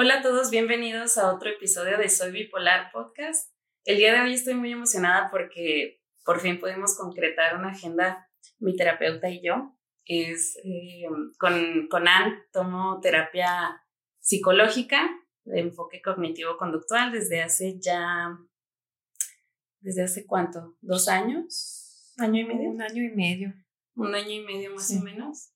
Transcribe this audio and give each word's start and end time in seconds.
Hola 0.00 0.20
a 0.20 0.22
todos, 0.22 0.52
bienvenidos 0.52 1.18
a 1.18 1.34
otro 1.34 1.50
episodio 1.50 1.98
de 1.98 2.08
Soy 2.08 2.30
Bipolar 2.30 2.92
Podcast. 2.92 3.52
El 3.84 3.96
día 3.96 4.12
de 4.12 4.20
hoy 4.20 4.34
estoy 4.34 4.54
muy 4.54 4.70
emocionada 4.70 5.28
porque 5.28 6.00
por 6.24 6.38
fin 6.38 6.60
pudimos 6.60 6.96
concretar 6.96 7.56
una 7.56 7.70
agenda, 7.70 8.30
mi 8.60 8.76
terapeuta 8.76 9.28
y 9.28 9.44
yo. 9.44 9.76
Es 10.04 10.56
eh, 10.62 11.02
con, 11.36 11.88
con 11.88 12.06
Ann, 12.06 12.38
tomo 12.52 13.00
terapia 13.00 13.82
psicológica 14.20 15.10
de 15.42 15.62
enfoque 15.62 16.00
cognitivo-conductual 16.00 17.10
desde 17.10 17.42
hace 17.42 17.80
ya, 17.80 18.38
¿desde 19.80 20.04
hace 20.04 20.26
cuánto? 20.26 20.76
¿Dos 20.80 21.08
años? 21.08 22.14
¿Año 22.18 22.42
y 22.42 22.44
medio? 22.44 22.70
Un 22.70 22.82
año 22.82 23.02
y 23.02 23.10
medio. 23.10 23.52
Un 23.96 24.14
año 24.14 24.30
y 24.30 24.44
medio 24.44 24.72
más 24.76 24.96
o 24.96 25.02
menos. 25.02 25.50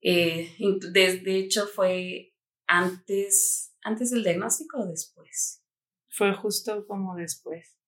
Eh, 0.00 0.52
de 0.58 1.36
hecho, 1.36 1.68
fue 1.68 2.31
antes, 2.66 3.74
antes 3.82 4.10
del 4.10 4.24
diagnóstico 4.24 4.80
o 4.80 4.86
después? 4.86 5.62
Fue 6.08 6.34
justo 6.34 6.86
como 6.86 7.16
después. 7.16 7.78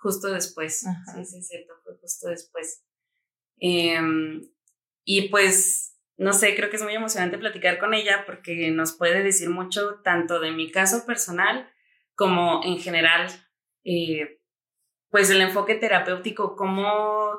Justo 0.00 0.28
después, 0.28 0.80
sí, 0.80 1.24
sí, 1.24 1.38
es 1.38 1.48
cierto, 1.48 1.74
fue 1.84 1.96
justo 1.98 2.28
después. 2.28 2.82
Em, 3.58 4.50
y 5.04 5.28
pues, 5.28 5.98
no 6.16 6.32
sé, 6.32 6.54
creo 6.54 6.70
que 6.70 6.76
es 6.76 6.82
muy 6.82 6.94
emocionante 6.94 7.38
platicar 7.38 7.78
con 7.78 7.92
ella 7.92 8.24
porque 8.26 8.70
nos 8.70 8.92
puede 8.92 9.22
decir 9.22 9.50
mucho 9.50 10.00
tanto 10.02 10.40
de 10.40 10.52
mi 10.52 10.70
caso 10.70 11.04
personal 11.04 11.70
como 12.14 12.60
en 12.64 12.78
general, 12.78 13.30
eh, 13.84 14.40
pues 15.10 15.30
el 15.30 15.40
enfoque 15.40 15.74
terapéutico, 15.74 16.56
como, 16.56 17.32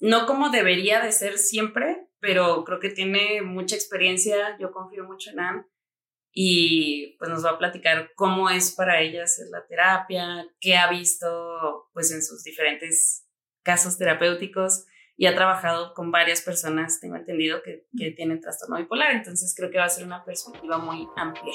no 0.00 0.26
como 0.26 0.50
debería 0.50 1.00
de 1.00 1.12
ser 1.12 1.38
siempre, 1.38 2.05
pero 2.20 2.64
creo 2.64 2.80
que 2.80 2.90
tiene 2.90 3.42
mucha 3.42 3.74
experiencia, 3.74 4.56
yo 4.58 4.72
confío 4.72 5.04
mucho 5.04 5.30
en 5.30 5.40
Anne 5.40 5.64
y 6.32 7.16
pues 7.18 7.30
nos 7.30 7.44
va 7.44 7.52
a 7.52 7.58
platicar 7.58 8.12
cómo 8.14 8.50
es 8.50 8.74
para 8.74 9.00
ella 9.00 9.24
hacer 9.24 9.46
la 9.50 9.66
terapia, 9.66 10.46
qué 10.60 10.76
ha 10.76 10.90
visto 10.90 11.88
pues 11.94 12.12
en 12.12 12.22
sus 12.22 12.44
diferentes 12.44 13.26
casos 13.62 13.96
terapéuticos 13.96 14.84
y 15.16 15.26
ha 15.26 15.34
trabajado 15.34 15.94
con 15.94 16.10
varias 16.10 16.42
personas, 16.42 17.00
tengo 17.00 17.16
entendido, 17.16 17.62
que, 17.62 17.86
que 17.96 18.10
tienen 18.10 18.40
trastorno 18.40 18.76
bipolar, 18.76 19.12
entonces 19.12 19.54
creo 19.56 19.70
que 19.70 19.78
va 19.78 19.84
a 19.84 19.88
ser 19.88 20.04
una 20.04 20.24
perspectiva 20.24 20.76
muy 20.76 21.08
amplia. 21.16 21.54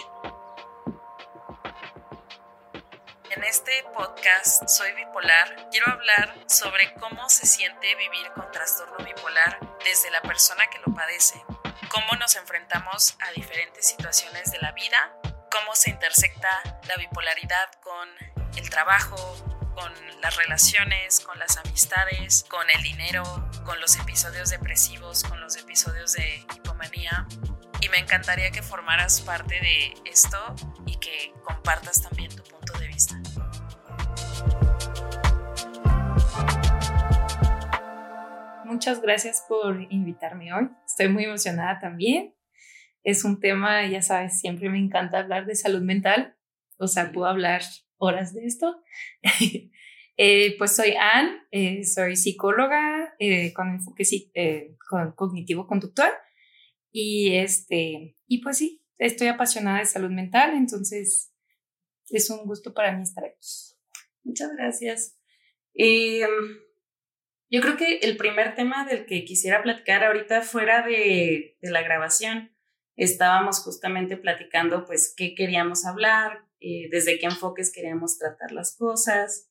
En 3.42 3.47
este 3.47 3.84
podcast 3.97 4.70
Soy 4.70 4.94
Bipolar 4.94 5.70
quiero 5.72 5.92
hablar 5.92 6.31
sobre 6.47 6.94
cómo 7.00 7.28
se 7.28 7.48
siente 7.48 7.95
vivir 7.95 8.31
con 8.36 8.52
trastorno 8.52 9.03
bipolar 9.03 9.59
desde 9.83 10.11
la 10.11 10.22
persona 10.22 10.67
que 10.67 10.78
lo 10.86 10.94
padece, 10.94 11.44
cómo 11.89 12.20
nos 12.20 12.36
enfrentamos 12.36 13.17
a 13.20 13.31
diferentes 13.31 13.88
situaciones 13.88 14.52
de 14.52 14.59
la 14.59 14.73
vida, 14.73 15.17
cómo 15.52 15.73
se 15.73 15.89
intersecta 15.89 16.50
la 16.88 16.98
bipolaridad 16.98 17.72
con 17.81 18.09
el 18.58 18.70
trabajo, 18.70 19.17
con 19.73 19.92
las 20.22 20.36
relaciones, 20.36 21.20
con 21.22 21.39
las 21.39 21.58
amistades, 21.58 22.45
con 22.48 22.70
el 22.70 22.83
dinero, 22.83 23.23
con 23.66 23.81
los 23.81 23.95
episodios 23.98 24.52
depresivos, 24.52 25.23
con 25.23 25.42
los 25.42 25.58
episodios 25.58 26.14
de 26.14 26.45
hipomanía. 26.55 27.26
Y 27.80 27.89
me 27.89 27.98
encantaría 27.98 28.52
que 28.52 28.61
formaras 28.61 29.22
parte 29.22 29.55
de 29.55 29.95
esto 30.05 30.38
y 30.86 30.98
que 30.98 31.33
compartas 31.44 32.03
también 32.03 32.30
tu 32.36 32.44
punto 32.44 32.78
de 32.78 32.88
vista. 32.88 33.20
Muchas 38.72 39.02
gracias 39.02 39.44
por 39.50 39.86
invitarme 39.91 40.53
hoy. 40.53 40.69
Estoy 40.88 41.09
muy 41.09 41.25
emocionada 41.25 41.77
también. 41.80 42.33
Es 43.03 43.25
un 43.25 43.41
tema, 43.41 43.86
ya 43.86 44.02
sabes, 44.02 44.39
siempre 44.39 44.69
me 44.69 44.80
encanta 44.80 45.19
hablar 45.19 45.45
de 45.45 45.55
salud 45.55 45.81
mental. 45.81 46.38
O 46.77 46.88
sea, 46.88 47.11
puedo 47.11 47.27
hablar 47.27 47.64
horas 47.97 48.33
de 48.33 48.45
esto. 48.45 48.81
Eh, 50.17 50.55
pues 50.59 50.75
soy 50.75 50.94
Anne, 50.99 51.39
eh, 51.49 51.83
soy 51.83 52.16
psicóloga 52.16 53.15
eh, 53.17 53.54
con 53.54 53.70
enfoque 53.70 54.04
cognitivo-conductual 55.15 56.11
y, 56.92 57.33
este, 57.38 58.17
y 58.27 58.42
pues 58.43 58.58
sí, 58.58 58.86
estoy 58.99 59.30
apasionada 59.30 59.80
de 59.80 59.86
salud 59.86 60.11
mental, 60.11 60.53
entonces 60.53 61.33
es 62.09 62.30
un 62.30 62.45
gusto 62.45 62.71
para 62.73 62.95
mí 62.95 63.02
estar 63.02 63.23
aquí. 63.23 63.39
Muchas 64.23 64.52
gracias. 64.55 65.17
Em, 65.73 66.27
yo 67.52 67.62
creo 67.62 67.78
que 67.78 67.98
el 67.98 68.17
primer 68.17 68.56
tema 68.56 68.86
del 68.86 69.06
que 69.06 69.26
quisiera 69.26 69.62
platicar 69.62 70.04
ahorita 70.04 70.42
fuera 70.42 70.82
de, 70.82 71.58
de 71.62 71.70
la 71.70 71.84
grabación, 71.84 72.52
estábamos 72.95 73.60
justamente 73.60 74.17
platicando 74.17 74.86
pues 74.86 75.14
qué 75.16 75.36
queríamos 75.36 75.86
hablar, 75.86 76.45
eh, 76.60 76.88
desde 76.92 77.20
qué 77.20 77.26
enfoques 77.26 77.72
queríamos 77.73 78.17
tratar 78.17 78.52
las 78.52 78.76
cosas 78.78 79.50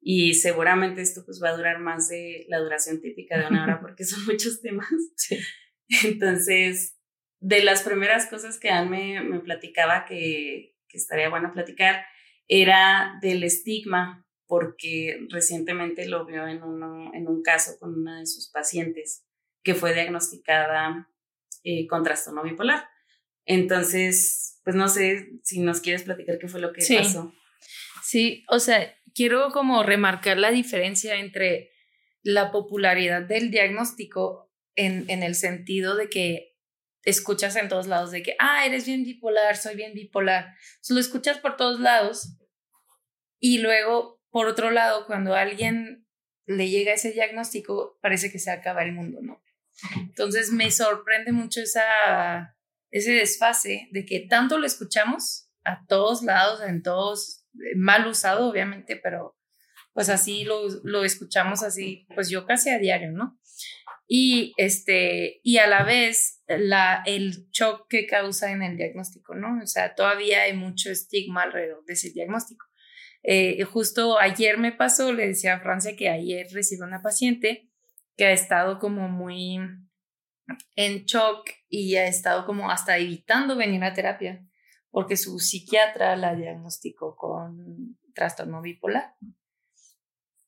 y 0.00 0.34
seguramente 0.34 1.02
esto 1.02 1.24
pues 1.24 1.42
va 1.42 1.48
a 1.48 1.56
durar 1.56 1.78
más 1.78 2.08
de 2.08 2.44
la 2.48 2.58
duración 2.58 3.00
típica 3.00 3.38
de 3.38 3.46
una 3.46 3.64
hora 3.64 3.80
porque 3.82 4.04
son 4.04 4.24
muchos 4.26 4.60
temas. 4.60 4.88
Entonces, 6.04 6.98
de 7.40 7.64
las 7.64 7.82
primeras 7.82 8.26
cosas 8.26 8.58
que 8.58 8.70
Anne 8.70 9.22
me, 9.22 9.40
platicaba 9.40 10.04
que, 10.04 10.76
que, 10.88 10.98
estaría 10.98 11.28
bueno 11.28 11.52
platicar 11.52 12.04
era 12.46 13.18
del 13.22 13.42
estigma, 13.42 14.26
porque 14.50 15.28
recientemente 15.28 16.08
lo 16.08 16.26
vio 16.26 16.44
en, 16.48 16.64
uno, 16.64 17.12
en 17.14 17.28
un 17.28 17.40
caso 17.40 17.78
con 17.78 17.94
una 17.94 18.18
de 18.18 18.26
sus 18.26 18.50
pacientes 18.50 19.24
que 19.62 19.76
fue 19.76 19.94
diagnosticada 19.94 21.08
eh, 21.62 21.86
con 21.86 22.02
trastorno 22.02 22.42
bipolar. 22.42 22.88
Entonces, 23.44 24.60
pues 24.64 24.74
no 24.74 24.88
sé 24.88 25.30
si 25.44 25.60
nos 25.60 25.80
quieres 25.80 26.02
platicar 26.02 26.38
qué 26.40 26.48
fue 26.48 26.60
lo 26.60 26.72
que 26.72 26.84
pasó. 26.96 27.32
Sí, 28.02 28.44
o 28.48 28.58
sea, 28.58 28.92
quiero 29.14 29.52
como 29.52 29.84
remarcar 29.84 30.36
la 30.36 30.50
diferencia 30.50 31.14
entre 31.14 31.70
la 32.24 32.50
popularidad 32.50 33.22
del 33.22 33.52
diagnóstico 33.52 34.52
en, 34.74 35.08
en 35.08 35.22
el 35.22 35.36
sentido 35.36 35.94
de 35.94 36.10
que 36.10 36.56
escuchas 37.04 37.54
en 37.54 37.68
todos 37.68 37.86
lados 37.86 38.10
de 38.10 38.24
que, 38.24 38.34
ah, 38.40 38.66
eres 38.66 38.84
bien 38.84 39.04
bipolar, 39.04 39.56
soy 39.56 39.76
bien 39.76 39.94
bipolar. 39.94 40.56
Entonces, 40.72 40.90
lo 40.96 41.00
escuchas 41.00 41.38
por 41.38 41.56
todos 41.56 41.78
lados 41.78 42.36
y 43.40 43.58
luego, 43.58 44.19
por 44.30 44.46
otro 44.46 44.70
lado, 44.70 45.06
cuando 45.06 45.34
a 45.34 45.40
alguien 45.40 46.06
le 46.46 46.68
llega 46.68 46.92
ese 46.92 47.12
diagnóstico, 47.12 47.98
parece 48.00 48.30
que 48.30 48.38
se 48.38 48.50
acaba 48.50 48.82
el 48.82 48.92
mundo, 48.92 49.20
¿no? 49.22 49.42
Entonces, 49.96 50.52
me 50.52 50.70
sorprende 50.70 51.32
mucho 51.32 51.60
esa, 51.60 52.56
ese 52.90 53.12
desfase 53.12 53.88
de 53.92 54.04
que 54.04 54.26
tanto 54.28 54.58
lo 54.58 54.66
escuchamos 54.66 55.48
a 55.64 55.84
todos 55.86 56.22
lados, 56.22 56.60
en 56.62 56.82
todos, 56.82 57.46
eh, 57.54 57.76
mal 57.76 58.06
usado, 58.06 58.48
obviamente, 58.48 58.96
pero 58.96 59.36
pues 59.92 60.08
así 60.08 60.44
lo, 60.44 60.68
lo 60.84 61.04
escuchamos 61.04 61.62
así, 61.62 62.06
pues 62.14 62.30
yo 62.30 62.46
casi 62.46 62.70
a 62.70 62.78
diario, 62.78 63.10
¿no? 63.12 63.40
y, 64.12 64.54
este, 64.56 65.40
y 65.44 65.58
a 65.58 65.68
la 65.68 65.84
vez 65.84 66.42
la, 66.48 67.00
el 67.06 67.48
shock 67.52 67.86
que 67.88 68.08
causa 68.08 68.50
en 68.50 68.60
el 68.64 68.76
diagnóstico, 68.76 69.36
¿no? 69.36 69.62
O 69.62 69.66
sea, 69.68 69.94
todavía 69.94 70.42
hay 70.42 70.52
mucho 70.52 70.90
estigma 70.90 71.44
alrededor 71.44 71.84
de 71.84 71.92
ese 71.92 72.10
diagnóstico. 72.10 72.66
Eh, 73.22 73.62
justo 73.64 74.18
ayer 74.18 74.58
me 74.58 74.72
pasó, 74.72 75.12
le 75.12 75.28
decía 75.28 75.56
a 75.56 75.60
Francia 75.60 75.96
que 75.96 76.08
ayer 76.08 76.46
recibió 76.52 76.84
una 76.84 77.02
paciente 77.02 77.70
que 78.16 78.26
ha 78.26 78.32
estado 78.32 78.78
como 78.78 79.08
muy 79.08 79.58
en 80.76 81.04
shock 81.04 81.50
y 81.68 81.96
ha 81.96 82.06
estado 82.06 82.46
como 82.46 82.70
hasta 82.70 82.98
evitando 82.98 83.56
venir 83.56 83.84
a 83.84 83.92
terapia 83.92 84.44
porque 84.90 85.16
su 85.16 85.38
psiquiatra 85.38 86.16
la 86.16 86.34
diagnosticó 86.34 87.16
con 87.16 87.96
trastorno 88.14 88.60
bipolar. 88.60 89.14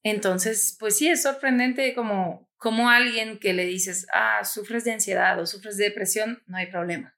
Entonces, 0.02 0.76
pues 0.80 0.96
sí, 0.96 1.08
es 1.08 1.22
sorprendente 1.22 1.94
como, 1.94 2.50
como 2.56 2.90
alguien 2.90 3.38
que 3.38 3.52
le 3.52 3.64
dices, 3.64 4.06
ah, 4.12 4.44
sufres 4.44 4.84
de 4.84 4.92
ansiedad 4.92 5.38
o 5.40 5.46
sufres 5.46 5.76
de 5.76 5.84
depresión, 5.84 6.42
no 6.46 6.56
hay 6.56 6.66
problema. 6.66 7.16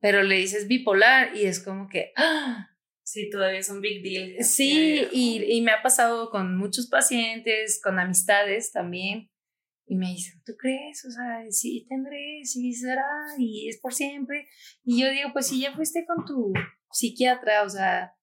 Pero 0.00 0.22
le 0.22 0.36
dices 0.36 0.66
bipolar 0.66 1.36
y 1.36 1.44
es 1.44 1.60
como 1.60 1.88
que, 1.88 2.12
ah, 2.16 2.70
Sí, 3.04 3.28
todavía 3.28 3.60
es 3.60 3.68
un 3.68 3.82
big 3.82 4.02
deal. 4.02 4.42
Sí, 4.42 5.06
y, 5.12 5.44
y, 5.46 5.60
me 5.60 5.72
ha 5.72 5.82
pasado 5.82 6.30
con 6.30 6.56
muchos 6.56 6.88
pacientes, 6.88 7.80
con 7.82 7.98
amistades 7.98 8.72
también. 8.72 9.30
Y 9.86 9.96
me 9.96 10.08
dicen, 10.08 10.42
¿tú 10.46 10.54
crees? 10.58 11.04
O 11.04 11.10
sea, 11.10 11.44
sí 11.50 11.86
tendré, 11.86 12.40
sí 12.44 12.72
será, 12.72 13.04
y 13.38 13.68
es 13.68 13.78
por 13.80 13.92
siempre. 13.92 14.48
Y 14.82 15.02
yo 15.02 15.10
digo, 15.10 15.28
pues 15.34 15.48
si 15.48 15.60
ya 15.60 15.74
fuiste 15.74 16.06
con 16.06 16.24
tu 16.24 16.54
psiquiatra, 16.90 17.62
o 17.62 17.68
sea, 17.68 18.14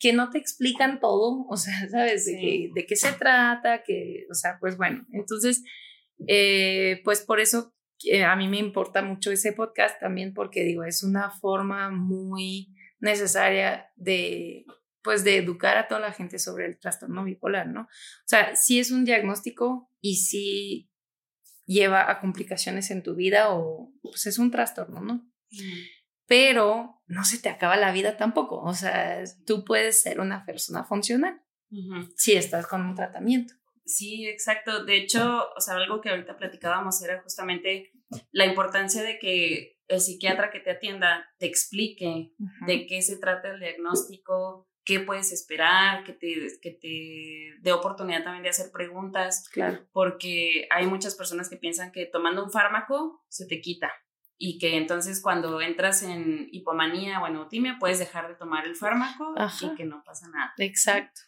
que 0.00 0.12
no 0.12 0.30
te 0.30 0.38
explican 0.38 0.98
todo, 0.98 1.46
o 1.48 1.56
sea, 1.56 1.88
¿sabes? 1.88 2.26
De, 2.26 2.70
de 2.74 2.86
qué 2.86 2.96
se 2.96 3.12
trata, 3.12 3.84
que, 3.84 4.26
o 4.28 4.34
sea, 4.34 4.56
pues 4.58 4.76
bueno, 4.76 5.06
entonces, 5.12 5.62
eh, 6.26 7.00
pues 7.04 7.20
por 7.20 7.38
eso 7.38 7.72
eh, 8.04 8.24
a 8.24 8.34
mí 8.34 8.48
me 8.48 8.58
importa 8.58 9.02
mucho 9.02 9.30
ese 9.30 9.52
podcast 9.52 10.00
también, 10.00 10.34
porque 10.34 10.64
digo, 10.64 10.82
es 10.82 11.04
una 11.04 11.30
forma 11.30 11.90
muy 11.90 12.74
necesaria 13.00 13.90
de, 13.96 14.64
pues, 15.02 15.24
de 15.24 15.36
educar 15.36 15.76
a 15.76 15.88
toda 15.88 16.00
la 16.00 16.12
gente 16.12 16.38
sobre 16.38 16.66
el 16.66 16.78
trastorno 16.78 17.24
bipolar, 17.24 17.66
¿no? 17.66 17.82
O 17.82 18.26
sea, 18.26 18.54
sí 18.56 18.78
es 18.78 18.90
un 18.90 19.04
diagnóstico 19.04 19.90
y 20.00 20.16
sí 20.16 20.90
lleva 21.66 22.10
a 22.10 22.20
complicaciones 22.20 22.90
en 22.90 23.02
tu 23.02 23.14
vida 23.14 23.54
o, 23.54 23.92
pues, 24.02 24.26
es 24.26 24.38
un 24.38 24.50
trastorno, 24.50 25.00
¿no? 25.00 25.26
pero 26.30 27.02
no 27.08 27.24
se 27.24 27.38
te 27.38 27.48
acaba 27.48 27.76
la 27.76 27.90
vida 27.90 28.16
tampoco. 28.16 28.62
O 28.62 28.72
sea, 28.72 29.20
tú 29.46 29.64
puedes 29.64 30.00
ser 30.00 30.20
una 30.20 30.46
persona 30.46 30.84
funcional 30.84 31.42
si 32.14 32.34
estás 32.34 32.68
con 32.68 32.86
un 32.86 32.94
tratamiento. 32.94 33.54
Sí, 33.84 34.28
exacto. 34.28 34.84
De 34.84 34.96
hecho, 34.96 35.48
o 35.56 35.60
sea, 35.60 35.74
algo 35.74 36.00
que 36.00 36.08
ahorita 36.08 36.36
platicábamos 36.36 37.02
era 37.02 37.20
justamente 37.20 37.90
la 38.30 38.46
importancia 38.46 39.02
de 39.02 39.18
que 39.18 39.79
el 39.90 40.00
psiquiatra 40.00 40.50
que 40.50 40.60
te 40.60 40.70
atienda 40.70 41.28
te 41.38 41.46
explique 41.46 42.32
de 42.66 42.86
qué 42.86 43.02
se 43.02 43.18
trata 43.18 43.50
el 43.50 43.60
diagnóstico, 43.60 44.68
qué 44.84 45.00
puedes 45.00 45.32
esperar, 45.32 46.04
que 46.04 46.12
te, 46.12 46.48
que 46.62 46.70
te 46.70 47.60
dé 47.60 47.72
oportunidad 47.72 48.22
también 48.22 48.44
de 48.44 48.50
hacer 48.50 48.70
preguntas. 48.72 49.48
Claro. 49.52 49.86
Porque 49.92 50.68
hay 50.70 50.86
muchas 50.86 51.16
personas 51.16 51.48
que 51.48 51.56
piensan 51.56 51.90
que 51.90 52.06
tomando 52.06 52.44
un 52.44 52.52
fármaco 52.52 53.24
se 53.28 53.46
te 53.46 53.60
quita 53.60 53.92
y 54.38 54.58
que 54.58 54.76
entonces 54.76 55.20
cuando 55.20 55.60
entras 55.60 56.02
en 56.02 56.48
hipomanía 56.52 57.20
o 57.20 57.26
en 57.26 57.36
eutimia 57.36 57.76
puedes 57.80 57.98
dejar 57.98 58.28
de 58.28 58.36
tomar 58.36 58.66
el 58.66 58.76
fármaco 58.76 59.34
y 59.60 59.74
que 59.74 59.84
no 59.84 60.02
pasa 60.04 60.28
nada. 60.28 60.54
Exacto 60.56 61.20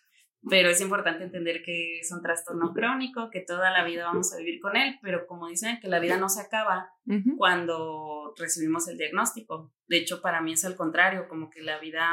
pero 0.48 0.70
es 0.70 0.80
importante 0.80 1.22
entender 1.22 1.62
que 1.62 2.00
es 2.00 2.10
un 2.10 2.20
trastorno 2.20 2.72
crónico, 2.72 3.30
que 3.30 3.40
toda 3.40 3.70
la 3.70 3.84
vida 3.84 4.04
vamos 4.04 4.32
a 4.32 4.38
vivir 4.38 4.60
con 4.60 4.76
él, 4.76 4.98
pero 5.00 5.26
como 5.26 5.46
dicen, 5.48 5.78
que 5.80 5.88
la 5.88 6.00
vida 6.00 6.16
no 6.16 6.28
se 6.28 6.40
acaba 6.40 6.90
cuando 7.36 8.34
recibimos 8.36 8.88
el 8.88 8.98
diagnóstico. 8.98 9.72
De 9.86 9.98
hecho, 9.98 10.20
para 10.20 10.40
mí 10.40 10.54
es 10.54 10.64
al 10.64 10.74
contrario, 10.74 11.28
como 11.28 11.48
que 11.48 11.62
la 11.62 11.78
vida 11.78 12.08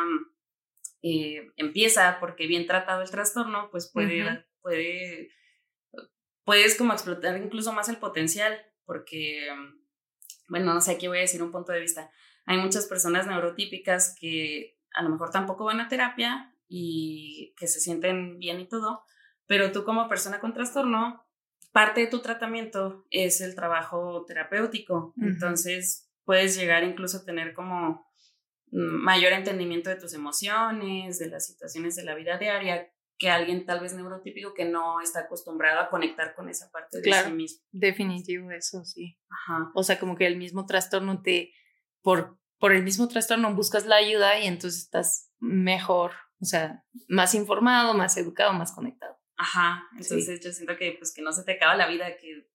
eh, 1.02 1.52
empieza 1.56 2.18
porque 2.20 2.46
bien 2.46 2.68
tratado 2.68 3.02
el 3.02 3.10
trastorno, 3.10 3.70
pues 3.72 3.90
puede, 3.92 4.46
puede, 4.62 5.31
puedes 6.44 6.78
como 6.78 6.94
explotar 6.94 7.42
incluso 7.42 7.74
más 7.74 7.90
el 7.90 7.98
potencial, 7.98 8.62
porque, 8.86 9.48
bueno, 10.50 10.74
no 10.74 10.81
sé, 10.81 10.92
aquí 10.92 11.08
voy 11.08 11.18
a 11.18 11.22
decir 11.22 11.42
un 11.42 11.52
punto 11.52 11.72
de 11.72 11.80
vista. 11.80 12.12
Hay 12.46 12.58
muchas 12.58 12.86
personas 12.86 13.26
neurotípicas 13.26 14.16
que 14.20 14.78
a 14.94 15.02
lo 15.02 15.10
mejor 15.10 15.31
tampoco 15.31 15.66
van 15.66 15.80
a 15.80 15.88
terapia 15.88 16.49
y 16.69 17.54
que 17.57 17.68
se 17.68 17.81
sienten 17.81 18.38
bien 18.38 18.60
y 18.62 18.69
todo, 18.69 19.04
pero 19.48 19.71
tú 19.71 19.83
como 19.83 20.07
persona 20.07 20.39
con 20.39 20.54
trastorno, 20.54 21.25
parte 21.74 22.01
de 22.01 22.07
tu 22.07 22.21
tratamiento 22.21 23.06
es 23.10 23.42
el 23.42 23.56
trabajo 23.56 24.24
terapéutico, 24.25 25.13
entonces 25.18 26.10
puedes 26.24 26.56
llegar 26.56 26.83
incluso 26.83 27.18
a 27.18 27.25
tener 27.25 27.54
como 27.54 28.07
mayor 28.71 29.33
entendimiento 29.33 29.89
de 29.89 29.95
tus 29.95 30.13
emociones, 30.13 31.18
de 31.18 31.27
las 31.27 31.48
situaciones 31.48 31.95
de 31.95 32.04
la 32.04 32.13
vida 32.13 32.38
diaria, 32.38 32.88
que 33.18 33.30
alguien 33.30 33.66
tal 33.66 33.81
vez 33.81 33.94
neurotípico 33.94 34.54
que 34.54 34.66
no 34.66 35.01
está 35.01 35.21
acostumbrado 35.21 35.80
a 35.80 35.89
conectar 35.89 36.36
con 36.36 36.48
esa 36.48 36.69
parte 36.71 37.01
de 37.01 37.12
sí 37.12 37.31
mismo. 37.31 37.62
Definitivo, 37.71 38.51
eso 38.51 38.86
sí. 38.86 39.19
Ajá. 39.30 39.71
O 39.74 39.83
sea, 39.83 40.00
como 40.00 40.16
que 40.16 40.27
el 40.27 40.38
mismo 40.38 40.66
trastorno 40.66 41.21
te, 41.21 41.51
por, 42.01 42.39
por 42.60 42.71
el 42.71 42.83
mismo 42.83 43.07
trastorno 43.07 43.54
buscas 43.56 43.86
la 43.88 43.98
ayuda 43.98 44.39
y 44.39 44.48
entonces 44.48 44.83
estás 44.83 45.31
mejor 45.39 46.12
o 46.41 46.45
sea, 46.45 46.83
más 47.07 47.36
informado, 47.36 47.94
más 47.94 48.15
educado, 48.18 48.53
más 48.53 48.71
conectado. 48.71 49.18
Ajá, 49.38 49.83
entonces 49.94 50.41
yo 50.44 50.51
siento 50.51 50.75
que 50.77 50.95
pues 50.97 51.13
que 51.13 51.21
no 51.21 51.31
se 51.31 51.44
te 51.44 51.53
acaba 51.53 51.75
la 51.75 51.88
vida, 51.88 52.18
que, 52.18 52.50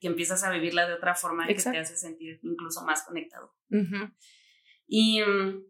que 0.00 0.06
empiezas 0.06 0.42
a 0.44 0.50
vivirla 0.50 0.86
de 0.86 0.94
otra 0.94 1.14
forma 1.14 1.46
que 1.46 1.54
te 1.54 1.78
hace 1.78 1.96
sentir 1.96 2.40
incluso 2.42 2.84
más 2.84 3.04
conectado. 3.04 3.54
Y 4.86 5.20
mm, 5.20 5.62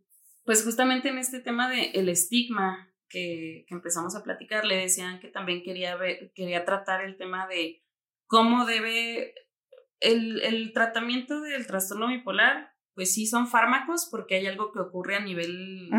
pues 0.45 0.65
justamente 0.65 1.09
en 1.09 1.19
este 1.19 1.41
tema 1.41 1.69
de 1.69 1.91
el 1.95 2.09
estigma 2.09 2.93
que, 3.09 3.65
que, 3.67 3.75
empezamos 3.75 4.15
a 4.15 4.23
platicar, 4.23 4.65
le 4.65 4.77
decían 4.77 5.21
que 5.21 5.29
también 5.29 5.63
quería, 5.63 5.97
ver, 5.97 6.33
quería 6.35 6.65
tratar 6.65 7.05
el 7.05 7.17
tema 7.17 7.49
de 7.49 7.83
cómo 8.27 8.67
debe 8.67 9.35
el, 10.01 10.43
el 10.43 10.73
tratamiento 10.73 11.41
del 11.41 11.67
trastorno 11.67 12.09
bipolar, 12.09 12.73
pues 12.95 13.13
sí 13.13 13.27
son 13.27 13.47
fármacos 13.49 14.09
porque 14.11 14.37
hay 14.37 14.47
algo 14.47 14.73
que 14.73 14.81
ocurre 14.81 15.17
a 15.17 15.21
nivel 15.21 15.91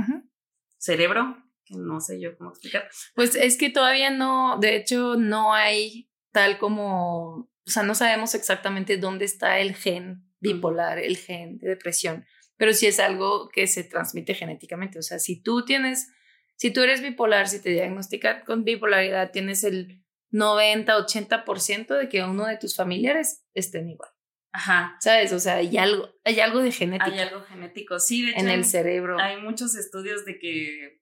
cerebro, 0.88 1.38
que 1.66 1.76
no 1.76 2.00
sé 2.00 2.20
yo 2.20 2.36
cómo 2.38 2.50
explicar. 2.50 2.90
Pues 3.14 3.36
es 3.36 3.58
que 3.58 3.70
todavía 3.70 4.10
no, 4.10 4.58
de 4.60 4.76
hecho, 4.76 5.16
no 5.16 5.54
hay 5.54 6.10
tal 6.32 6.58
como, 6.58 7.36
o 7.36 7.70
sea, 7.70 7.84
no 7.84 7.94
sabemos 7.94 8.34
exactamente 8.36 8.98
dónde 8.98 9.26
está 9.26 9.60
el 9.60 9.76
gen 9.76 10.24
bipolar, 10.40 10.98
el 11.00 11.18
gen 11.18 11.58
de 11.58 11.70
depresión, 11.70 12.26
pero 12.58 12.74
sí 12.74 12.88
es 12.88 13.00
algo 13.00 13.50
que 13.50 13.68
se 13.68 13.84
transmite 13.84 14.34
genéticamente. 14.34 15.00
O 15.00 15.02
sea, 15.04 15.20
si 15.20 15.42
tú 15.42 15.66
tienes, 15.66 16.08
si 16.56 16.72
tú 16.72 16.82
eres 16.82 17.02
bipolar, 17.02 17.48
si 17.48 17.62
te 17.62 17.70
diagnostican 17.70 18.44
con 18.46 18.64
bipolaridad, 18.64 19.32
tienes 19.32 19.64
el 19.64 20.04
90, 20.32 20.98
80% 20.98 21.98
de 21.98 22.10
que 22.10 22.24
uno 22.24 22.46
de 22.46 22.58
tus 22.58 22.76
familiares 22.76 23.44
estén 23.54 23.90
igual. 23.90 24.10
Ajá. 24.58 24.98
¿Sabes? 25.00 25.32
O 25.34 25.40
sea, 25.40 25.58
hay 25.58 25.78
algo, 25.78 26.10
hay 26.26 26.40
algo 26.40 26.62
de 26.62 26.72
genética. 26.72 27.12
Hay 27.12 27.20
algo 27.20 27.42
genético, 27.44 28.00
sí, 28.00 28.26
de 28.26 28.32
hecho. 28.32 28.40
En 28.40 28.50
el 28.50 28.66
cerebro. 28.66 29.20
Hay 29.20 29.40
muchos 29.40 29.76
estudios 29.76 30.26
de 30.26 30.40
que, 30.40 31.00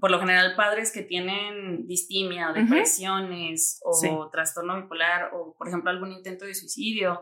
por 0.00 0.12
lo 0.12 0.20
general, 0.20 0.54
padres 0.54 0.92
que 0.92 1.02
tienen 1.02 1.88
distimia 1.88 2.50
o 2.50 2.54
depresiones 2.54 3.80
o 3.82 4.30
trastorno 4.30 4.80
bipolar 4.80 5.30
o, 5.34 5.56
por 5.58 5.66
ejemplo, 5.66 5.90
algún 5.90 6.12
intento 6.12 6.44
de 6.44 6.54
suicidio, 6.54 7.20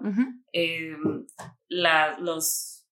em, 0.53 1.25
la, 1.69 2.19
los 2.19 2.87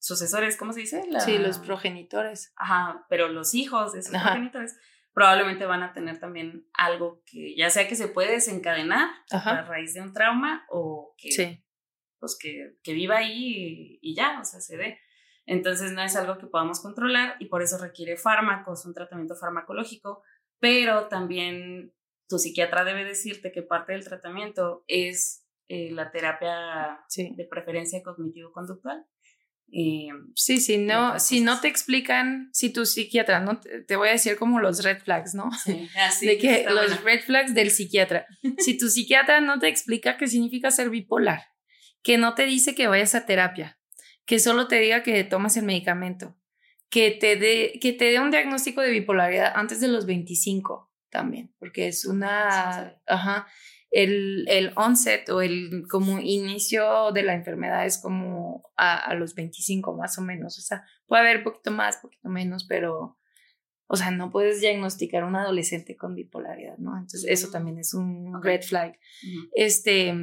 sucesores, 0.00 0.56
¿cómo 0.56 0.72
se 0.72 0.80
dice? 0.80 1.04
sí, 1.24 1.38
los 1.38 1.60
progenitores. 1.60 2.52
Ajá, 2.56 3.06
pero 3.08 3.28
los 3.28 3.54
hijos 3.54 3.92
de 3.92 4.00
esos 4.00 4.20
progenitores 4.20 4.76
probablemente 5.12 5.66
van 5.66 5.84
a 5.84 5.92
tener 5.92 6.18
también 6.18 6.66
algo 6.72 7.22
que 7.26 7.54
ya 7.56 7.70
sea 7.70 7.86
que 7.86 7.94
se 7.94 8.08
puede 8.08 8.32
desencadenar 8.32 9.08
a 9.30 9.62
raíz 9.62 9.94
de 9.94 10.00
un 10.00 10.12
trauma 10.12 10.66
o 10.68 11.14
que 11.16 11.30
sí 11.30 11.62
pues 12.22 12.38
que, 12.40 12.76
que 12.84 12.92
viva 12.92 13.16
ahí 13.16 13.98
y, 14.00 14.14
ya, 14.14 14.38
o 14.40 14.44
sea, 14.44 14.60
se 14.60 14.76
ve. 14.76 15.00
Entonces 15.44 15.90
no 15.90 16.02
es 16.02 16.14
algo 16.14 16.38
que 16.38 16.46
podamos 16.46 16.78
controlar 16.78 17.34
y 17.40 17.46
por 17.46 17.62
eso 17.62 17.78
requiere 17.78 18.16
fármacos, 18.16 18.86
un 18.86 18.94
tratamiento 18.94 19.34
farmacológico, 19.34 20.22
pero 20.60 21.08
también 21.08 21.92
tu 22.28 22.38
psiquiatra 22.38 22.84
debe 22.84 23.04
decirte 23.04 23.50
que 23.50 23.62
parte 23.62 23.90
del 23.90 24.04
tratamiento 24.04 24.84
es 24.86 25.44
eh, 25.66 25.90
la 25.90 26.12
terapia 26.12 27.04
de 27.16 27.44
preferencia 27.50 28.04
cognitivo-conductual. 28.04 29.04
Eh, 29.72 30.10
sí, 30.36 30.60
sí, 30.60 30.78
no, 30.78 31.18
si 31.18 31.40
no 31.40 31.60
te 31.60 31.66
explican, 31.66 32.50
si 32.52 32.72
tu 32.72 32.86
psiquiatra, 32.86 33.40
no 33.40 33.58
te, 33.58 33.96
voy 33.96 34.10
a 34.10 34.12
decir 34.12 34.36
como 34.36 34.60
los 34.60 34.84
red 34.84 35.02
flags, 35.02 35.34
¿no? 35.34 35.50
Sí, 35.64 35.88
así 35.98 36.26
de 36.26 36.38
que 36.38 36.66
los 36.70 37.02
red 37.02 37.22
flags 37.22 37.52
del 37.52 37.72
psiquiatra. 37.72 38.26
si 38.58 38.78
tu 38.78 38.88
psiquiatra 38.88 39.40
no 39.40 39.58
te 39.58 39.66
explica 39.66 40.16
qué 40.18 40.28
significa 40.28 40.70
ser 40.70 40.88
bipolar, 40.88 41.51
que 42.02 42.18
no 42.18 42.34
te 42.34 42.46
dice 42.46 42.74
que 42.74 42.88
vayas 42.88 43.14
a 43.14 43.26
terapia, 43.26 43.78
que 44.24 44.38
solo 44.38 44.68
te 44.68 44.78
diga 44.78 45.02
que 45.02 45.24
tomas 45.24 45.56
el 45.56 45.64
medicamento, 45.64 46.36
que 46.90 47.10
te 47.10 47.36
dé 47.36 47.78
que 47.80 47.92
te 47.92 48.06
dé 48.06 48.20
un 48.20 48.30
diagnóstico 48.30 48.80
de 48.80 48.90
bipolaridad 48.90 49.52
antes 49.54 49.80
de 49.80 49.88
los 49.88 50.06
25 50.06 50.90
también, 51.10 51.54
porque 51.58 51.88
es 51.88 52.04
una, 52.06 52.98
ajá, 53.06 53.46
el, 53.92 54.46
el 54.48 54.72
onset 54.74 55.28
o 55.28 55.42
el 55.42 55.84
como 55.88 56.18
inicio 56.18 57.12
de 57.12 57.22
la 57.22 57.34
enfermedad 57.34 57.84
es 57.84 58.00
como 58.00 58.72
a, 58.76 59.14
los 59.14 59.34
25 59.34 59.94
más 59.94 60.18
o 60.18 60.22
menos, 60.22 60.58
o 60.58 60.62
sea, 60.62 60.84
puede 61.06 61.22
haber 61.22 61.44
poquito 61.44 61.70
más, 61.70 61.98
poquito 61.98 62.30
menos, 62.30 62.64
pero, 62.64 63.18
o 63.86 63.96
sea, 63.96 64.10
no 64.10 64.30
puedes 64.30 64.62
diagnosticar 64.62 65.22
a 65.22 65.26
un 65.26 65.36
adolescente 65.36 65.94
con 65.94 66.14
bipolaridad, 66.14 66.78
¿no? 66.78 66.92
Entonces, 66.96 67.26
eso 67.28 67.50
también 67.50 67.78
es 67.78 67.92
un 67.92 68.42
red 68.42 68.62
flag. 68.62 68.98
Este, 69.54 70.14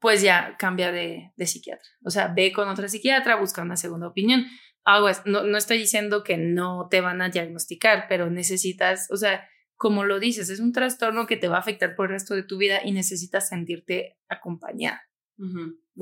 pues 0.00 0.22
ya 0.22 0.56
cambia 0.58 0.90
de, 0.90 1.32
psiquiatra. 1.38 1.88
O 2.04 2.10
sea, 2.10 2.28
ve 2.28 2.52
con 2.52 2.68
otra 2.68 2.88
psiquiatra, 2.88 3.36
busca 3.36 3.62
una 3.62 3.76
segunda 3.76 4.08
opinión. 4.08 4.46
Aguas, 4.84 5.22
no, 5.26 5.44
no 5.44 5.58
estoy 5.58 5.78
diciendo 5.78 6.24
que 6.24 6.38
no 6.38 6.88
te 6.90 7.00
van 7.02 7.20
a 7.20 7.28
diagnosticar, 7.28 8.06
pero 8.08 8.30
necesitas, 8.30 9.08
o 9.10 9.16
sea, 9.16 9.46
como 9.76 10.04
lo 10.04 10.18
dices, 10.18 10.48
es 10.50 10.60
un 10.60 10.72
trastorno 10.72 11.26
que 11.26 11.36
te 11.36 11.48
va 11.48 11.56
a 11.56 11.60
afectar 11.60 11.94
por 11.94 12.06
el 12.06 12.12
resto 12.12 12.34
de 12.34 12.42
tu 12.42 12.58
vida 12.58 12.80
y 12.84 12.92
necesitas 12.92 13.48
sentirte 13.48 14.18
acompañada. 14.28 15.02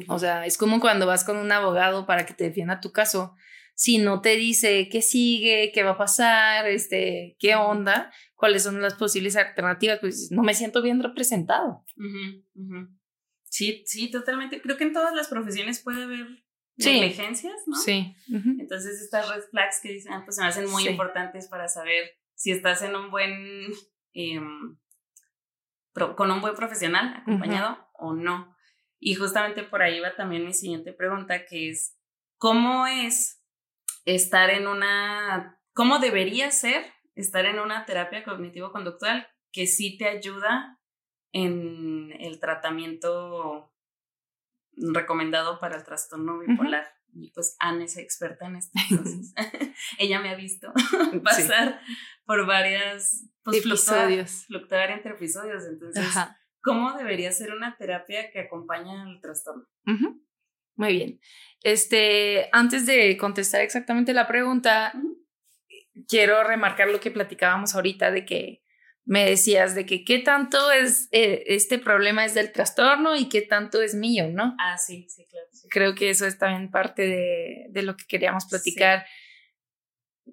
O 0.08 0.18
sea, 0.18 0.46
es 0.46 0.58
como 0.58 0.80
cuando 0.80 1.06
vas 1.06 1.24
con 1.24 1.36
un 1.36 1.50
abogado 1.52 2.06
para 2.06 2.26
que 2.26 2.34
te 2.34 2.44
defienda 2.44 2.80
tu 2.80 2.90
caso. 2.92 3.34
Si 3.74 3.98
no 3.98 4.20
te 4.20 4.36
dice 4.36 4.88
qué 4.88 5.00
sigue, 5.00 5.70
qué 5.72 5.84
va 5.84 5.92
a 5.92 5.98
pasar, 5.98 6.66
este, 6.66 7.36
qué 7.38 7.54
onda, 7.54 8.12
cuáles 8.34 8.64
son 8.64 8.82
las 8.82 8.94
posibles 8.94 9.36
alternativas, 9.36 10.00
pues 10.00 10.30
no 10.32 10.42
me 10.42 10.54
siento 10.54 10.82
bien 10.82 11.00
representado. 11.00 11.84
Sí, 13.50 13.82
sí, 13.86 14.10
totalmente. 14.10 14.60
Creo 14.60 14.76
que 14.76 14.84
en 14.84 14.92
todas 14.92 15.14
las 15.14 15.28
profesiones 15.28 15.80
puede 15.82 16.04
haber 16.04 16.44
negligencias, 16.76 17.56
¿no? 17.66 17.76
Sí. 17.76 18.14
Entonces 18.28 19.00
estas 19.00 19.28
red 19.28 19.42
flags 19.50 19.80
que 19.82 19.92
dicen, 19.92 20.12
ah, 20.12 20.22
pues 20.24 20.36
se 20.36 20.42
me 20.42 20.48
hacen 20.48 20.70
muy 20.70 20.86
importantes 20.86 21.48
para 21.48 21.68
saber 21.68 22.18
si 22.34 22.52
estás 22.52 22.82
en 22.82 22.94
un 22.94 23.10
buen, 23.10 23.66
em, 24.12 24.78
con 25.92 26.30
un 26.30 26.40
buen 26.40 26.54
profesional 26.54 27.14
acompañado 27.16 27.88
o 27.94 28.14
no. 28.14 28.54
Y 29.00 29.14
justamente 29.14 29.62
por 29.62 29.82
ahí 29.82 30.00
va 30.00 30.14
también 30.14 30.44
mi 30.44 30.54
siguiente 30.54 30.92
pregunta, 30.92 31.46
que 31.46 31.70
es, 31.70 31.96
¿cómo 32.36 32.86
es 32.86 33.42
estar 34.04 34.50
en 34.50 34.66
una, 34.66 35.60
cómo 35.72 35.98
debería 35.98 36.50
ser 36.50 36.84
estar 37.14 37.44
en 37.46 37.58
una 37.58 37.84
terapia 37.84 38.22
cognitivo-conductual 38.22 39.26
que 39.50 39.66
sí 39.66 39.98
te 39.98 40.08
ayuda 40.08 40.77
en 41.32 42.12
el 42.18 42.40
tratamiento 42.40 43.72
recomendado 44.76 45.58
para 45.58 45.76
el 45.76 45.84
trastorno 45.84 46.38
bipolar. 46.38 46.86
Y 47.14 47.30
pues 47.32 47.56
Anne 47.58 47.84
es 47.84 47.96
experta 47.96 48.46
en 48.46 48.56
esto. 48.56 48.78
Entonces, 48.90 49.34
ella 49.98 50.20
me 50.20 50.30
ha 50.30 50.34
visto 50.34 50.72
pasar 51.24 51.80
por 52.24 52.46
varias 52.46 53.24
pues, 53.42 53.58
episodios. 53.58 54.44
Fluctuar, 54.46 54.90
entre 54.90 55.12
episodios. 55.12 55.64
Entonces, 55.64 56.06
¿cómo 56.62 56.92
debería 56.92 57.32
ser 57.32 57.52
una 57.52 57.76
terapia 57.76 58.30
que 58.30 58.40
acompaña 58.40 59.02
al 59.02 59.20
trastorno? 59.20 59.66
Muy 60.76 60.92
bien. 60.92 61.20
Este, 61.62 62.48
antes 62.52 62.86
de 62.86 63.16
contestar 63.16 63.62
exactamente 63.62 64.12
la 64.12 64.28
pregunta, 64.28 64.92
quiero 66.06 66.44
remarcar 66.44 66.88
lo 66.88 67.00
que 67.00 67.10
platicábamos 67.10 67.74
ahorita 67.74 68.10
de 68.10 68.24
que 68.24 68.62
me 69.08 69.24
decías 69.24 69.74
de 69.74 69.86
que 69.86 70.04
qué 70.04 70.18
tanto 70.18 70.70
es 70.70 71.08
eh, 71.12 71.42
este 71.46 71.78
problema 71.78 72.26
es 72.26 72.34
del 72.34 72.52
trastorno 72.52 73.16
y 73.16 73.30
qué 73.30 73.40
tanto 73.40 73.80
es 73.80 73.94
mío, 73.94 74.28
¿no? 74.30 74.54
Ah, 74.60 74.76
sí, 74.76 75.06
sí, 75.08 75.26
claro. 75.30 75.46
Creo 75.70 75.94
que 75.94 76.10
eso 76.10 76.26
es 76.26 76.36
también 76.36 76.70
parte 76.70 77.06
de, 77.06 77.66
de 77.70 77.82
lo 77.82 77.96
que 77.96 78.04
queríamos 78.06 78.44
platicar. 78.44 79.06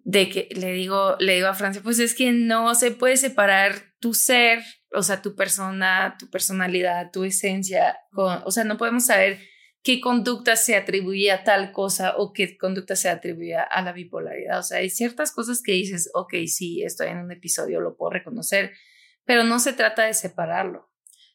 De 0.04 0.28
que 0.30 0.50
le 0.52 0.74
digo, 0.74 1.16
le 1.20 1.36
digo 1.36 1.48
a 1.48 1.54
Francia, 1.54 1.82
pues 1.82 2.00
es 2.00 2.14
que 2.14 2.34
no 2.34 2.76
se 2.76 2.92
puede 2.92 3.16
separar 3.16 3.76
tu 4.00 4.14
ser, 4.14 4.62
o 4.92 5.04
sea, 5.04 5.22
tu 5.22 5.38
persona, 5.38 6.18
tu 6.20 6.30
personalidad, 6.30 7.12
tu 7.12 7.24
esencia, 7.24 7.98
con, 8.12 8.42
o 8.44 8.52
sea, 8.52 8.66
no 8.66 8.76
podemos 8.76 9.06
saber 9.06 9.40
qué 9.86 10.02
conducta 10.02 10.56
se 10.56 10.76
atribuye 10.76 11.32
a 11.32 11.44
tal 11.44 11.72
cosa 11.72 12.16
o 12.18 12.34
qué 12.34 12.58
conducta 12.58 12.96
se 12.96 13.08
atribuye 13.08 13.56
a 13.56 13.82
la 13.84 13.94
bipolaridad. 13.94 14.58
O 14.58 14.64
sea, 14.64 14.80
hay 14.80 14.90
ciertas 14.90 15.32
cosas 15.32 15.62
que 15.62 15.74
dices, 15.74 16.10
ok, 16.16 16.34
sí, 16.48 16.82
estoy 16.84 17.10
en 17.10 17.20
un 17.20 17.32
episodio, 17.32 17.80
lo 17.80 17.96
puedo 17.96 18.10
reconocer, 18.10 18.74
pero 19.26 19.44
no 19.44 19.60
se 19.60 19.74
trata 19.74 20.06
de 20.06 20.16
separarlo. 20.16 20.90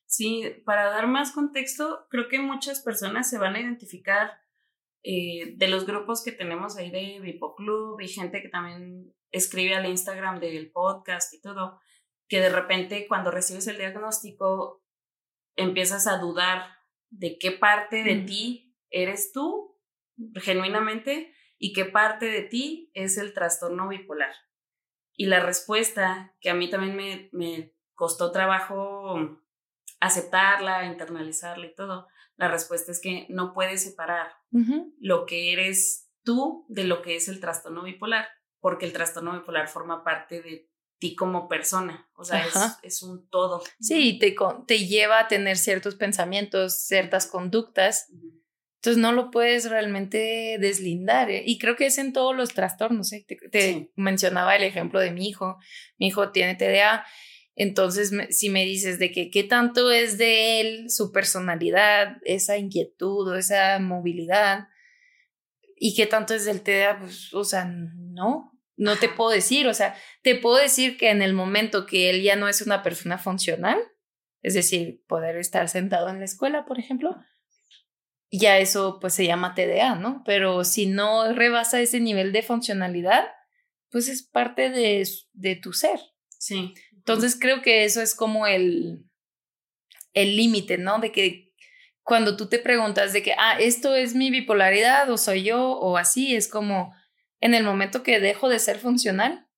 Sí, 0.05 0.43
para 0.65 0.91
dar 0.91 1.07
más 1.07 1.31
contexto, 1.31 2.09
creo 2.11 2.27
que 2.29 2.41
muchas 2.41 2.81
personas 2.81 3.31
se 3.31 3.39
van 3.39 3.55
a 3.55 3.61
identificar 3.61 4.33
eh, 5.05 5.55
de 5.57 5.69
los 5.69 5.87
grupos 5.87 6.25
que 6.25 6.33
tenemos 6.33 6.77
ahí 6.77 6.91
de 6.91 7.21
Bipoclub 7.21 8.01
y 8.01 8.09
gente 8.09 8.43
que 8.43 8.49
también 8.49 9.15
escribe 9.31 9.77
al 9.77 9.87
Instagram 9.87 10.41
del 10.41 10.73
podcast 10.73 11.33
y 11.35 11.41
todo, 11.41 11.79
que 12.27 12.41
de 12.41 12.49
repente 12.49 13.07
cuando 13.07 13.31
recibes 13.31 13.69
el 13.69 13.79
diagnóstico 13.79 14.83
empiezas 15.55 16.09
a 16.09 16.19
dudar 16.19 16.80
de 17.11 17.39
qué 17.39 17.53
parte 17.53 18.03
de 18.03 18.17
ti 18.17 18.77
eres 18.91 19.33
tú 19.33 19.79
genuinamente 20.37 21.35
y 21.59 21.73
qué 21.73 21.85
parte 21.85 22.27
de 22.27 22.43
ti 22.43 22.91
es 22.95 23.19
el 23.19 23.35
trastorno 23.35 23.89
bipolar. 23.89 24.33
Y 25.13 25.27
la 25.27 25.41
respuesta, 25.41 26.35
que 26.41 26.51
a 26.51 26.55
mí 26.55 26.71
también 26.71 26.97
me, 26.97 27.29
me 27.33 27.75
costó 27.95 28.33
trabajo 28.33 29.39
aceptarla, 30.01 30.87
internalizarla 30.87 31.67
y 31.67 31.75
todo, 31.75 32.09
la 32.37 32.49
respuesta 32.49 32.91
es 32.91 33.01
que 33.01 33.27
no 33.29 33.53
puedes 33.53 33.83
separar 33.83 34.33
lo 34.99 35.27
que 35.27 35.53
eres 35.53 36.11
tú 36.25 36.65
de 36.71 36.85
lo 36.85 37.03
que 37.03 37.17
es 37.17 37.29
el 37.29 37.39
trastorno 37.39 37.83
bipolar, 37.83 38.29
porque 38.61 38.87
el 38.87 38.95
trastorno 38.95 39.39
bipolar 39.39 39.69
forma 39.69 40.03
parte 40.03 40.41
de 40.41 40.70
ti 41.01 41.17
como 41.17 41.49
persona, 41.49 42.09
o 42.15 42.25
sea, 42.25 42.47
es, 42.83 43.03
un 43.03 43.29
todo. 43.29 43.63
Sí, 43.81 44.19
te, 44.21 44.37
te 44.67 44.87
lleva 44.87 45.21
a 45.21 45.29
tener 45.29 45.57
ciertos 45.57 45.97
pensamientos, 45.97 46.79
ciertas 46.79 47.27
conductas, 47.27 48.07
entonces 48.77 49.03
no 49.03 49.13
lo 49.13 49.31
puedes 49.31 49.69
realmente 49.69 50.57
deslindar. 50.59 51.31
¿eh? 51.31 51.43
Y 51.45 51.59
creo 51.59 51.77
que 51.77 51.87
es 51.87 51.99
en 51.99 52.15
todos 52.15 52.35
los 52.35 52.55
trastornos. 52.55 53.13
¿eh? 53.13 53.27
Te, 53.51 53.91
mencionaba 53.97 54.57
el 54.57 54.63
ejemplo 54.63 55.01
de 55.01 55.11
mi 55.11 55.29
hijo, 55.29 55.59
mi 55.99 56.07
hijo 56.07 56.31
tiene 56.31 56.55
TDA, 56.55 57.05
entonces 57.57 58.11
si 58.31 58.49
me 58.49 58.65
dices 58.65 58.99
de 58.99 59.11
que 59.11 59.31
qué 59.31 59.45
tanto 59.45 59.91
es 59.91 60.17
de 60.17 60.61
él, 60.61 60.91
su 60.91 61.13
personalidad, 61.13 62.17
esa 62.25 62.57
inquietud 62.57 63.29
o 63.29 63.37
esa 63.37 63.79
movilidad, 63.81 64.69
y 65.77 65.95
qué 65.95 66.07
tanto 66.07 66.35
es 66.35 66.45
del 66.45 66.63
TDA, 66.63 66.99
pues, 66.99 67.35
o 67.35 67.45
sea, 67.45 67.65
no, 67.67 68.53
no 68.81 68.97
te 68.97 69.09
puedo 69.09 69.31
decir, 69.31 69.67
o 69.67 69.75
sea, 69.75 69.95
te 70.23 70.35
puedo 70.35 70.57
decir 70.57 70.97
que 70.97 71.11
en 71.11 71.23
el 71.23 71.33
momento 71.33 71.87
que 71.87 72.11
él 72.11 72.23
ya 72.23 72.37
no 72.37 72.49
es 72.49 72.63
una 72.63 72.83
persona 72.83 73.19
funcional, 73.19 73.79
es 74.43 74.55
decir, 74.55 75.03
poder 75.07 75.37
estar 75.37 75.69
sentado 75.69 76.09
en 76.09 76.19
la 76.19 76.25
escuela, 76.25 76.65
por 76.65 76.79
ejemplo, 76.79 77.17
ya 78.31 78.59
eso 78.59 78.99
pues 79.01 79.15
se 79.15 79.27
llama 79.27 79.55
TDA, 79.55 79.97
¿no? 79.97 80.23
Pero 80.25 80.65
si 80.65 80.87
no 80.87 81.33
rebasa 81.33 81.81
ese 81.81 82.01
nivel 82.01 82.33
de 82.33 82.43
funcionalidad, 82.43 83.29
pues 83.91 84.09
es 84.09 84.23
parte 84.23 84.71
de, 84.71 85.07
de 85.33 85.57
tu 85.57 85.73
ser. 85.73 86.01
Sí. 86.39 86.75
Entonces 86.93 87.37
creo 87.39 87.61
que 87.61 87.85
eso 87.85 88.01
es 88.01 88.15
como 88.15 88.47
el 88.47 89.05
el 90.13 90.37
límite, 90.37 90.79
¿no? 90.79 90.99
De 90.99 91.13
que 91.13 91.55
cuando 92.03 92.37
tú 92.37 92.49
te 92.49 92.59
preguntas 92.59 93.13
de 93.13 93.23
que, 93.23 93.35
ah, 93.39 93.59
esto 93.59 93.95
es 93.95 94.15
mi 94.15 94.31
bipolaridad 94.31 95.11
o 95.11 95.17
soy 95.17 95.45
yo 95.45 95.73
o 95.73 95.97
así, 95.97 96.35
es 96.35 96.49
como, 96.49 96.93
en 97.41 97.55
el 97.55 97.65
momento 97.65 98.03
que 98.03 98.21
dejo 98.21 98.49
de 98.49 98.59
ser 98.59 98.79
funcional, 98.79 99.49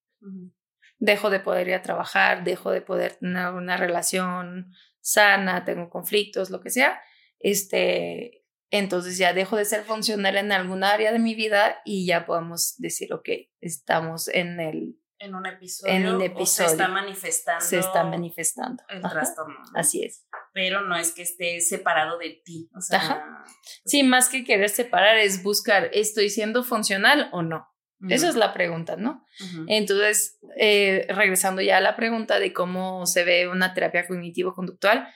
dejo 0.99 1.29
de 1.29 1.39
poder 1.39 1.67
ir 1.67 1.73
a 1.75 1.81
trabajar, 1.81 2.43
dejo 2.43 2.71
de 2.71 2.81
poder 2.81 3.15
tener 3.15 3.49
una 3.49 3.77
relación 3.77 4.71
sana, 5.01 5.65
tengo 5.65 5.89
conflictos, 5.89 6.49
lo 6.49 6.61
que 6.61 6.69
sea, 6.69 7.01
este, 7.39 8.45
entonces 8.71 9.17
ya 9.17 9.33
dejo 9.33 9.57
de 9.57 9.65
ser 9.65 9.83
funcional 9.83 10.37
en 10.37 10.51
alguna 10.51 10.91
área 10.91 11.11
de 11.11 11.19
mi 11.19 11.35
vida 11.35 11.81
y 11.83 12.07
ya 12.07 12.25
podemos 12.25 12.75
decir, 12.77 13.13
ok, 13.13 13.29
estamos 13.59 14.29
en 14.29 14.59
el... 14.59 14.97
En 15.19 15.35
un 15.35 15.45
episodio. 15.45 15.93
En 15.93 16.07
un 16.07 16.21
episodio. 16.21 16.69
se 16.69 16.75
está 16.75 16.87
manifestando. 16.87 17.65
Se 17.65 17.79
está 17.79 18.03
manifestando. 18.03 18.83
El 18.89 19.01
trastorno. 19.01 19.57
Así 19.73 20.03
es. 20.03 20.25
Pero 20.53 20.81
no 20.81 20.97
es 20.97 21.13
que 21.13 21.21
esté 21.21 21.61
separado 21.61 22.17
de 22.17 22.41
ti. 22.43 22.69
O 22.75 22.81
sea, 22.81 23.23
pues 23.43 23.55
Sí, 23.85 24.03
más 24.03 24.27
que 24.27 24.43
querer 24.43 24.69
separar 24.69 25.17
es 25.17 25.43
buscar, 25.43 25.89
¿estoy 25.93 26.29
siendo 26.29 26.63
funcional 26.63 27.29
o 27.31 27.41
no? 27.41 27.72
Esa 28.09 28.29
es 28.29 28.35
la 28.35 28.53
pregunta, 28.53 28.95
¿no? 28.97 29.25
Entonces, 29.67 30.39
eh, 30.57 31.05
regresando 31.09 31.61
ya 31.61 31.77
a 31.77 31.81
la 31.81 31.95
pregunta 31.95 32.39
de 32.39 32.51
cómo 32.51 33.05
se 33.05 33.23
ve 33.23 33.47
una 33.47 33.73
terapia 33.73 34.05
cognitivo-conductual, 34.07 35.07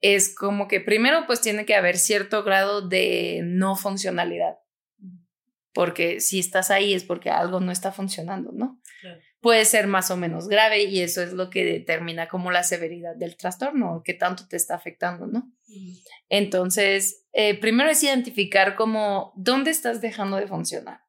es 0.00 0.34
como 0.34 0.68
que 0.68 0.80
primero 0.80 1.26
pues 1.26 1.40
tiene 1.40 1.64
que 1.64 1.74
haber 1.74 1.96
cierto 1.96 2.44
grado 2.44 2.86
de 2.86 3.40
no 3.44 3.76
funcionalidad, 3.76 4.56
porque 5.72 6.20
si 6.20 6.38
estás 6.38 6.70
ahí 6.70 6.94
es 6.94 7.04
porque 7.04 7.30
algo 7.30 7.60
no 7.60 7.72
está 7.72 7.92
funcionando, 7.92 8.52
¿no? 8.52 8.80
Puede 9.40 9.64
ser 9.64 9.86
más 9.86 10.10
o 10.10 10.16
menos 10.16 10.48
grave 10.48 10.84
y 10.84 11.00
eso 11.00 11.22
es 11.22 11.32
lo 11.32 11.50
que 11.50 11.64
determina 11.64 12.28
como 12.28 12.50
la 12.50 12.62
severidad 12.62 13.14
del 13.16 13.36
trastorno, 13.36 14.02
qué 14.04 14.14
tanto 14.14 14.46
te 14.48 14.56
está 14.56 14.74
afectando, 14.74 15.26
¿no? 15.26 15.52
Entonces, 16.28 17.24
eh, 17.32 17.58
primero 17.58 17.90
es 17.90 18.02
identificar 18.02 18.74
como 18.74 19.32
dónde 19.36 19.70
estás 19.70 20.00
dejando 20.00 20.36
de 20.36 20.48
funcionar. 20.48 21.05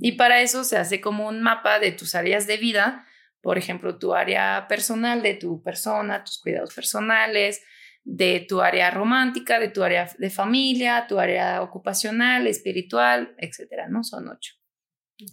Y 0.00 0.12
para 0.12 0.40
eso 0.40 0.64
se 0.64 0.76
hace 0.76 1.00
como 1.00 1.28
un 1.28 1.42
mapa 1.42 1.78
de 1.78 1.92
tus 1.92 2.14
áreas 2.14 2.46
de 2.46 2.56
vida, 2.56 3.06
por 3.40 3.58
ejemplo, 3.58 3.98
tu 3.98 4.14
área 4.14 4.66
personal, 4.68 5.22
de 5.22 5.34
tu 5.34 5.62
persona, 5.62 6.24
tus 6.24 6.40
cuidados 6.40 6.74
personales, 6.74 7.62
de 8.02 8.44
tu 8.48 8.60
área 8.60 8.90
romántica, 8.90 9.58
de 9.58 9.68
tu 9.68 9.82
área 9.82 10.10
de 10.18 10.30
familia, 10.30 11.06
tu 11.08 11.18
área 11.18 11.62
ocupacional, 11.62 12.46
espiritual, 12.46 13.34
etcétera, 13.38 13.88
¿no? 13.88 14.04
Son 14.04 14.28
ocho. 14.28 14.54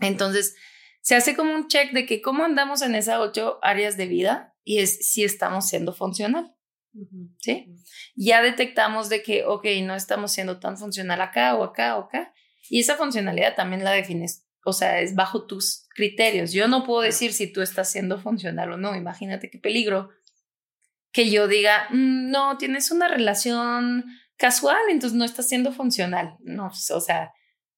Entonces, 0.01 0.55
se 1.01 1.15
hace 1.15 1.36
como 1.36 1.53
un 1.53 1.67
check 1.67 1.91
de 1.91 2.05
que 2.05 2.22
cómo 2.22 2.43
andamos 2.43 2.82
en 2.82 2.96
esas 2.96 3.20
ocho 3.20 3.60
áreas 3.62 3.98
de 3.98 4.08
vida 4.08 4.55
y 4.63 4.79
es 4.79 5.10
si 5.10 5.24
estamos 5.24 5.67
siendo 5.67 5.93
funcional. 5.93 6.55
¿Sí? 7.39 7.74
Ya 8.15 8.41
detectamos 8.41 9.10
de 9.10 9.24
que, 9.24 9.46
ok, 9.46 9.65
no 9.84 9.96
estamos 9.96 10.32
siendo 10.32 10.60
tan 10.60 10.77
funcional 10.77 11.22
acá 11.22 11.55
o 11.55 11.63
acá 11.63 11.98
o 11.98 12.03
acá. 12.03 12.34
Y 12.70 12.79
esa 12.79 12.96
funcionalidad 12.96 13.55
también 13.55 13.84
la 13.84 13.91
defines 13.91 14.42
o 14.63 14.74
sea, 14.74 15.01
es 15.01 15.15
bajo 15.15 15.46
tus 15.46 15.88
criterios. 15.93 16.51
Yo 16.51 16.67
no 16.67 16.84
puedo 16.84 17.01
decir 17.01 17.34
si 17.34 17.51
tú 17.51 17.62
estás 17.62 17.91
siendo 17.91 18.20
funcional 18.20 18.72
o 18.74 18.77
no. 18.77 18.96
Imagínate 18.96 19.50
qué 19.50 19.60
peligro 19.60 20.10
que 21.12 21.29
yo 21.29 21.48
diga, 21.48 21.88
mm, 21.91 22.32
no, 22.32 22.58
tienes 22.58 22.91
una 22.91 23.08
relación 23.08 24.05
casual, 24.36 24.82
entonces 24.89 25.17
no 25.17 25.25
estás 25.25 25.48
siendo 25.48 25.72
funcional. 25.72 26.38
No, 26.41 26.70
pues, 26.70 26.89
o 26.91 27.00
sea, 27.00 27.32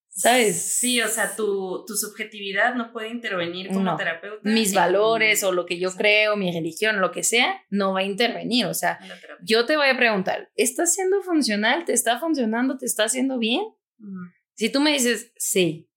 ¿sabes? 0.08 0.78
Sí, 0.78 1.00
o 1.02 1.08
sea, 1.08 1.36
tu, 1.36 1.84
tu 1.86 1.94
subjetividad 1.94 2.74
no 2.74 2.92
puede 2.92 3.10
intervenir 3.10 3.68
como 3.68 3.94
terapeuta. 3.96 4.48
Mis 4.48 4.72
valores 4.72 5.44
o 5.44 5.52
lo 5.52 5.66
que 5.66 5.78
yo 5.78 5.92
creo, 5.92 6.36
mi 6.36 6.50
religión, 6.50 7.00
lo 7.00 7.12
que 7.12 7.22
sea, 7.22 7.62
no 7.68 7.92
va 7.92 8.00
a 8.00 8.04
intervenir. 8.04 8.66
O 8.66 8.74
sea, 8.74 8.98
yo 9.42 9.66
te 9.66 9.76
voy 9.76 9.88
a 9.88 9.96
preguntar, 9.96 10.50
¿estás 10.56 10.94
siendo 10.94 11.22
funcional? 11.22 11.84
¿Te 11.84 11.92
está 11.92 12.18
funcionando? 12.18 12.78
¿Te 12.78 12.86
está 12.86 13.04
haciendo 13.04 13.38
bien? 13.38 13.62
Si 14.54 14.70
tú 14.70 14.80
me 14.80 14.92
dices, 14.92 15.32
sí, 15.36 15.90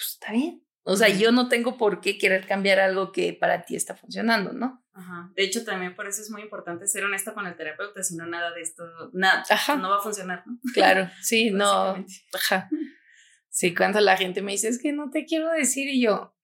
pues 0.00 0.12
está 0.14 0.32
bien. 0.32 0.64
O 0.82 0.96
sea, 0.96 1.08
yo 1.08 1.30
no 1.30 1.48
tengo 1.48 1.76
por 1.76 2.00
qué 2.00 2.16
querer 2.16 2.46
cambiar 2.46 2.80
algo 2.80 3.12
que 3.12 3.34
para 3.34 3.62
ti 3.62 3.76
está 3.76 3.94
funcionando, 3.94 4.52
¿no? 4.52 4.82
Ajá. 4.94 5.30
De 5.36 5.44
hecho, 5.44 5.62
también 5.64 5.94
por 5.94 6.06
eso 6.06 6.22
es 6.22 6.30
muy 6.30 6.42
importante 6.42 6.86
ser 6.86 7.04
honesta 7.04 7.34
con 7.34 7.46
el 7.46 7.54
terapeuta, 7.54 8.02
si 8.02 8.16
no, 8.16 8.26
nada 8.26 8.50
de 8.52 8.62
esto, 8.62 8.82
nada, 9.12 9.44
no 9.76 9.90
va 9.90 9.98
a 9.98 10.02
funcionar, 10.02 10.42
¿no? 10.46 10.58
Claro, 10.72 11.10
sí, 11.20 11.50
no. 11.52 12.04
Ajá. 12.34 12.68
Sí, 13.52 13.74
cuando 13.74 14.00
la 14.00 14.16
gente 14.16 14.42
me 14.42 14.52
dice, 14.52 14.68
es 14.68 14.80
que 14.80 14.92
no 14.92 15.10
te 15.10 15.24
quiero 15.24 15.50
decir, 15.50 15.88
y 15.88 16.00
yo, 16.00 16.36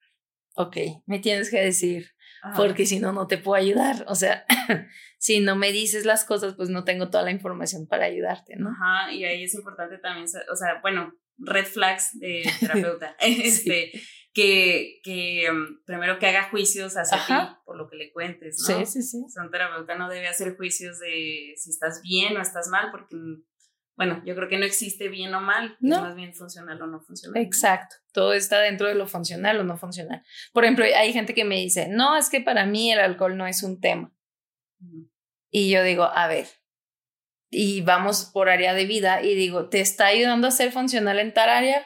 ok, 0.55 0.75
me 1.05 1.19
tienes 1.19 1.49
que 1.49 1.61
decir, 1.61 2.11
porque 2.57 2.85
si 2.85 2.99
no, 2.99 3.13
no 3.13 3.27
te 3.27 3.37
puedo 3.37 3.55
ayudar. 3.55 4.03
O 4.07 4.15
sea, 4.15 4.45
si 5.17 5.39
no 5.39 5.55
me 5.55 5.71
dices 5.71 6.05
las 6.05 6.25
cosas, 6.25 6.55
pues 6.55 6.69
no 6.69 6.83
tengo 6.83 7.09
toda 7.09 7.23
la 7.23 7.31
información 7.31 7.87
para 7.87 8.05
ayudarte, 8.05 8.57
¿no? 8.57 8.71
Ajá, 8.71 9.11
y 9.13 9.23
ahí 9.23 9.43
es 9.43 9.53
importante 9.53 9.97
también, 9.97 10.25
o 10.25 10.55
sea, 10.55 10.79
bueno, 10.81 11.13
red 11.37 11.65
flags 11.65 12.17
de 12.19 12.43
terapeuta, 12.59 13.15
este, 13.19 13.91
que, 14.33 14.99
que 15.03 15.47
um, 15.51 15.83
primero 15.85 16.19
que 16.19 16.27
haga 16.27 16.49
juicios 16.49 16.95
hacia 16.95 17.25
ti 17.25 17.33
por 17.65 17.77
lo 17.77 17.89
que 17.89 17.97
le 17.97 18.11
cuentes, 18.11 18.63
¿no? 18.67 18.79
Sí, 18.79 18.85
sí, 18.85 19.01
sí. 19.01 19.23
O 19.25 19.29
sea, 19.29 19.43
un 19.43 19.51
terapeuta 19.51 19.95
no 19.95 20.09
debe 20.09 20.27
hacer 20.27 20.55
juicios 20.55 20.99
de 20.99 21.53
si 21.57 21.69
estás 21.69 22.01
bien 22.01 22.37
o 22.37 22.41
estás 22.41 22.67
mal, 22.67 22.91
porque 22.91 23.15
bueno, 23.97 24.21
yo 24.25 24.35
creo 24.35 24.47
que 24.47 24.59
no 24.59 24.65
existe 24.65 25.09
bien 25.09 25.33
o 25.33 25.41
mal, 25.41 25.75
no. 25.79 26.01
más 26.01 26.15
bien 26.15 26.35
funcional 26.35 26.79
o 26.79 26.85
no 26.85 27.01
funcional. 27.01 27.41
Exacto, 27.41 27.95
todo 28.13 28.33
está 28.33 28.59
dentro 28.59 28.87
de 28.87 28.93
lo 28.93 29.07
funcional 29.07 29.59
o 29.59 29.63
no 29.63 29.75
funcional. 29.75 30.23
Por 30.53 30.63
ejemplo, 30.63 30.85
hay 30.85 31.11
gente 31.13 31.33
que 31.33 31.43
me 31.43 31.55
dice, 31.55 31.87
no, 31.89 32.15
es 32.15 32.29
que 32.29 32.39
para 32.39 32.67
mí 32.67 32.91
el 32.91 32.99
alcohol 32.99 33.35
no 33.35 33.47
es 33.47 33.63
un 33.63 33.81
tema. 33.81 34.13
Y 35.49 35.71
yo 35.71 35.81
digo, 35.81 36.03
a 36.03 36.27
ver, 36.27 36.45
y 37.49 37.81
vamos 37.81 38.25
por 38.25 38.49
área 38.49 38.73
de 38.73 38.85
vida 38.85 39.21
y 39.21 39.35
digo, 39.35 39.69
¿te 39.69 39.79
está 39.79 40.07
ayudando 40.07 40.47
a 40.47 40.51
ser 40.51 40.71
funcional 40.71 41.19
en 41.19 41.33
tal 41.33 41.49
área? 41.49 41.85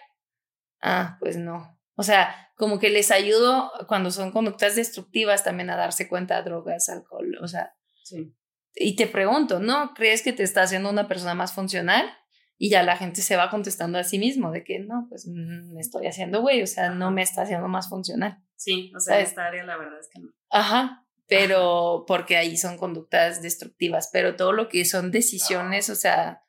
Ah, 0.82 1.18
pues 1.20 1.38
no. 1.38 1.80
O 1.96 2.04
sea, 2.04 2.50
como 2.56 2.80
que 2.80 2.90
les 2.90 3.12
ayudo 3.12 3.72
cuando 3.88 4.12
son 4.12 4.32
conductas 4.32 4.76
destructivas 4.76 5.44
también 5.44 5.70
a 5.70 5.78
darse 5.78 6.08
cuenta 6.08 6.38
de 6.38 6.50
drogas, 6.50 6.90
alcohol, 6.90 7.38
o 7.42 7.48
sea, 7.48 7.74
sí 8.04 8.36
y 8.76 8.96
te 8.96 9.08
pregunto, 9.08 9.60
¿no? 9.60 9.94
¿Crees 9.94 10.22
que 10.22 10.34
te 10.34 10.44
está 10.44 10.64
haciendo 10.64 10.90
una 10.90 11.08
persona 11.08 11.34
más 11.34 11.54
funcional? 11.54 12.10
Y 12.58 12.70
ya 12.70 12.84
la 12.84 12.96
gente 12.96 13.22
se 13.22 13.36
va 13.36 13.50
contestando 13.50 13.98
a 13.98 14.04
sí 14.04 14.20
mismo 14.20 14.52
de 14.52 14.64
que 14.64 14.80
no, 14.80 15.08
pues 15.10 15.28
mm, 15.28 15.74
me 15.74 15.82
estoy 15.82 16.06
haciendo 16.06 16.42
güey, 16.42 16.62
o 16.62 16.68
sea, 16.68 16.92
no 16.92 17.12
me 17.12 17.24
está 17.24 17.42
haciendo 17.42 17.68
más 17.68 17.90
funcional. 17.90 18.38
Sí, 18.56 18.92
o 18.96 19.00
sea, 19.00 19.20
esta 19.20 19.48
área 19.48 19.64
la 19.64 19.78
verdad 19.78 20.00
es 20.00 20.10
que 20.14 20.20
no. 20.20 20.30
Ajá, 20.52 21.06
pero 21.32 22.04
porque 22.08 22.36
ahí 22.36 22.58
son 22.58 22.78
conductas 22.78 23.42
destructivas, 23.42 24.10
pero 24.12 24.36
todo 24.36 24.52
lo 24.52 24.68
que 24.68 24.84
son 24.84 25.12
decisiones, 25.12 25.90
o 25.90 25.96
sea, 25.96 26.44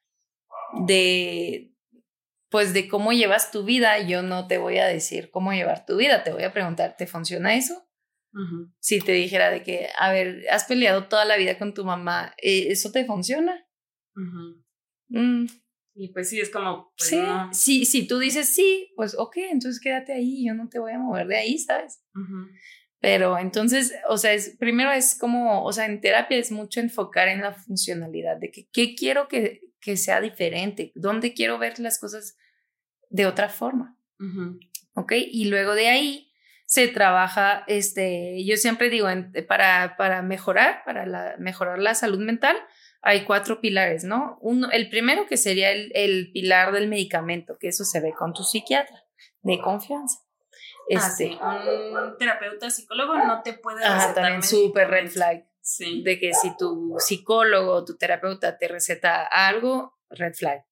de, 0.86 1.72
pues 2.50 2.74
de 2.74 2.88
cómo 2.88 3.12
llevas 3.12 3.52
tu 3.52 3.64
vida, 3.64 4.00
yo 4.00 4.24
no 4.24 4.48
te 4.48 4.58
voy 4.58 4.78
a 4.78 4.86
decir 4.88 5.30
cómo 5.30 5.52
llevar 5.52 5.86
tu 5.86 5.98
vida, 5.98 6.24
te 6.24 6.32
voy 6.32 6.42
a 6.42 6.52
preguntar, 6.52 6.96
¿te 6.96 7.06
funciona 7.06 7.54
eso? 7.54 7.88
Si 8.80 8.98
te 8.98 9.12
dijera 9.12 9.50
de 9.50 9.62
que, 9.62 9.86
a 9.96 10.10
ver, 10.10 10.46
has 10.50 10.64
peleado 10.64 11.06
toda 11.06 11.26
la 11.26 11.36
vida 11.36 11.58
con 11.58 11.74
tu 11.74 11.84
mamá, 11.84 12.34
eh, 12.38 12.72
¿eso 12.72 12.90
te 12.90 13.04
funciona? 13.04 13.64
Mm. 15.10 15.46
Y 15.94 16.12
pues 16.12 16.28
sí, 16.28 16.40
es 16.40 16.50
como... 16.50 16.92
Pues 16.98 17.14
sí, 17.52 17.84
si 17.84 18.08
tú 18.08 18.18
dices 18.18 18.52
sí, 18.52 18.90
pues 18.96 19.14
ok, 19.16 19.36
entonces 19.36 19.80
quédate 19.80 20.12
ahí, 20.12 20.44
yo 20.44 20.54
no 20.54 20.68
te 20.68 20.80
voy 20.80 20.90
a 20.90 20.98
mover 20.98 21.28
de 21.28 21.36
ahí, 21.36 21.58
¿sabes? 21.58 22.02
Pero 23.02 23.36
entonces, 23.36 23.92
o 24.08 24.16
sea, 24.16 24.32
es, 24.32 24.56
primero 24.60 24.92
es 24.92 25.16
como, 25.16 25.64
o 25.64 25.72
sea, 25.72 25.86
en 25.86 26.00
terapia 26.00 26.38
es 26.38 26.52
mucho 26.52 26.78
enfocar 26.78 27.26
en 27.26 27.40
la 27.40 27.52
funcionalidad, 27.52 28.36
de 28.36 28.52
que 28.52 28.68
qué 28.72 28.94
quiero 28.94 29.26
que, 29.26 29.72
que 29.80 29.96
sea 29.96 30.20
diferente, 30.20 30.92
dónde 30.94 31.34
quiero 31.34 31.58
ver 31.58 31.80
las 31.80 31.98
cosas 31.98 32.36
de 33.10 33.26
otra 33.26 33.48
forma. 33.48 33.98
¿Ok? 34.94 35.14
Y 35.16 35.46
luego 35.46 35.74
de 35.74 35.88
ahí 35.88 36.32
se 36.64 36.86
trabaja, 36.86 37.64
este, 37.66 38.44
yo 38.44 38.56
siempre 38.56 38.88
digo, 38.88 39.08
para, 39.48 39.96
para 39.96 40.22
mejorar, 40.22 40.84
para 40.84 41.04
la, 41.04 41.34
mejorar 41.40 41.80
la 41.80 41.96
salud 41.96 42.20
mental, 42.20 42.56
hay 43.00 43.24
cuatro 43.24 43.60
pilares, 43.60 44.04
¿no? 44.04 44.38
Uno, 44.42 44.70
el 44.70 44.88
primero 44.88 45.26
que 45.26 45.38
sería 45.38 45.72
el, 45.72 45.90
el, 45.96 46.30
pilar 46.30 46.72
del 46.72 46.86
medicamento, 46.86 47.58
que 47.58 47.66
eso 47.66 47.84
se 47.84 47.98
ve 47.98 48.12
con 48.16 48.32
tu 48.32 48.44
psiquiatra 48.44 49.04
de 49.40 49.58
confianza. 49.58 50.20
Ah, 50.90 51.06
este, 51.08 51.38
Un 51.40 52.16
terapeuta 52.18 52.70
psicólogo 52.70 53.16
no 53.16 53.42
te 53.42 53.54
puede 53.54 53.78
recetar 53.78 54.10
Ah, 54.10 54.14
también 54.14 54.42
súper 54.42 54.88
red 54.88 55.08
flag. 55.08 55.46
Sí. 55.60 56.02
De 56.02 56.18
que 56.18 56.34
si 56.34 56.56
tu 56.56 56.96
psicólogo 56.98 57.72
o 57.72 57.84
tu 57.84 57.96
terapeuta 57.96 58.58
te 58.58 58.68
receta 58.68 59.24
algo, 59.24 59.98
red 60.10 60.34
flag. 60.34 60.64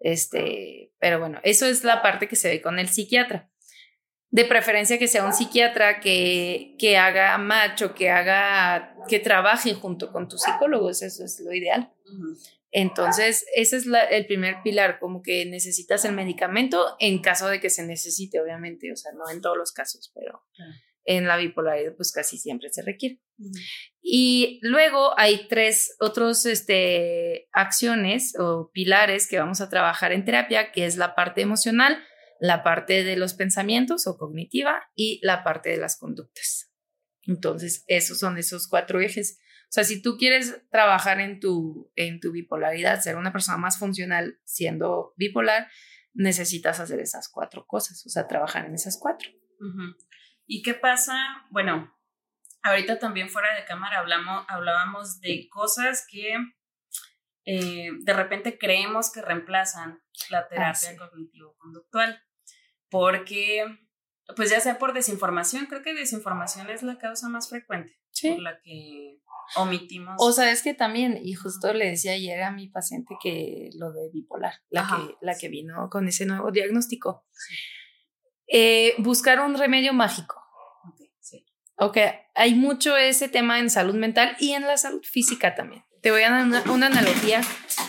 Este, 0.00 0.92
pero 0.98 1.20
bueno, 1.20 1.40
eso 1.44 1.66
es 1.66 1.84
la 1.84 2.02
parte 2.02 2.28
que 2.28 2.36
se 2.36 2.48
ve 2.48 2.60
con 2.60 2.78
el 2.78 2.88
psiquiatra 2.88 3.48
de 4.34 4.44
preferencia 4.44 4.98
que 4.98 5.06
sea 5.06 5.24
un 5.24 5.32
psiquiatra 5.32 6.00
que, 6.00 6.74
que 6.76 6.96
haga 6.96 7.38
macho, 7.38 7.94
que 7.94 8.10
haga, 8.10 8.96
que 9.08 9.20
trabaje 9.20 9.74
junto 9.74 10.10
con 10.10 10.26
tus 10.26 10.42
psicólogos, 10.42 11.02
eso 11.02 11.24
es 11.24 11.38
lo 11.38 11.54
ideal. 11.54 11.92
Entonces, 12.76 13.46
ese 13.54 13.76
es 13.76 13.86
el 14.10 14.26
primer 14.26 14.56
pilar, 14.64 14.98
como 14.98 15.22
que 15.22 15.46
necesitas 15.46 16.04
el 16.04 16.12
medicamento 16.12 16.96
en 16.98 17.22
caso 17.22 17.46
de 17.46 17.60
que 17.60 17.70
se 17.70 17.86
necesite, 17.86 18.40
obviamente, 18.40 18.92
o 18.92 18.96
sea, 18.96 19.12
no 19.12 19.30
en 19.30 19.40
todos 19.40 19.56
los 19.56 19.70
casos, 19.70 20.10
pero 20.12 20.42
en 21.04 21.28
la 21.28 21.36
bipolaridad 21.36 21.94
pues 21.94 22.10
casi 22.10 22.36
siempre 22.36 22.70
se 22.72 22.82
requiere. 22.82 23.20
Y 24.02 24.58
luego 24.62 25.16
hay 25.16 25.46
tres 25.46 25.94
otros 26.00 26.46
este, 26.46 27.48
acciones 27.52 28.34
o 28.40 28.72
pilares 28.72 29.28
que 29.28 29.38
vamos 29.38 29.60
a 29.60 29.68
trabajar 29.68 30.10
en 30.10 30.24
terapia, 30.24 30.72
que 30.72 30.84
es 30.84 30.96
la 30.96 31.14
parte 31.14 31.42
emocional, 31.42 32.02
la 32.40 32.64
parte 32.64 33.04
de 33.04 33.16
los 33.16 33.34
pensamientos 33.34 34.08
o 34.08 34.18
cognitiva 34.18 34.82
y 34.96 35.20
la 35.22 35.44
parte 35.44 35.70
de 35.70 35.76
las 35.76 35.96
conductas. 35.96 36.72
Entonces, 37.22 37.84
esos 37.86 38.18
son 38.18 38.36
esos 38.36 38.66
cuatro 38.66 39.00
ejes. 39.00 39.38
O 39.74 39.76
sea, 39.76 39.82
si 39.82 40.00
tú 40.00 40.16
quieres 40.16 40.62
trabajar 40.70 41.18
en 41.18 41.40
tu, 41.40 41.90
en 41.96 42.20
tu 42.20 42.30
bipolaridad, 42.30 43.00
ser 43.00 43.16
una 43.16 43.32
persona 43.32 43.58
más 43.58 43.76
funcional 43.76 44.38
siendo 44.44 45.14
bipolar, 45.16 45.68
necesitas 46.12 46.78
hacer 46.78 47.00
esas 47.00 47.28
cuatro 47.28 47.66
cosas, 47.66 48.06
o 48.06 48.08
sea, 48.08 48.28
trabajar 48.28 48.66
en 48.66 48.74
esas 48.76 48.96
cuatro. 49.00 49.28
¿Y 50.46 50.62
qué 50.62 50.74
pasa? 50.74 51.16
Bueno, 51.50 51.92
ahorita 52.62 53.00
también 53.00 53.28
fuera 53.28 53.52
de 53.56 53.64
cámara 53.64 53.98
hablamos, 53.98 54.44
hablábamos 54.46 55.18
de 55.18 55.48
cosas 55.50 56.06
que 56.08 56.36
eh, 57.44 57.90
de 57.98 58.12
repente 58.12 58.58
creemos 58.58 59.10
que 59.10 59.22
reemplazan 59.22 60.00
la 60.30 60.38
ah, 60.38 60.48
terapia 60.48 60.96
cognitivo-conductual, 60.96 62.22
porque, 62.90 63.64
pues 64.36 64.50
ya 64.50 64.60
sea 64.60 64.78
por 64.78 64.92
desinformación, 64.92 65.66
creo 65.66 65.82
que 65.82 65.94
desinformación 65.94 66.70
es 66.70 66.84
la 66.84 66.96
causa 66.98 67.28
más 67.28 67.48
frecuente 67.48 67.98
por 68.22 68.38
la 68.38 68.60
que 68.62 69.20
omitimos. 69.56 70.14
O 70.18 70.32
sabes 70.32 70.62
que 70.62 70.74
también, 70.74 71.18
y 71.22 71.34
justo 71.34 71.72
le 71.72 71.90
decía 71.90 72.12
ayer 72.12 72.42
a 72.42 72.50
mi 72.50 72.68
paciente 72.68 73.14
que 73.22 73.70
lo 73.78 73.92
de 73.92 74.10
bipolar, 74.12 74.54
la, 74.70 74.82
que, 74.82 75.14
la 75.20 75.36
que 75.36 75.48
vino 75.48 75.88
con 75.90 76.08
ese 76.08 76.26
nuevo 76.26 76.50
diagnóstico, 76.50 77.24
eh, 78.46 78.94
buscar 78.98 79.40
un 79.40 79.56
remedio 79.56 79.92
mágico. 79.92 80.40
Ok, 81.76 81.98
hay 82.34 82.54
mucho 82.54 82.96
ese 82.96 83.28
tema 83.28 83.58
en 83.58 83.68
salud 83.68 83.94
mental 83.94 84.36
y 84.38 84.52
en 84.52 84.62
la 84.62 84.76
salud 84.76 85.02
física 85.02 85.54
también. 85.56 85.84
Te 86.02 86.10
voy 86.10 86.22
a 86.22 86.30
dar 86.30 86.68
una, 86.70 86.86
analogía 86.86 87.40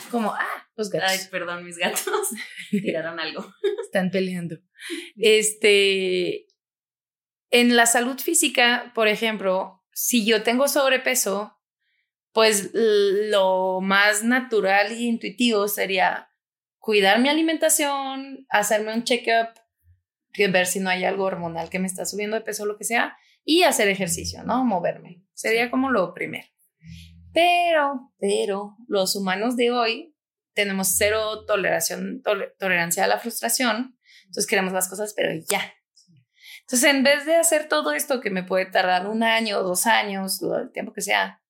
como, 0.09 0.33
ah, 0.33 0.67
los 0.75 0.89
gatos. 0.89 1.11
Ay, 1.11 1.19
perdón, 1.29 1.63
mis 1.63 1.77
gatos 1.77 2.01
tiraron 2.71 3.19
algo. 3.19 3.45
Están 3.83 4.09
peleando. 4.11 4.57
Este, 5.17 6.45
en 7.49 7.75
la 7.75 7.85
salud 7.85 8.19
física, 8.19 8.91
por 8.93 9.07
ejemplo, 9.07 9.84
si 9.95 10.25
yo 10.25 10.43
tengo 10.43 10.67
sobrepeso, 10.67 11.57
pues 12.33 12.71
lo 12.73 13.79
más 13.81 14.23
natural 14.23 14.91
e 14.91 15.03
intuitivo 15.03 15.69
sería 15.69 16.29
cuidar 16.79 17.19
mi 17.19 17.29
alimentación, 17.29 18.45
hacerme 18.49 18.93
un 18.93 19.05
check-up, 19.05 19.57
ver 20.51 20.67
si 20.67 20.81
no 20.81 20.89
hay 20.89 21.05
algo 21.05 21.23
hormonal 21.23 21.69
que 21.69 21.79
me 21.79 21.87
está 21.87 22.05
subiendo 22.05 22.35
de 22.35 22.43
peso 22.43 22.63
o 22.63 22.65
lo 22.65 22.77
que 22.77 22.83
sea, 22.83 23.15
y 23.45 23.63
hacer 23.63 23.87
ejercicio, 23.87 24.43
¿no? 24.43 24.65
Moverme. 24.65 25.23
Sería 25.33 25.71
como 25.71 25.89
lo 25.89 26.13
primero. 26.13 26.45
Pero, 27.33 28.11
pero 28.19 28.75
los 28.89 29.15
humanos 29.15 29.55
de 29.55 29.71
hoy 29.71 30.15
tenemos 30.53 30.97
cero 30.97 31.45
toleración, 31.45 32.21
tolerancia 32.59 33.05
a 33.05 33.07
la 33.07 33.19
frustración, 33.19 33.97
entonces 34.25 34.45
queremos 34.45 34.73
las 34.73 34.89
cosas, 34.89 35.13
pero 35.15 35.33
ya. 35.49 35.61
Entonces, 36.67 36.89
en 36.89 37.03
vez 37.03 37.25
de 37.25 37.35
hacer 37.35 37.67
todo 37.67 37.93
esto 37.93 38.21
que 38.21 38.29
me 38.29 38.43
puede 38.43 38.65
tardar 38.65 39.07
un 39.07 39.23
año, 39.23 39.61
dos 39.61 39.85
años, 39.85 40.41
el 40.41 40.71
tiempo 40.71 40.93
que 40.93 41.01
sea, 41.01 41.41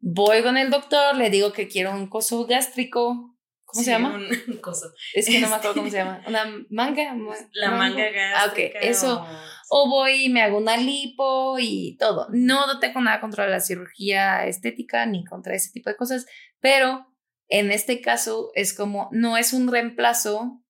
voy 0.00 0.42
con 0.42 0.56
el 0.56 0.70
doctor, 0.70 1.16
le 1.16 1.30
digo 1.30 1.52
que 1.52 1.68
quiero 1.68 1.92
un 1.92 2.08
coso 2.08 2.46
gástrico. 2.46 3.36
¿Cómo 3.64 3.84
se 3.84 3.90
llama? 3.90 4.14
Un 4.14 4.56
coso. 4.60 4.92
Es 5.14 5.26
que 5.26 5.40
no 5.40 5.48
me 5.48 5.54
acuerdo 5.54 5.76
cómo 5.76 5.90
se 5.90 5.96
llama. 5.96 6.22
Una 6.26 6.44
manga. 6.70 7.14
La 7.52 7.70
manga, 7.70 8.10
gástrica. 8.10 8.40
Ah, 8.40 8.46
ok. 8.50 8.84
Eso 8.84 9.26
o 9.74 9.88
voy 9.88 10.26
y 10.26 10.28
me 10.28 10.42
hago 10.42 10.58
una 10.58 10.76
lipo 10.76 11.56
y 11.58 11.96
todo. 11.96 12.28
No 12.30 12.78
tengo 12.78 13.00
nada 13.00 13.22
contra 13.22 13.48
la 13.48 13.58
cirugía 13.58 14.44
estética 14.44 15.06
ni 15.06 15.24
contra 15.24 15.54
ese 15.54 15.70
tipo 15.72 15.88
de 15.88 15.96
cosas, 15.96 16.26
pero 16.60 17.06
en 17.48 17.72
este 17.72 18.02
caso 18.02 18.50
es 18.54 18.74
como, 18.74 19.08
no 19.12 19.38
es 19.38 19.54
un 19.54 19.72
reemplazo 19.72 20.62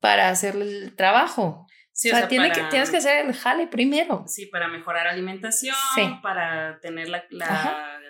para 0.00 0.30
hacer 0.30 0.56
el 0.56 0.96
trabajo. 0.96 1.68
Sí, 1.92 2.10
o, 2.10 2.16
sea, 2.16 2.26
tiene 2.26 2.50
que, 2.50 2.62
tienes 2.64 2.90
que 2.90 2.96
hacer 2.96 3.26
el 3.26 3.34
jale 3.34 3.66
primero. 3.66 4.24
Sí, 4.26 4.46
para 4.46 4.68
mejorar 4.68 5.06
alimentación, 5.06 5.74
para 6.22 6.80
tener 6.80 7.08
la, 7.08 7.24
la, 7.30 8.00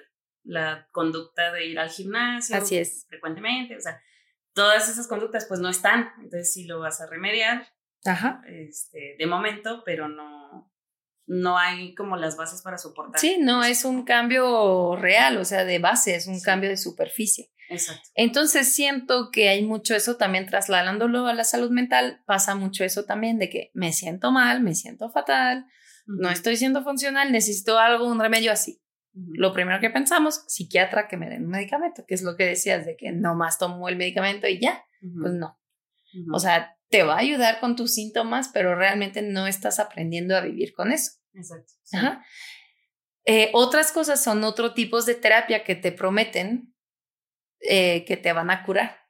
la, 0.44 0.88
conducta 0.92 1.52
de 1.52 1.66
ir 1.66 1.78
al 1.78 1.90
gimnasio. 1.90 2.56
Así 2.56 2.78
es. 2.78 3.06
Frecuentemente, 3.08 3.76
o 3.76 3.80
sea, 3.80 4.00
todas 4.54 4.88
esas 4.88 5.08
conductas 5.08 5.46
pues 5.46 5.60
no 5.60 5.68
están. 5.68 6.12
Entonces, 6.18 6.52
si 6.52 6.64
lo 6.64 6.78
vas 6.78 7.00
a 7.00 7.06
remediar, 7.08 7.66
Ajá. 8.04 8.42
Este, 8.46 9.16
de 9.18 9.26
momento, 9.26 9.82
pero 9.84 10.08
no, 10.08 10.72
no 11.26 11.58
hay 11.58 11.94
como 11.94 12.16
las 12.16 12.36
bases 12.36 12.62
para 12.62 12.78
soportar. 12.78 13.20
Sí, 13.20 13.38
no 13.40 13.62
es 13.62 13.84
un 13.84 14.04
cambio 14.04 14.96
real, 14.96 15.36
o 15.38 15.44
sea, 15.44 15.64
de 15.64 15.78
base, 15.78 16.14
es 16.14 16.26
un 16.26 16.40
cambio 16.40 16.68
de 16.68 16.76
superficie. 16.76 17.50
Exacto. 17.72 18.08
Entonces 18.14 18.72
siento 18.72 19.30
que 19.32 19.48
hay 19.48 19.64
mucho 19.64 19.94
eso 19.94 20.16
también 20.16 20.46
trasladándolo 20.46 21.26
a 21.26 21.34
la 21.34 21.44
salud 21.44 21.70
mental, 21.70 22.22
pasa 22.26 22.54
mucho 22.54 22.84
eso 22.84 23.04
también 23.04 23.38
de 23.38 23.48
que 23.50 23.70
me 23.74 23.92
siento 23.92 24.30
mal, 24.30 24.60
me 24.60 24.74
siento 24.74 25.10
fatal, 25.10 25.66
no 26.06 26.30
estoy 26.30 26.56
siendo 26.56 26.82
funcional, 26.82 27.32
necesito 27.32 27.78
algo, 27.78 28.06
un 28.06 28.20
remedio 28.20 28.52
así. 28.52 28.82
Lo 29.14 29.52
primero 29.52 29.78
que 29.78 29.90
pensamos, 29.90 30.44
psiquiatra 30.48 31.06
que 31.06 31.16
me 31.16 31.28
den 31.28 31.44
un 31.44 31.50
medicamento, 31.50 32.04
que 32.06 32.14
es 32.14 32.22
lo 32.22 32.36
que 32.36 32.46
decías 32.46 32.86
de 32.86 32.96
que 32.96 33.12
nomás 33.12 33.58
tomo 33.58 33.88
el 33.88 33.96
medicamento 33.96 34.48
y 34.48 34.58
ya, 34.58 34.84
pues 35.20 35.34
no. 35.34 35.58
O 36.32 36.38
sea, 36.38 36.76
te 36.88 37.02
va 37.02 37.14
a 37.14 37.18
ayudar 37.18 37.60
con 37.60 37.76
tus 37.76 37.94
síntomas, 37.94 38.48
pero 38.48 38.74
realmente 38.74 39.22
no 39.22 39.46
estás 39.46 39.78
aprendiendo 39.78 40.36
a 40.36 40.40
vivir 40.40 40.72
con 40.72 40.92
eso. 40.92 41.12
Exacto. 41.34 41.72
Eh, 43.24 43.50
otras 43.52 43.92
cosas 43.92 44.22
son 44.22 44.42
otros 44.44 44.74
tipos 44.74 45.06
de 45.06 45.14
terapia 45.14 45.62
que 45.62 45.74
te 45.74 45.92
prometen 45.92 46.71
eh, 47.68 48.04
que 48.04 48.16
te 48.16 48.32
van 48.32 48.50
a 48.50 48.64
curar. 48.64 49.02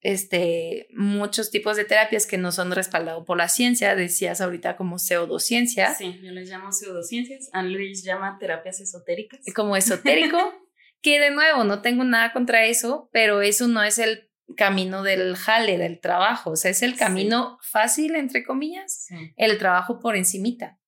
Este, 0.00 0.88
muchos 0.90 1.50
tipos 1.50 1.76
de 1.76 1.84
terapias 1.84 2.26
que 2.26 2.36
no 2.36 2.52
son 2.52 2.70
respaldados 2.72 3.24
por 3.24 3.38
la 3.38 3.48
ciencia, 3.48 3.96
decías 3.96 4.40
ahorita 4.40 4.76
como 4.76 4.98
pseudociencia. 4.98 5.94
Sí, 5.94 6.20
yo 6.22 6.30
les 6.32 6.50
llamo 6.50 6.72
pseudociencias, 6.72 7.48
Anne 7.52 7.70
Luis 7.70 8.04
llama 8.04 8.36
terapias 8.38 8.80
esotéricas. 8.80 9.40
Como 9.54 9.76
esotérico, 9.76 10.38
que 11.02 11.18
de 11.20 11.30
nuevo 11.30 11.64
no 11.64 11.80
tengo 11.80 12.04
nada 12.04 12.32
contra 12.32 12.66
eso, 12.66 13.08
pero 13.12 13.40
eso 13.40 13.66
no 13.66 13.82
es 13.82 13.98
el 13.98 14.30
camino 14.56 15.02
del 15.02 15.36
jale, 15.36 15.78
del 15.78 16.00
trabajo, 16.00 16.50
o 16.50 16.56
sea, 16.56 16.70
es 16.70 16.82
el 16.82 16.96
camino 16.96 17.58
fácil, 17.62 18.14
entre 18.14 18.44
comillas, 18.44 19.06
el 19.36 19.58
trabajo 19.58 20.00
por 20.00 20.16
encimita. 20.16 20.78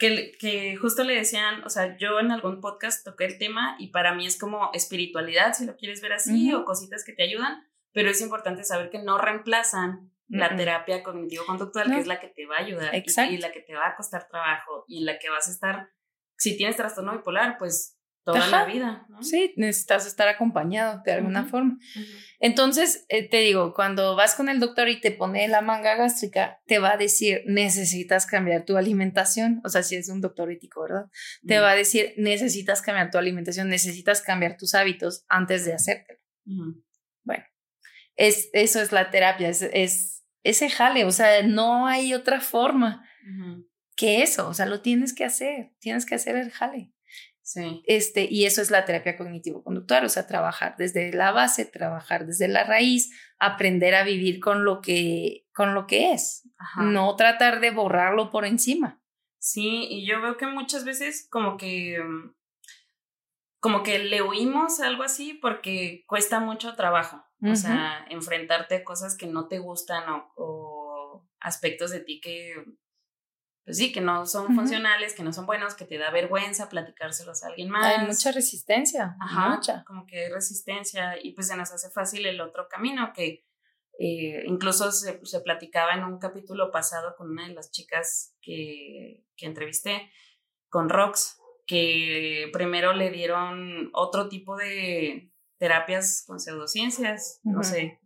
Que, 0.00 0.32
que 0.40 0.76
justo 0.76 1.04
le 1.04 1.14
decían, 1.14 1.62
o 1.62 1.68
sea, 1.68 1.96
yo 1.98 2.18
en 2.18 2.32
algún 2.32 2.60
podcast 2.60 3.04
toqué 3.04 3.26
el 3.26 3.38
tema 3.38 3.76
y 3.78 3.88
para 3.88 4.14
mí 4.14 4.26
es 4.26 4.38
como 4.38 4.70
espiritualidad, 4.72 5.52
si 5.52 5.66
lo 5.66 5.76
quieres 5.76 6.00
ver 6.00 6.14
así, 6.14 6.52
o 6.54 6.64
cositas 6.64 7.04
que 7.04 7.12
te 7.12 7.22
ayudan, 7.22 7.68
pero 7.92 8.10
es 8.10 8.20
importante 8.22 8.64
saber 8.64 8.88
que 8.88 8.98
no 8.98 9.18
reemplazan 9.18 10.10
la 10.28 10.56
terapia 10.56 11.02
cognitivo-conductual, 11.02 11.90
que 11.90 11.98
es 11.98 12.06
la 12.06 12.18
que 12.18 12.28
te 12.28 12.46
va 12.46 12.56
a 12.56 12.60
ayudar 12.60 12.94
y, 12.94 13.36
la 13.36 13.52
que 13.52 13.60
te 13.60 13.74
va 13.74 13.88
a 13.88 13.96
costar 13.96 14.26
trabajo 14.28 14.84
y 14.88 14.98
en 14.98 15.06
la 15.06 15.18
que 15.18 15.28
vas 15.28 15.48
a 15.48 15.50
estar, 15.50 15.90
si 16.38 16.56
tienes 16.56 16.76
trastorno 16.76 17.12
bipolar, 17.12 17.58
pues 17.58 17.99
toda 18.24 18.46
la 18.48 18.64
vida. 18.64 19.06
Sí, 19.22 19.54
necesitas 19.56 20.06
estar 20.06 20.28
acompañado 20.28 21.02
de 21.04 21.12
alguna 21.12 21.44
forma. 21.44 21.78
Entonces, 22.38 23.04
eh, 23.08 23.28
te 23.28 23.38
digo, 23.38 23.74
cuando 23.74 24.16
vas 24.16 24.34
con 24.34 24.48
el 24.48 24.60
doctor 24.60 24.88
y 24.88 25.00
te 25.00 25.10
pone 25.10 25.46
la 25.48 25.60
manga 25.60 25.94
gástrica, 25.94 26.60
te 26.66 26.78
va 26.78 26.92
a 26.92 26.96
decir, 26.96 27.42
necesitas 27.46 28.26
cambiar 28.26 28.64
tu 28.64 28.76
alimentación. 28.76 29.60
O 29.64 29.68
sea, 29.68 29.82
si 29.82 29.96
es 29.96 30.08
un 30.08 30.20
doctor 30.20 30.50
ético, 30.50 30.82
¿verdad? 30.82 31.06
Te 31.46 31.58
va 31.58 31.72
a 31.72 31.76
decir, 31.76 32.14
necesitas 32.16 32.82
cambiar 32.82 33.10
tu 33.10 33.18
alimentación, 33.18 33.68
necesitas 33.68 34.22
cambiar 34.22 34.56
tus 34.56 34.74
hábitos 34.74 35.24
antes 35.28 35.64
de 35.64 35.74
hacértelo. 35.74 36.20
Bueno, 37.24 37.44
es, 38.16 38.50
eso 38.52 38.80
es 38.80 38.92
la 38.92 39.10
terapia, 39.10 39.48
es, 39.48 39.62
es, 39.62 40.24
ese 40.42 40.70
jale, 40.70 41.04
o 41.04 41.12
sea, 41.12 41.42
no 41.42 41.86
hay 41.86 42.14
otra 42.14 42.40
forma 42.40 43.04
que 43.96 44.22
eso, 44.22 44.48
o 44.48 44.54
sea, 44.54 44.66
lo 44.66 44.80
tienes 44.80 45.14
que 45.14 45.24
hacer, 45.24 45.72
tienes 45.78 46.06
que 46.06 46.14
hacer 46.14 46.36
el 46.36 46.50
jale. 46.50 46.92
Sí. 47.50 47.82
Este, 47.84 48.28
y 48.30 48.44
eso 48.44 48.62
es 48.62 48.70
la 48.70 48.84
terapia 48.84 49.16
cognitivo-conductual, 49.16 50.04
o 50.04 50.08
sea, 50.08 50.28
trabajar 50.28 50.76
desde 50.78 51.12
la 51.12 51.32
base, 51.32 51.64
trabajar 51.64 52.24
desde 52.24 52.46
la 52.46 52.62
raíz, 52.62 53.10
aprender 53.40 53.96
a 53.96 54.04
vivir 54.04 54.38
con 54.38 54.64
lo 54.64 54.80
que, 54.80 55.48
con 55.52 55.74
lo 55.74 55.88
que 55.88 56.12
es, 56.12 56.48
no 56.76 57.16
tratar 57.16 57.58
de 57.58 57.72
borrarlo 57.72 58.30
por 58.30 58.44
encima. 58.44 59.02
Sí, 59.40 59.88
y 59.90 60.06
yo 60.06 60.22
veo 60.22 60.36
que 60.36 60.46
muchas 60.46 60.84
veces 60.84 61.26
como 61.28 61.56
que 61.56 61.98
como 63.58 63.82
que 63.82 63.98
le 63.98 64.22
huimos 64.22 64.78
algo 64.78 65.02
así 65.02 65.34
porque 65.34 66.04
cuesta 66.06 66.38
mucho 66.38 66.76
trabajo, 66.76 67.26
o 67.42 67.56
sea, 67.56 68.06
enfrentarte 68.10 68.76
a 68.76 68.84
cosas 68.84 69.16
que 69.16 69.26
no 69.26 69.48
te 69.48 69.58
gustan 69.58 70.04
o 70.36 71.28
aspectos 71.40 71.90
de 71.90 71.98
ti 71.98 72.20
que 72.20 72.54
pues 73.70 73.78
sí, 73.78 73.92
que 73.92 74.00
no 74.00 74.26
son 74.26 74.52
funcionales, 74.56 75.14
que 75.14 75.22
no 75.22 75.32
son 75.32 75.46
buenos, 75.46 75.74
que 75.74 75.84
te 75.84 75.96
da 75.96 76.10
vergüenza 76.10 76.68
platicárselos 76.68 77.44
a 77.44 77.46
alguien 77.46 77.70
más. 77.70 77.86
Hay 77.86 78.04
mucha 78.04 78.32
resistencia. 78.32 79.16
Ajá, 79.20 79.50
mucha. 79.50 79.84
como 79.86 80.06
que 80.06 80.24
hay 80.24 80.32
resistencia 80.32 81.14
y 81.22 81.34
pues 81.34 81.46
se 81.46 81.56
nos 81.56 81.70
hace 81.70 81.88
fácil 81.88 82.26
el 82.26 82.40
otro 82.40 82.66
camino 82.68 83.12
que 83.14 83.46
eh, 84.00 84.42
incluso 84.46 84.90
se, 84.90 85.24
se, 85.24 85.40
platicaba 85.42 85.92
en 85.92 86.02
un 86.02 86.18
capítulo 86.18 86.72
pasado 86.72 87.14
con 87.16 87.30
una 87.30 87.46
de 87.46 87.54
las 87.54 87.70
chicas 87.70 88.34
que, 88.42 89.24
que 89.36 89.46
entrevisté, 89.46 90.10
con 90.68 90.88
Rox, 90.88 91.38
que 91.64 92.50
primero 92.52 92.92
le 92.92 93.10
dieron 93.10 93.88
otro 93.92 94.28
tipo 94.28 94.56
de 94.56 95.30
terapias 95.58 96.24
con 96.26 96.40
pseudociencias, 96.40 97.38
no 97.44 97.62
sé, 97.62 98.00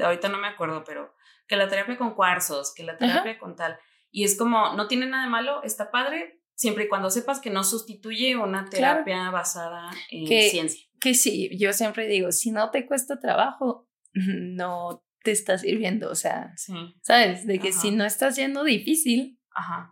ahorita 0.00 0.28
no 0.28 0.38
me 0.38 0.46
acuerdo, 0.46 0.84
pero 0.84 1.12
que 1.48 1.56
la 1.56 1.66
terapia 1.66 1.98
con 1.98 2.14
cuarzos, 2.14 2.72
que 2.72 2.84
la 2.84 2.96
terapia 2.96 3.36
con 3.36 3.56
tal 3.56 3.80
y 4.10 4.24
es 4.24 4.36
como, 4.36 4.74
no 4.74 4.88
tiene 4.88 5.06
nada 5.06 5.24
de 5.24 5.30
malo, 5.30 5.62
está 5.62 5.90
padre, 5.90 6.40
siempre 6.54 6.84
y 6.84 6.88
cuando 6.88 7.10
sepas 7.10 7.40
que 7.40 7.50
no 7.50 7.64
sustituye 7.64 8.36
una 8.36 8.68
terapia 8.68 9.30
basada 9.30 9.90
en 10.10 10.26
ciencia. 10.26 10.84
Que 11.00 11.14
sí, 11.14 11.50
yo 11.58 11.72
siempre 11.72 12.08
digo, 12.08 12.32
si 12.32 12.50
no 12.50 12.70
te 12.70 12.86
cuesta 12.86 13.20
trabajo, 13.20 13.88
no 14.12 15.04
te 15.22 15.30
está 15.32 15.58
sirviendo, 15.58 16.10
o 16.10 16.14
sea, 16.14 16.54
¿sabes? 17.02 17.46
De 17.46 17.58
que 17.58 17.72
si 17.72 17.90
no 17.90 18.04
estás 18.04 18.34
siendo 18.34 18.64
difícil, 18.64 19.40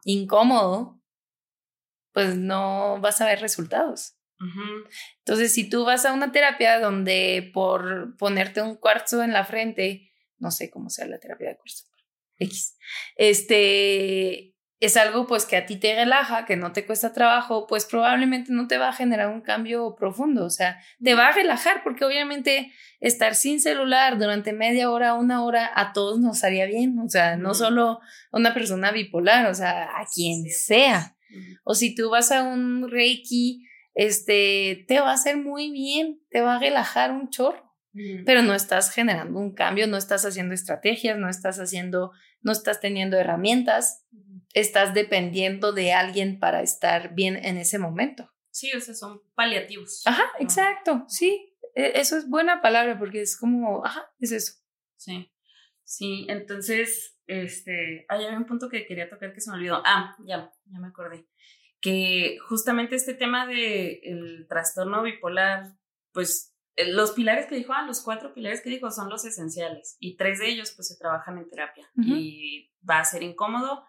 incómodo, 0.05 1.01
pues 2.13 2.37
no 2.37 3.01
vas 3.01 3.21
a 3.21 3.27
ver 3.27 3.41
resultados. 3.41 4.17
Entonces, 5.19 5.53
si 5.53 5.69
tú 5.69 5.85
vas 5.85 6.05
a 6.05 6.13
una 6.13 6.31
terapia 6.31 6.79
donde 6.79 7.51
por 7.55 8.17
ponerte 8.17 8.63
un 8.63 8.77
cuarzo 8.77 9.23
en 9.23 9.33
la 9.33 9.45
frente, 9.45 10.11
no 10.39 10.51
sé 10.51 10.71
cómo 10.71 10.91
sea 10.91 11.07
la 11.07 11.19
terapia 11.19 11.49
de 11.49 11.57
cuarzo, 11.57 11.87
X. 12.39 12.77
Este 13.17 14.57
es 14.79 14.97
algo 14.97 15.27
pues 15.27 15.47
que 15.47 15.57
a 15.57 15.65
ti 15.65 15.77
te 15.77 15.95
relaja, 15.95 16.45
que 16.45 16.57
no 16.57 16.73
te 16.73 16.85
cuesta 16.85 17.13
trabajo, 17.13 17.67
pues 17.67 17.87
probablemente 17.87 18.53
no 18.53 18.67
te 18.67 18.77
va 18.77 18.89
a 18.89 18.93
generar 18.93 19.29
un 19.29 19.41
cambio 19.41 19.95
profundo, 19.97 20.45
o 20.45 20.51
sea, 20.51 20.79
te 21.03 21.15
va 21.15 21.29
a 21.29 21.33
relajar 21.33 21.83
porque 21.83 22.05
obviamente 22.05 22.73
estar 23.01 23.35
sin 23.35 23.61
celular 23.61 24.19
durante 24.19 24.53
media 24.53 24.91
hora, 24.91 25.15
una 25.15 25.45
hora, 25.45 25.71
a 25.75 25.93
todos 25.93 26.21
nos 26.21 26.45
haría 26.45 26.67
bien, 26.67 26.99
o 26.99 27.09
sea, 27.09 27.37
no 27.37 27.55
solo 27.55 28.01
a 28.33 28.39
una 28.39 28.53
persona 28.53 28.93
bipolar, 28.93 29.47
o 29.47 29.55
sea, 29.55 29.85
a 29.85 30.07
quien 30.15 30.45
sea. 30.47 31.17
O 31.65 31.75
si 31.75 31.95
tú 31.95 32.11
vas 32.11 32.31
a 32.31 32.43
un 32.43 32.91
Reiki, 32.91 33.67
este, 33.95 34.85
te 34.89 35.01
va 35.01 35.11
a 35.11 35.15
hacer 35.15 35.39
muy 35.39 35.71
bien, 35.71 36.21
te 36.31 36.43
va 36.43 36.57
a 36.57 36.59
relajar 36.59 37.13
un 37.13 37.31
chorro 37.31 37.66
pero 38.25 38.43
no 38.43 38.55
estás 38.55 38.91
generando 38.91 39.39
un 39.39 39.55
cambio, 39.55 39.87
no 39.87 39.97
estás 39.97 40.25
haciendo 40.25 40.55
estrategias, 40.55 41.19
no 41.19 41.29
estás 41.29 41.59
haciendo, 41.59 42.13
no 42.41 42.53
estás 42.53 42.81
teniendo 42.81 43.17
herramientas, 43.17 44.05
estás 44.53 44.95
dependiendo 44.95 45.73
de 45.73 45.93
alguien 45.93 46.39
para 46.39 46.63
estar 46.63 47.15
bien 47.15 47.37
en 47.37 47.57
ese 47.57 47.79
momento. 47.79 48.33
Sí, 48.51 48.73
o 48.75 48.81
sea, 48.81 48.95
son 48.95 49.23
paliativos. 49.35 50.03
Ajá, 50.07 50.25
exacto, 50.41 51.05
sí, 51.09 51.55
e, 51.75 52.01
eso 52.01 52.17
es 52.17 52.29
buena 52.29 52.61
palabra 52.61 52.99
porque 52.99 53.21
es 53.21 53.37
como, 53.37 53.85
ajá, 53.85 54.11
es 54.19 54.33
eso. 54.33 54.55
Sí, 54.97 55.31
sí, 55.85 56.27
entonces, 56.29 57.19
este, 57.27 58.07
hay 58.09 58.25
un 58.35 58.47
punto 58.47 58.69
que 58.69 58.87
quería 58.87 59.09
tocar 59.09 59.33
que 59.33 59.41
se 59.41 59.51
me 59.51 59.59
olvidó. 59.59 59.83
Ah, 59.85 60.17
ya, 60.27 60.53
ya 60.65 60.79
me 60.81 60.89
acordé. 60.89 61.27
Que 61.81 62.39
justamente 62.49 62.97
este 62.97 63.15
tema 63.15 63.47
del 63.47 64.01
el 64.03 64.47
trastorno 64.49 65.03
bipolar, 65.03 65.77
pues 66.13 66.56
los 66.77 67.13
pilares 67.13 67.47
que 67.47 67.55
dijo, 67.55 67.73
ah, 67.73 67.87
los 67.87 68.03
cuatro 68.03 68.35
pilares 68.35 68.61
que 68.61 68.71
dijo 68.71 68.91
son 68.91 69.09
los 69.09 69.25
esenciales 69.25 69.97
y 69.99 70.17
tres 70.17 70.39
de 70.39 70.49
ellos 70.49 70.73
pues 70.73 70.89
se 70.89 70.97
trabajan 70.97 71.39
en 71.39 71.49
terapia 71.49 71.91
y 71.97 72.71
va 72.89 72.99
a 72.99 73.05
ser 73.05 73.23
incómodo, 73.23 73.85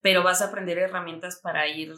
pero 0.00 0.22
vas 0.22 0.40
a 0.40 0.46
aprender 0.46 0.78
herramientas 0.78 1.40
para 1.42 1.68
ir 1.68 1.94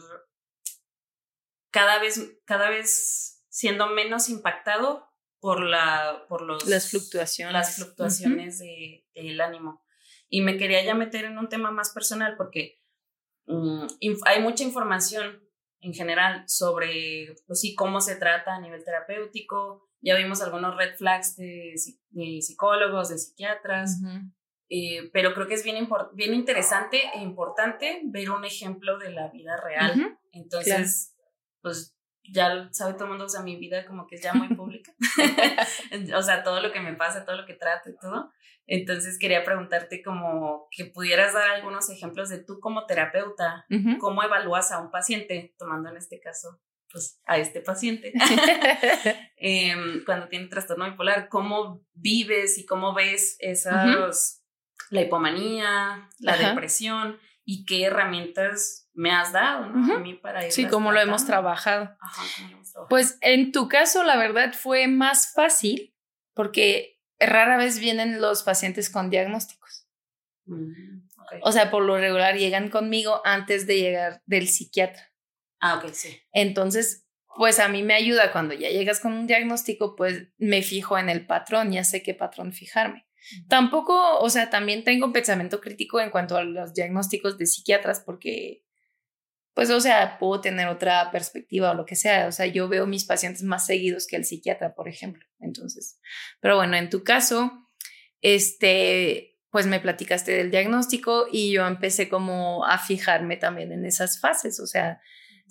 cada 1.71 1.99
vez, 1.99 2.37
cada 2.45 2.69
vez 2.69 3.45
siendo 3.49 3.87
menos 3.87 4.29
impactado 4.29 5.09
por, 5.39 5.63
la, 5.63 6.25
por 6.27 6.41
los, 6.41 6.65
las 6.67 6.89
fluctuaciones, 6.89 7.53
las 7.53 7.75
fluctuaciones 7.75 8.59
de, 8.59 9.05
del 9.15 9.39
ánimo. 9.41 9.83
Y 10.29 10.41
me 10.41 10.57
quería 10.57 10.83
ya 10.83 10.95
meter 10.95 11.25
en 11.25 11.37
un 11.37 11.49
tema 11.49 11.71
más 11.71 11.91
personal 11.91 12.35
porque 12.37 12.81
mm, 13.47 13.85
hay 14.25 14.41
mucha 14.41 14.63
información 14.63 15.43
en 15.79 15.93
general 15.93 16.43
sobre, 16.47 17.35
pues 17.45 17.59
sí, 17.59 17.75
cómo 17.75 18.01
se 18.01 18.15
trata 18.15 18.55
a 18.55 18.61
nivel 18.61 18.83
terapéutico, 18.83 19.89
ya 20.03 20.15
vimos 20.17 20.41
algunos 20.41 20.75
red 20.75 20.95
flags 20.97 21.37
de, 21.37 21.75
psicólogos, 22.41 23.09
de 23.09 23.17
psiquiatras, 23.17 24.01
eh, 24.69 25.09
pero 25.13 25.33
creo 25.33 25.47
que 25.47 25.53
es 25.53 25.63
bien, 25.63 25.87
bien 26.13 26.33
interesante 26.33 27.01
e 27.15 27.21
importante 27.21 28.01
ver 28.05 28.29
un 28.29 28.43
ejemplo 28.43 28.97
de 28.97 29.11
la 29.11 29.29
vida 29.29 29.55
real. 29.57 30.19
Entonces, 30.33 31.15
pues 31.61 31.95
ya 32.31 32.69
sabe 32.71 32.93
todo 32.93 33.05
el 33.05 33.09
mundo, 33.11 33.25
o 33.25 33.29
sea, 33.29 33.41
mi 33.41 33.55
vida 33.55 33.85
como 33.85 34.05
que 34.05 34.15
es 34.15 34.21
ya 34.21 34.33
muy 34.33 34.53
pública. 34.55 34.93
o 36.15 36.21
sea, 36.21 36.43
todo 36.43 36.61
lo 36.61 36.73
que 36.73 36.81
me 36.81 36.93
pasa, 36.93 37.25
todo 37.25 37.37
lo 37.37 37.45
que 37.45 37.53
trato 37.53 37.89
y 37.89 37.95
todo. 37.97 38.29
Entonces 38.65 39.17
quería 39.19 39.43
preguntarte 39.43 40.01
como 40.03 40.67
que 40.71 40.85
pudieras 40.85 41.33
dar 41.33 41.49
algunos 41.49 41.89
ejemplos 41.89 42.29
de 42.29 42.43
tú 42.43 42.59
como 42.59 42.85
terapeuta, 42.85 43.65
cómo 43.99 44.23
evalúas 44.23 44.71
a 44.71 44.79
un 44.79 44.89
paciente, 44.89 45.53
tomando 45.57 45.89
en 45.89 45.97
este 45.97 46.19
caso 46.19 46.61
pues 46.93 47.19
a 47.25 47.39
este 47.39 47.59
paciente 47.59 48.13
em, 49.35 50.05
cuando 50.05 50.29
tiene 50.29 50.47
trastorno 50.47 50.89
bipolar, 50.89 51.27
cómo 51.27 51.83
vives 51.93 52.59
y 52.59 52.65
cómo 52.65 52.93
ves 52.93 53.35
esos, 53.39 54.41
la 54.91 55.01
hipomanía, 55.01 56.07
la 56.19 56.37
depresión 56.37 57.19
y 57.43 57.65
qué 57.65 57.85
herramientas 57.85 58.87
me 58.93 59.11
has 59.11 59.33
dado 59.33 59.65
¿no? 59.65 59.95
a 59.95 59.99
mí 59.99 60.13
para 60.13 60.49
Sí, 60.51 60.67
cómo 60.67 60.91
lo 60.91 61.01
hemos 61.01 61.25
trabajado. 61.25 61.97
Pues 62.89 63.17
en 63.21 63.51
tu 63.51 63.67
caso, 63.67 64.03
la 64.03 64.15
verdad 64.15 64.53
fue 64.53 64.87
más 64.87 65.33
fácil 65.33 65.95
porque 66.35 66.99
rara 67.19 67.57
vez 67.57 67.79
vienen 67.79 68.21
los 68.21 68.43
pacientes 68.43 68.91
con 68.91 69.09
diagnósticos. 69.09 69.87
Mm, 70.45 71.07
o 71.41 71.51
sea, 71.51 71.71
por 71.71 71.83
lo 71.83 71.97
regular 71.97 72.37
llegan 72.37 72.69
conmigo 72.69 73.21
antes 73.25 73.65
de 73.65 73.79
llegar 73.79 74.21
del 74.25 74.47
psiquiatra. 74.47 75.12
Ah, 75.65 75.77
ok, 75.77 75.93
sí. 75.93 76.19
Entonces, 76.33 77.05
pues 77.37 77.59
a 77.59 77.69
mí 77.69 77.83
me 77.83 77.93
ayuda 77.93 78.33
cuando 78.33 78.53
ya 78.53 78.69
llegas 78.69 78.99
con 78.99 79.13
un 79.13 79.27
diagnóstico, 79.27 79.95
pues 79.95 80.27
me 80.37 80.61
fijo 80.61 80.97
en 80.97 81.07
el 81.07 81.25
patrón, 81.25 81.71
ya 81.71 81.85
sé 81.85 82.03
qué 82.03 82.13
patrón 82.13 82.51
fijarme. 82.51 83.07
Tampoco, 83.47 84.19
o 84.19 84.29
sea, 84.29 84.49
también 84.49 84.83
tengo 84.83 85.13
pensamiento 85.13 85.61
crítico 85.61 86.01
en 86.01 86.09
cuanto 86.09 86.35
a 86.35 86.43
los 86.43 86.73
diagnósticos 86.73 87.37
de 87.37 87.45
psiquiatras 87.45 88.01
porque, 88.01 88.65
pues, 89.53 89.69
o 89.69 89.79
sea, 89.79 90.17
puedo 90.19 90.41
tener 90.41 90.67
otra 90.67 91.09
perspectiva 91.11 91.71
o 91.71 91.75
lo 91.75 91.85
que 91.85 91.95
sea. 91.95 92.27
O 92.27 92.33
sea, 92.33 92.45
yo 92.47 92.67
veo 92.67 92.85
mis 92.85 93.05
pacientes 93.05 93.41
más 93.43 93.65
seguidos 93.65 94.05
que 94.05 94.17
el 94.17 94.25
psiquiatra, 94.25 94.75
por 94.75 94.89
ejemplo. 94.89 95.25
Entonces, 95.39 95.97
pero 96.41 96.57
bueno, 96.57 96.75
en 96.75 96.89
tu 96.89 97.05
caso, 97.05 97.69
este, 98.19 99.39
pues 99.49 99.65
me 99.65 99.79
platicaste 99.79 100.33
del 100.33 100.51
diagnóstico 100.51 101.27
y 101.31 101.53
yo 101.53 101.65
empecé 101.65 102.09
como 102.09 102.65
a 102.65 102.77
fijarme 102.77 103.37
también 103.37 103.71
en 103.71 103.85
esas 103.85 104.19
fases. 104.19 104.59
O 104.59 104.67
sea, 104.67 104.99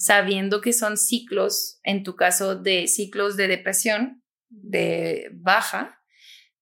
sabiendo 0.02 0.60
que 0.60 0.72
son 0.72 0.96
ciclos, 0.96 1.78
en 1.84 2.02
tu 2.02 2.16
caso 2.16 2.56
de 2.56 2.88
ciclos 2.88 3.36
de 3.36 3.46
depresión, 3.46 4.24
de 4.48 5.30
baja, 5.32 6.02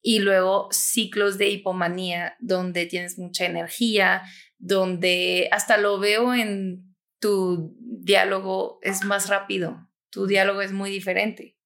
y 0.02 0.18
luego 0.18 0.68
ciclos 0.72 1.38
de 1.38 1.48
hipomanía, 1.48 2.36
donde 2.38 2.84
tienes 2.84 3.18
mucha 3.18 3.46
energía, 3.46 4.24
donde 4.58 5.48
hasta 5.52 5.78
lo 5.78 5.98
veo 5.98 6.34
en 6.34 6.94
tu 7.18 7.74
diálogo 7.78 8.78
es 8.82 9.06
más 9.06 9.30
rápido, 9.30 9.88
tu 10.10 10.26
diálogo 10.26 10.60
es 10.60 10.72
muy 10.72 10.90
diferente. 10.90 11.56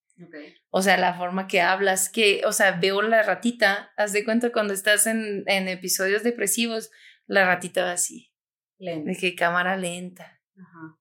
O 0.71 0.81
sea, 0.81 0.97
la 0.97 1.15
forma 1.15 1.49
que 1.49 1.61
hablas, 1.61 2.09
que, 2.09 2.43
o 2.47 2.53
sea, 2.53 2.79
veo 2.79 3.03
la 3.03 3.25
ratita, 3.25 3.93
haz 3.97 4.13
de 4.13 4.25
cuenta 4.25 4.53
cuando 4.53 4.75
estás 4.75 5.09
en, 5.09 5.43
en 5.49 5.67
episodios 5.67 6.23
depresivos, 6.23 6.93
la 7.27 7.45
ratita 7.45 7.83
va 7.83 7.93
así. 7.93 8.33
De 8.79 9.17
que 9.19 9.35
cámara 9.35 9.77
lenta. 9.77 10.41
Ajá 10.57 11.01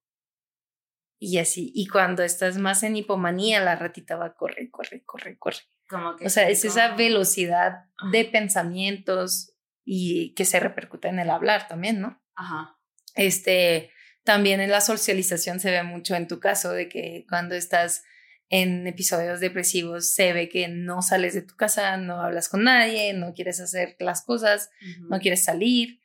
y 1.18 1.38
así. 1.38 1.72
Y 1.74 1.86
cuando 1.86 2.22
estás 2.22 2.58
más 2.58 2.82
en 2.82 2.96
hipomanía, 2.96 3.60
la 3.60 3.76
ratita 3.76 4.16
va 4.16 4.26
a 4.26 4.34
correr, 4.34 4.70
corre, 4.70 5.02
corre, 5.04 5.38
corre. 5.38 5.58
Como 5.88 6.16
que 6.16 6.26
o 6.26 6.30
sea, 6.30 6.48
es 6.48 6.64
esa 6.64 6.94
velocidad 6.94 7.84
de 8.10 8.24
pensamientos 8.24 9.54
y 9.84 10.34
que 10.34 10.44
se 10.44 10.60
repercute 10.60 11.08
en 11.08 11.18
el 11.18 11.30
hablar 11.30 11.68
también, 11.68 12.00
¿no? 12.00 12.22
Ajá. 12.34 12.78
Este, 13.14 13.90
también 14.24 14.60
en 14.60 14.70
la 14.70 14.80
socialización 14.80 15.60
se 15.60 15.70
ve 15.70 15.82
mucho 15.82 16.14
en 16.14 16.26
tu 16.26 16.40
caso 16.40 16.72
de 16.72 16.88
que 16.88 17.26
cuando 17.28 17.54
estás 17.54 18.02
en 18.48 18.86
episodios 18.86 19.40
depresivos 19.40 20.14
se 20.14 20.32
ve 20.32 20.48
que 20.48 20.68
no 20.68 21.02
sales 21.02 21.34
de 21.34 21.42
tu 21.42 21.56
casa, 21.56 21.96
no 21.96 22.20
hablas 22.20 22.48
con 22.48 22.64
nadie, 22.64 23.12
no 23.12 23.34
quieres 23.34 23.60
hacer 23.60 23.96
las 23.98 24.24
cosas, 24.24 24.70
no 25.08 25.18
quieres 25.18 25.44
salir. 25.44 26.00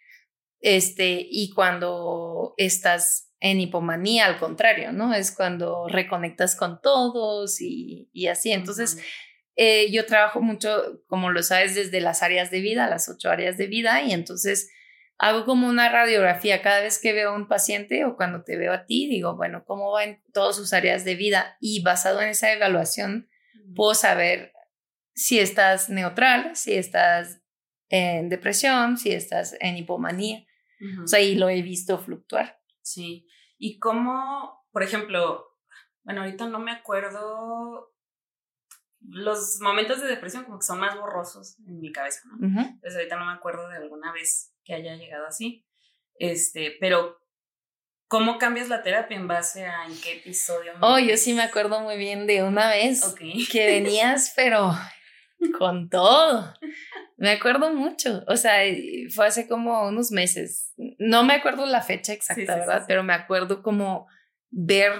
Este, 0.61 1.25
y 1.29 1.51
cuando 1.51 2.53
estás 2.57 3.28
en 3.39 3.59
hipomanía, 3.61 4.25
al 4.25 4.37
contrario, 4.37 4.91
¿no? 4.91 5.13
Es 5.13 5.31
cuando 5.31 5.87
reconectas 5.87 6.55
con 6.55 6.81
todos 6.81 7.61
y, 7.61 8.09
y 8.11 8.27
así. 8.27 8.51
Entonces, 8.51 9.01
eh, 9.55 9.91
yo 9.91 10.05
trabajo 10.05 10.41
mucho, 10.41 11.03
como 11.07 11.31
lo 11.31 11.43
sabes, 11.43 11.75
desde 11.75 12.01
las 12.01 12.23
áreas 12.23 12.51
de 12.51 12.61
vida, 12.61 12.89
las 12.89 13.09
ocho 13.09 13.29
áreas 13.29 13.57
de 13.57 13.67
vida, 13.67 14.01
y 14.01 14.13
entonces 14.13 14.71
hago 15.17 15.45
como 15.45 15.67
una 15.67 15.89
radiografía 15.89 16.61
cada 16.61 16.79
vez 16.79 16.97
que 16.97 17.11
veo 17.11 17.31
a 17.31 17.35
un 17.35 17.47
paciente 17.49 18.05
o 18.05 18.15
cuando 18.15 18.43
te 18.43 18.55
veo 18.55 18.71
a 18.71 18.85
ti, 18.85 19.07
digo, 19.09 19.35
bueno, 19.35 19.65
¿cómo 19.65 19.91
va 19.91 20.05
en 20.05 20.23
todas 20.33 20.55
sus 20.55 20.71
áreas 20.71 21.03
de 21.03 21.15
vida? 21.15 21.57
Y 21.59 21.83
basado 21.83 22.21
en 22.21 22.29
esa 22.29 22.53
evaluación, 22.53 23.29
puedo 23.75 23.93
saber 23.95 24.53
si 25.13 25.39
estás 25.39 25.89
neutral, 25.89 26.55
si 26.55 26.75
estás 26.75 27.41
en 27.89 28.29
depresión, 28.29 28.97
si 28.97 29.11
estás 29.11 29.57
en 29.59 29.75
hipomanía. 29.75 30.45
O 31.03 31.07
sea, 31.07 31.19
y 31.19 31.35
lo 31.35 31.49
he 31.49 31.61
visto 31.61 31.99
fluctuar. 31.99 32.61
Sí. 32.81 33.27
Y 33.59 33.77
cómo, 33.77 34.65
por 34.71 34.81
ejemplo, 34.83 35.45
bueno, 36.03 36.21
ahorita 36.21 36.47
no 36.47 36.59
me 36.59 36.71
acuerdo, 36.71 37.93
los 39.01 39.59
momentos 39.61 40.01
de 40.01 40.07
depresión 40.07 40.45
como 40.45 40.59
que 40.59 40.65
son 40.65 40.79
más 40.79 40.97
borrosos 40.97 41.59
en 41.67 41.79
mi 41.79 41.91
cabeza, 41.91 42.21
¿no? 42.25 42.47
Entonces 42.47 42.95
ahorita 42.95 43.17
no 43.17 43.25
me 43.25 43.33
acuerdo 43.33 43.67
de 43.67 43.77
alguna 43.77 44.11
vez 44.13 44.53
que 44.63 44.73
haya 44.73 44.95
llegado 44.95 45.27
así. 45.27 45.67
Este, 46.15 46.77
pero 46.79 47.21
¿cómo 48.07 48.37
cambias 48.37 48.69
la 48.69 48.81
terapia 48.81 49.17
en 49.17 49.27
base 49.27 49.65
a 49.65 49.85
en 49.85 49.99
qué 50.01 50.17
episodio? 50.17 50.73
Oh, 50.81 50.97
yo 50.99 51.17
sí 51.17 51.33
me 51.33 51.43
acuerdo 51.43 51.81
muy 51.81 51.97
bien 51.97 52.27
de 52.27 52.43
una 52.43 52.69
vez 52.69 53.15
que 53.51 53.65
venías, 53.65 54.33
pero 54.35 54.73
con 55.59 55.89
todo. 55.89 56.53
Me 57.19 57.31
acuerdo 57.31 57.73
mucho, 57.73 58.23
o 58.27 58.37
sea, 58.37 58.63
fue 59.13 59.27
hace 59.27 59.45
como 59.45 59.89
unos 59.89 60.09
meses. 60.09 60.73
No 60.97 61.25
me 61.25 61.33
acuerdo 61.33 61.65
la 61.65 61.81
fecha 61.81 62.13
exacta, 62.13 62.55
¿verdad? 62.55 62.85
Pero 62.87 63.03
me 63.03 63.13
acuerdo 63.13 63.61
como 63.61 64.07
ver, 64.51 64.93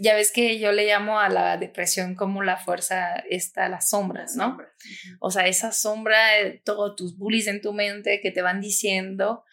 ya 0.00 0.14
ves 0.14 0.32
que 0.32 0.58
yo 0.58 0.72
le 0.72 0.86
llamo 0.86 1.20
a 1.20 1.28
la 1.28 1.58
depresión 1.58 2.14
como 2.14 2.42
la 2.42 2.56
fuerza, 2.56 3.16
está 3.28 3.68
las 3.68 3.90
sombras, 3.90 4.36
¿no? 4.36 4.56
O 5.20 5.30
sea, 5.30 5.46
esa 5.48 5.70
sombra, 5.70 6.18
todos 6.64 6.96
tus 6.96 7.18
bullies 7.18 7.46
en 7.46 7.60
tu 7.60 7.74
mente 7.74 8.20
que 8.22 8.30
te 8.30 8.40
van 8.40 8.62
diciendo 8.62 9.44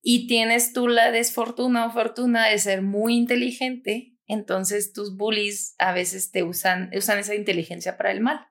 y 0.00 0.26
tienes 0.28 0.72
tú 0.72 0.88
la 0.88 1.10
desfortuna 1.10 1.86
o 1.86 1.92
fortuna 1.92 2.48
de 2.48 2.58
ser 2.58 2.80
muy 2.80 3.16
inteligente, 3.16 4.14
entonces 4.26 4.94
tus 4.94 5.14
bullies 5.14 5.74
a 5.78 5.92
veces 5.92 6.30
te 6.30 6.42
usan, 6.42 6.90
usan 6.96 7.18
esa 7.18 7.34
inteligencia 7.34 7.98
para 7.98 8.12
el 8.12 8.22
mal. 8.22 8.46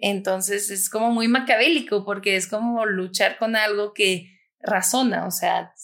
Entonces 0.00 0.70
es 0.70 0.88
como 0.88 1.10
muy 1.10 1.28
macabélico 1.28 2.04
porque 2.04 2.36
es 2.36 2.46
como 2.46 2.86
luchar 2.86 3.38
con 3.38 3.56
algo 3.56 3.92
que 3.92 4.30
razona, 4.60 5.26
o 5.26 5.30
sea, 5.30 5.74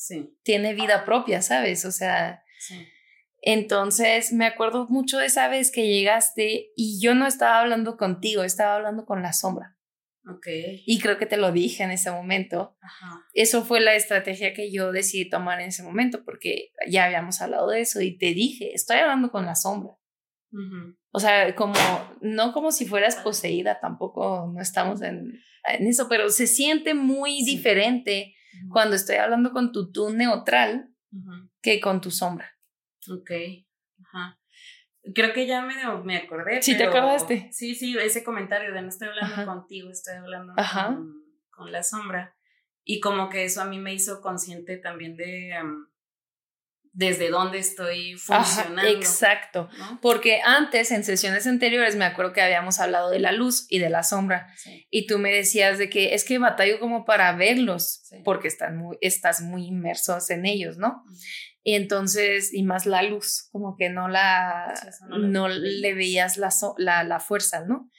tiene 0.43 0.75
vida 0.75 1.05
propia, 1.05 1.43
¿sabes? 1.43 1.85
O 1.85 1.93
sea, 1.93 2.43
entonces 3.41 4.33
me 4.33 4.47
acuerdo 4.47 4.87
mucho 4.89 5.19
de 5.19 5.27
esa 5.27 5.49
vez 5.49 5.71
que 5.71 5.87
llegaste 5.87 6.71
y 6.77 7.01
yo 7.01 7.15
no 7.15 7.27
estaba 7.27 7.61
hablando 7.61 7.97
contigo, 7.97 8.43
estaba 8.43 8.77
hablando 8.77 9.05
con 9.05 9.23
la 9.23 9.33
sombra. 9.33 9.77
Okay. 10.37 10.83
Y 10.87 10.99
creo 11.01 11.17
que 11.17 11.25
te 11.25 11.39
lo 11.39 11.53
dije 11.53 11.83
en 11.85 11.91
ese 11.91 12.11
momento. 12.11 12.77
Eso 13.33 13.65
fue 13.65 13.81
la 13.81 13.95
estrategia 13.95 14.53
que 14.53 14.71
yo 14.71 14.93
decidí 14.93 15.31
tomar 15.31 15.61
en 15.61 15.69
ese 15.69 15.83
momento 15.83 16.23
porque 16.25 16.73
ya 16.87 17.05
habíamos 17.05 17.41
hablado 17.41 17.71
de 17.71 17.81
eso 17.81 18.03
y 18.03 18.19
te 18.19 18.35
dije, 18.35 18.75
estoy 18.75 18.99
hablando 18.99 19.31
con 19.31 19.47
la 19.47 19.55
sombra. 19.55 19.98
O 21.11 21.21
sea, 21.21 21.55
como, 21.55 21.75
no 22.21 22.53
como 22.53 22.73
si 22.73 22.87
fueras 22.87 23.17
poseída, 23.17 23.81
tampoco 23.81 24.51
no 24.55 24.61
estamos 24.61 25.03
en, 25.03 25.41
eso, 25.81 26.09
pero 26.09 26.31
se 26.31 26.47
siente 26.47 26.95
muy 26.95 27.45
diferente 27.45 28.35
cuando 28.71 28.97
estoy 28.97 29.17
hablando 29.17 29.53
con 29.53 29.73
tu 29.73 29.93
tú 29.93 30.11
neutral 30.11 30.89
que 31.61 31.81
con 31.81 32.01
tu 32.01 32.11
sombra. 32.11 32.57
Ok. 33.11 33.31
Ajá. 34.05 34.39
Creo 35.15 35.33
que 35.33 35.47
ya 35.47 35.63
me, 35.63 35.75
me 36.05 36.17
acordé. 36.17 36.63
Sí, 36.63 36.77
te 36.77 36.85
acordaste. 36.85 37.49
Sí, 37.53 37.75
sí, 37.75 37.97
ese 37.99 38.25
comentario 38.25 38.73
de 38.73 38.83
no 38.83 38.89
estoy 38.89 39.09
hablando 39.09 39.47
contigo, 39.47 39.91
estoy 39.91 40.17
hablando 40.17 40.55
con, 40.55 41.25
con, 41.51 41.73
la 41.73 41.83
sombra. 41.83 42.37
Y 42.85 43.01
como 43.01 43.29
que 43.29 43.45
eso 43.45 43.63
a 43.63 43.65
mí 43.65 43.79
me 43.79 43.95
hizo 43.95 44.21
consciente 44.21 44.77
también 44.77 45.17
de, 45.17 45.55
desde 46.93 47.31
dónde 47.31 47.59
estoy 47.59 48.15
funcionando. 48.17 48.89
exacto. 48.91 49.69
Porque 50.01 50.41
antes, 50.45 50.91
en 50.91 51.05
sesiones 51.05 51.47
anteriores, 51.47 51.97
me 51.97 52.05
acuerdo 52.05 52.33
que 52.33 52.41
habíamos 52.41 52.81
hablado 52.81 53.11
de 53.11 53.19
la 53.19 53.33
luz 53.33 53.67
y 53.69 53.79
de 53.79 53.91
la 53.91 54.03
sombra. 54.03 54.49
Y 54.91 55.07
tú 55.07 55.19
me 55.19 55.33
decías 55.33 55.79
de 55.79 55.89
que 55.91 56.15
es 56.15 56.25
que 56.25 56.39
batallo 56.39 56.81
como 56.81 57.05
para 57.05 57.33
verlos, 57.37 58.09
porque 58.25 58.49
están 58.49 58.77
muy, 58.77 58.99
estás 59.01 59.41
muy 59.41 59.67
inmersos 59.67 60.31
en 60.31 60.47
ellos, 60.47 60.77
¿no? 60.79 61.05
Y 61.63 61.75
entonces, 61.75 62.55
y 62.55 62.63
más 62.63 62.87
la 62.87 63.03
luz, 63.03 63.49
como 63.53 63.77
que 63.77 63.91
no 63.91 64.09
la, 64.09 64.73
no, 65.09 65.49
le 65.49 65.95
veías 65.95 66.39
la, 66.39 66.51
la, 66.79 67.05
la 67.05 67.21
fuerza, 67.21 67.65
¿no? 67.67 67.91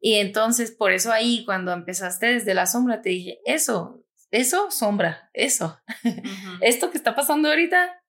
Y 0.00 0.14
entonces, 0.14 0.70
por 0.70 0.92
eso 0.92 1.12
ahí, 1.12 1.44
cuando 1.44 1.72
empezaste 1.72 2.26
desde 2.26 2.54
la 2.54 2.66
sombra, 2.66 3.02
te 3.02 3.10
dije, 3.10 3.40
eso, 3.44 4.02
eso, 4.30 4.70
sombra, 4.70 5.28
eso. 5.34 5.78
Esto 6.62 6.90
que 6.90 6.96
está 6.96 7.14
pasando 7.14 7.48
ahorita, 7.48 7.99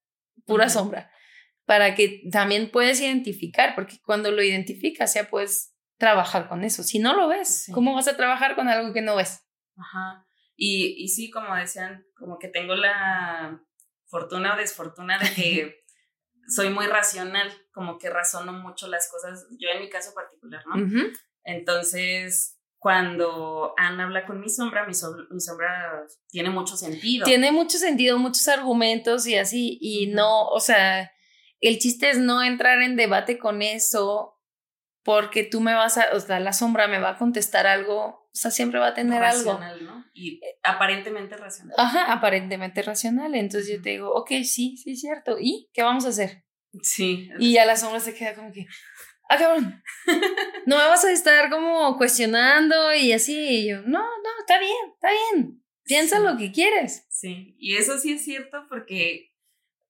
pura 0.51 0.69
sombra. 0.69 1.11
para 1.65 1.95
que 1.95 2.23
también 2.31 2.69
puedes 2.69 2.99
identificar, 2.99 3.75
porque 3.75 3.97
cuando 4.03 4.31
lo 4.31 4.43
identificas 4.43 5.13
ya 5.13 5.29
puedes 5.29 5.73
trabajar 5.97 6.49
con 6.49 6.63
eso. 6.63 6.83
Si 6.83 6.99
no 6.99 7.15
lo 7.15 7.27
ves, 7.27 7.69
¿cómo 7.73 7.93
vas 7.93 8.07
a 8.07 8.17
trabajar 8.17 8.55
con 8.55 8.67
algo 8.67 8.91
que 8.91 9.01
no 9.01 9.15
ves? 9.15 9.45
Ajá. 9.77 10.27
Y, 10.55 10.95
y 10.97 11.07
sí, 11.09 11.29
como 11.29 11.55
decían, 11.55 12.05
como 12.15 12.39
que 12.39 12.47
tengo 12.47 12.75
la 12.75 13.61
fortuna 14.07 14.55
o 14.55 14.57
desfortuna 14.57 15.17
de 15.19 15.33
que 15.33 15.83
soy 16.47 16.69
muy 16.69 16.87
racional, 16.87 17.51
como 17.71 17.97
que 17.97 18.09
razono 18.09 18.51
mucho 18.51 18.87
las 18.87 19.09
cosas, 19.09 19.47
yo 19.57 19.69
en 19.69 19.79
mi 19.79 19.89
caso 19.89 20.13
particular, 20.13 20.63
¿no? 20.67 20.75
Entonces, 21.43 22.60
cuando 22.81 23.75
Ana 23.77 24.05
habla 24.05 24.25
con 24.25 24.39
mi 24.39 24.49
sombra, 24.49 24.87
mi, 24.87 24.95
sombra 24.95 26.03
tiene 26.29 26.49
mucho 26.49 26.75
sentido. 26.75 27.25
Tiene 27.25 27.51
mucho 27.51 27.77
sentido, 27.77 28.17
muchos 28.17 28.47
argumentos 28.47 29.27
y 29.27 29.35
así, 29.35 29.77
y 29.79 30.07
no, 30.07 30.47
o 30.47 30.59
sea, 30.59 31.11
el 31.59 31.77
chiste 31.77 32.09
es 32.09 32.17
no 32.17 32.41
entrar 32.41 32.81
en 32.81 32.95
debate 32.95 33.37
con 33.37 33.61
eso 33.61 34.41
porque 35.03 35.43
tú 35.43 35.61
me 35.61 35.75
vas 35.75 35.99
a, 35.99 36.07
o 36.15 36.19
sea, 36.19 36.39
la 36.39 36.53
sombra 36.53 36.87
me 36.87 36.97
va 36.97 37.11
a 37.11 37.17
contestar 37.19 37.67
algo, 37.67 38.03
o 38.03 38.29
sea, 38.33 38.49
siempre 38.49 38.79
va 38.79 38.87
a 38.87 38.93
tener 38.95 39.21
algo. 39.21 39.59
¿no? 39.59 40.03
Y 40.15 40.41
aparentemente 40.63 41.37
racional. 41.37 41.75
Ajá, 41.77 42.11
aparentemente 42.11 42.81
racional. 42.81 43.35
Entonces 43.35 43.69
yo 43.69 43.79
te 43.79 43.91
digo, 43.91 44.11
ok, 44.11 44.29
sí, 44.43 44.75
sí, 44.77 44.93
es 44.93 45.01
cierto. 45.01 45.37
¿Y 45.39 45.69
qué 45.71 45.83
vamos 45.83 46.07
a 46.07 46.09
hacer? 46.09 46.45
Sí. 46.81 47.29
Y 47.37 47.53
ya 47.53 47.65
la 47.65 47.75
sombra 47.75 47.99
se 47.99 48.15
queda 48.15 48.33
como 48.33 48.51
que, 48.51 48.65
ah, 49.31 49.37
cabrón, 49.37 49.83
no 50.65 50.77
me 50.77 50.87
vas 50.87 51.05
a 51.05 51.11
estar 51.11 51.49
como 51.49 51.97
cuestionando 51.97 52.93
y 52.93 53.13
así. 53.13 53.37
Y 53.37 53.69
yo, 53.69 53.81
no, 53.81 53.99
no, 53.99 54.29
está 54.39 54.59
bien, 54.59 54.91
está 54.93 55.09
bien. 55.11 55.63
Piensa 55.83 56.19
lo 56.19 56.37
que 56.37 56.51
quieres. 56.51 57.05
Sí, 57.09 57.55
y 57.57 57.77
eso 57.77 57.97
sí 57.97 58.13
es 58.13 58.23
cierto 58.23 58.65
porque, 58.69 59.33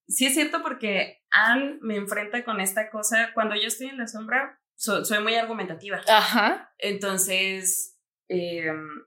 sí 0.07 0.27
es 0.27 0.33
cierto 0.33 0.61
porque 0.61 1.23
Anne 1.31 1.77
me 1.81 1.95
enfrenta 1.95 2.43
con 2.43 2.61
esta 2.61 2.89
cosa. 2.89 3.31
Cuando 3.33 3.55
yo 3.55 3.67
estoy 3.67 3.87
en 3.87 3.97
la 3.97 4.07
sombra, 4.07 4.59
soy 4.75 5.19
muy 5.21 5.35
argumentativa. 5.35 6.01
Ajá. 6.07 6.73
Entonces, 6.77 7.99
em, 8.27 9.05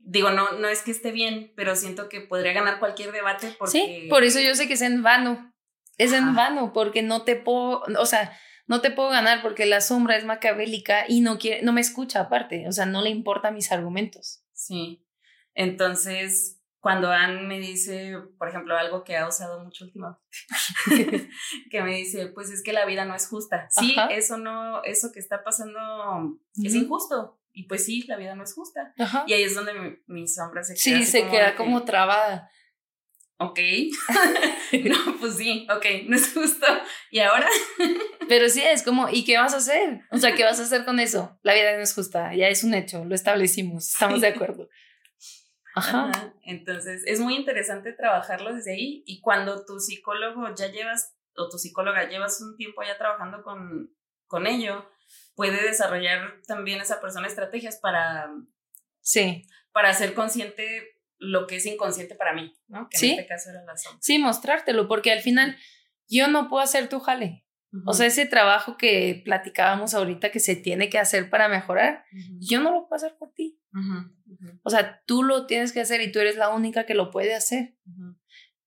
digo, 0.00 0.30
no, 0.30 0.52
no 0.52 0.68
es 0.68 0.82
que 0.82 0.90
esté 0.90 1.12
bien, 1.12 1.52
pero 1.56 1.76
siento 1.76 2.08
que 2.08 2.20
podría 2.20 2.52
ganar 2.52 2.78
cualquier 2.78 3.12
debate 3.12 3.54
porque... 3.58 3.72
Sí, 3.72 4.06
por 4.08 4.24
eso 4.24 4.40
yo 4.40 4.54
sé 4.54 4.66
que 4.66 4.74
es 4.74 4.82
en 4.82 5.02
vano. 5.02 5.54
Es 5.98 6.12
en 6.12 6.36
vano, 6.36 6.72
porque 6.72 7.02
no 7.02 7.24
te 7.24 7.34
puedo, 7.34 7.82
o 7.98 8.06
sea, 8.06 8.38
no 8.68 8.80
te 8.80 8.90
puedo 8.90 9.08
ganar 9.08 9.42
porque 9.42 9.66
la 9.66 9.80
sombra 9.80 10.16
es 10.16 10.24
macabélica 10.24 11.04
y 11.08 11.20
no 11.22 11.38
quiere, 11.38 11.62
no 11.62 11.72
me 11.72 11.80
escucha 11.80 12.20
aparte, 12.20 12.68
o 12.68 12.72
sea, 12.72 12.86
no 12.86 13.02
le 13.02 13.10
importan 13.10 13.54
mis 13.54 13.72
argumentos. 13.72 14.44
Sí. 14.52 15.04
Entonces, 15.54 16.60
cuando 16.78 17.10
Anne 17.10 17.42
me 17.42 17.58
dice, 17.58 18.14
por 18.38 18.48
ejemplo, 18.48 18.76
algo 18.76 19.02
que 19.04 19.16
ha 19.16 19.26
usado 19.26 19.64
mucho 19.64 19.86
últimamente, 19.86 20.20
que 21.70 21.82
me 21.82 21.96
dice, 21.96 22.28
pues 22.28 22.50
es 22.50 22.62
que 22.62 22.72
la 22.72 22.84
vida 22.84 23.06
no 23.06 23.14
es 23.14 23.26
justa. 23.26 23.68
Sí, 23.70 23.96
eso 24.10 24.36
no, 24.36 24.84
eso 24.84 25.10
que 25.12 25.18
está 25.18 25.42
pasando 25.42 26.38
es 26.62 26.74
injusto. 26.74 27.40
Y 27.52 27.64
pues 27.64 27.84
sí, 27.84 28.04
la 28.06 28.16
vida 28.16 28.36
no 28.36 28.44
es 28.44 28.54
justa. 28.54 28.94
Y 29.26 29.32
ahí 29.32 29.42
es 29.42 29.54
donde 29.54 29.98
mi, 30.06 30.28
sombra 30.28 30.62
se 30.62 30.74
queda. 30.74 30.98
Sí, 30.98 31.06
se 31.06 31.26
queda 31.26 31.56
como 31.56 31.84
trabada 31.84 32.50
ok, 33.38 33.58
no, 34.84 35.16
pues 35.18 35.36
sí, 35.36 35.66
ok, 35.70 35.84
no 36.06 36.16
es 36.16 36.32
justo. 36.32 36.66
¿Y 37.10 37.20
ahora? 37.20 37.48
Pero 38.28 38.48
sí, 38.48 38.62
es 38.62 38.82
como, 38.82 39.08
¿y 39.08 39.24
qué 39.24 39.38
vas 39.38 39.54
a 39.54 39.58
hacer? 39.58 40.00
O 40.10 40.18
sea, 40.18 40.34
¿qué 40.34 40.44
vas 40.44 40.60
a 40.60 40.64
hacer 40.64 40.84
con 40.84 41.00
eso? 41.00 41.38
La 41.42 41.54
vida 41.54 41.76
no 41.76 41.82
es 41.82 41.94
justa, 41.94 42.34
ya 42.34 42.48
es 42.48 42.64
un 42.64 42.74
hecho, 42.74 43.04
lo 43.04 43.14
establecimos, 43.14 43.88
estamos 43.88 44.20
de 44.20 44.28
acuerdo. 44.28 44.68
Ajá. 45.74 46.34
Entonces, 46.42 47.02
es 47.06 47.20
muy 47.20 47.36
interesante 47.36 47.92
trabajarlo 47.92 48.54
desde 48.54 48.72
ahí 48.72 49.04
y 49.06 49.20
cuando 49.20 49.64
tu 49.64 49.78
psicólogo 49.78 50.52
ya 50.56 50.66
llevas, 50.72 51.14
o 51.36 51.48
tu 51.48 51.58
psicóloga 51.58 52.08
llevas 52.08 52.40
un 52.40 52.56
tiempo 52.56 52.82
ya 52.82 52.98
trabajando 52.98 53.42
con, 53.44 53.94
con 54.26 54.48
ello, 54.48 54.90
puede 55.36 55.62
desarrollar 55.62 56.42
también 56.48 56.80
esa 56.80 57.00
persona 57.00 57.28
estrategias 57.28 57.76
para... 57.76 58.28
Sí. 59.00 59.46
Para 59.72 59.94
ser 59.94 60.14
consciente 60.14 60.97
lo 61.18 61.46
que 61.46 61.56
es 61.56 61.66
inconsciente 61.66 62.14
para 62.14 62.32
mí, 62.32 62.54
¿no? 62.68 62.88
Que 62.88 62.98
¿Sí? 62.98 63.06
en 63.10 63.18
este 63.20 63.26
caso 63.26 63.50
era 63.50 63.64
la 63.64 63.76
sombra. 63.76 63.98
Sí, 64.02 64.18
mostrártelo, 64.18 64.88
porque 64.88 65.12
al 65.12 65.20
final 65.20 65.56
yo 66.08 66.28
no 66.28 66.48
puedo 66.48 66.62
hacer 66.62 66.88
tu 66.88 67.00
jale. 67.00 67.44
O 67.84 67.92
sea, 67.92 68.06
ese 68.06 68.24
trabajo 68.24 68.78
que 68.78 69.20
platicábamos 69.26 69.92
ahorita 69.92 70.30
que 70.30 70.40
se 70.40 70.56
tiene 70.56 70.88
que 70.88 70.98
hacer 70.98 71.28
para 71.28 71.48
mejorar, 71.48 72.04
yo 72.38 72.60
no 72.60 72.72
lo 72.72 72.88
puedo 72.88 72.96
hacer 72.96 73.16
por 73.18 73.32
ti. 73.34 73.60
O 74.62 74.70
sea, 74.70 75.02
tú 75.06 75.22
lo 75.22 75.46
tienes 75.46 75.72
que 75.72 75.80
hacer 75.80 76.00
y 76.00 76.10
tú 76.10 76.18
eres 76.18 76.36
la 76.36 76.48
única 76.48 76.86
que 76.86 76.94
lo 76.94 77.10
puede 77.10 77.34
hacer. 77.34 77.76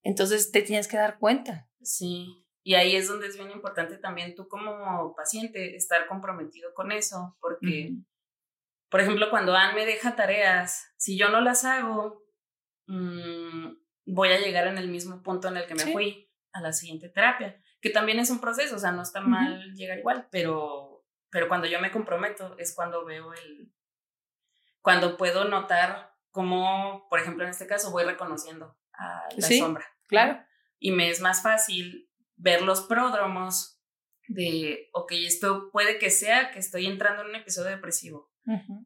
Entonces 0.03 0.51
te 0.51 0.61
tienes 0.61 0.87
que 0.87 0.97
dar 0.97 1.17
cuenta. 1.17 1.67
Sí. 1.81 2.45
Y 2.63 2.75
ahí 2.75 2.95
es 2.95 3.07
donde 3.07 3.25
es 3.27 3.37
bien 3.37 3.49
importante 3.49 3.97
también 3.97 4.35
tú 4.35 4.47
como 4.47 5.15
paciente 5.15 5.75
estar 5.75 6.05
comprometido 6.07 6.73
con 6.75 6.91
eso, 6.91 7.35
porque, 7.41 7.95
por 8.89 9.01
ejemplo, 9.01 9.31
cuando 9.31 9.55
Anne 9.55 9.73
me 9.73 9.85
deja 9.87 10.15
tareas, 10.15 10.93
si 10.95 11.17
yo 11.17 11.29
no 11.29 11.41
las 11.41 11.65
hago, 11.65 12.21
Mm, 12.91 13.77
voy 14.05 14.29
a 14.33 14.39
llegar 14.39 14.67
en 14.67 14.77
el 14.77 14.89
mismo 14.89 15.23
punto 15.23 15.47
en 15.47 15.55
el 15.55 15.65
que 15.65 15.75
me 15.75 15.93
fui 15.93 16.29
a 16.51 16.59
la 16.59 16.73
siguiente 16.73 17.07
terapia, 17.07 17.57
que 17.79 17.89
también 17.89 18.19
es 18.19 18.29
un 18.29 18.41
proceso, 18.41 18.75
o 18.75 18.79
sea, 18.79 18.91
no 18.91 19.01
está 19.01 19.21
mal 19.21 19.73
llegar 19.75 19.99
igual, 19.99 20.27
pero, 20.29 21.05
pero 21.29 21.47
cuando 21.47 21.67
yo 21.67 21.79
me 21.79 21.89
comprometo 21.89 22.57
es 22.57 22.75
cuando 22.75 23.05
veo 23.05 23.33
el, 23.33 23.73
cuando 24.81 25.15
puedo 25.15 25.45
notar 25.45 26.13
cómo, 26.31 27.07
por 27.09 27.21
ejemplo, 27.21 27.45
en 27.45 27.51
este 27.51 27.65
caso, 27.65 27.91
voy 27.91 28.03
reconociendo 28.03 28.77
a 28.91 29.23
la 29.37 29.47
sombra. 29.47 29.85
Claro. 30.09 30.43
Y 30.77 30.91
me 30.91 31.09
es 31.09 31.21
más 31.21 31.41
fácil 31.41 32.09
ver 32.35 32.61
los 32.63 32.81
pródromos 32.81 33.81
de, 34.27 34.89
ok, 34.91 35.13
esto 35.13 35.69
puede 35.71 35.97
que 35.97 36.09
sea 36.09 36.51
que 36.51 36.59
estoy 36.59 36.87
entrando 36.87 37.21
en 37.21 37.29
un 37.29 37.35
episodio 37.35 37.69
depresivo. 37.69 38.29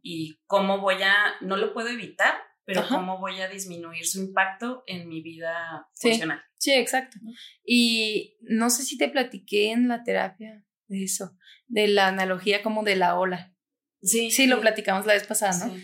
Y 0.03 0.43
cómo 0.45 0.79
voy 0.79 1.01
a, 1.01 1.37
no 1.41 1.57
lo 1.57 1.73
puedo 1.73 1.87
evitar, 1.87 2.35
pero 2.65 2.87
cómo 2.87 3.19
voy 3.19 3.39
a 3.41 3.47
disminuir 3.47 4.05
su 4.07 4.19
impacto 4.19 4.83
en 4.87 5.07
mi 5.07 5.21
vida 5.21 5.87
funcional. 5.93 6.41
Sí, 6.57 6.73
exacto. 6.73 7.17
Y 7.63 8.37
no 8.41 8.69
sé 8.69 8.83
si 8.83 8.97
te 8.97 9.07
platiqué 9.07 9.71
en 9.71 9.87
la 9.87 10.03
terapia 10.03 10.65
de 10.87 11.03
eso, 11.03 11.37
de 11.67 11.87
la 11.87 12.07
analogía 12.07 12.63
como 12.63 12.83
de 12.83 12.95
la 12.95 13.17
ola. 13.19 13.55
Sí. 14.01 14.31
Sí, 14.31 14.47
lo 14.47 14.61
platicamos 14.61 15.05
la 15.05 15.13
vez 15.13 15.27
pasada, 15.27 15.67
¿no? 15.67 15.75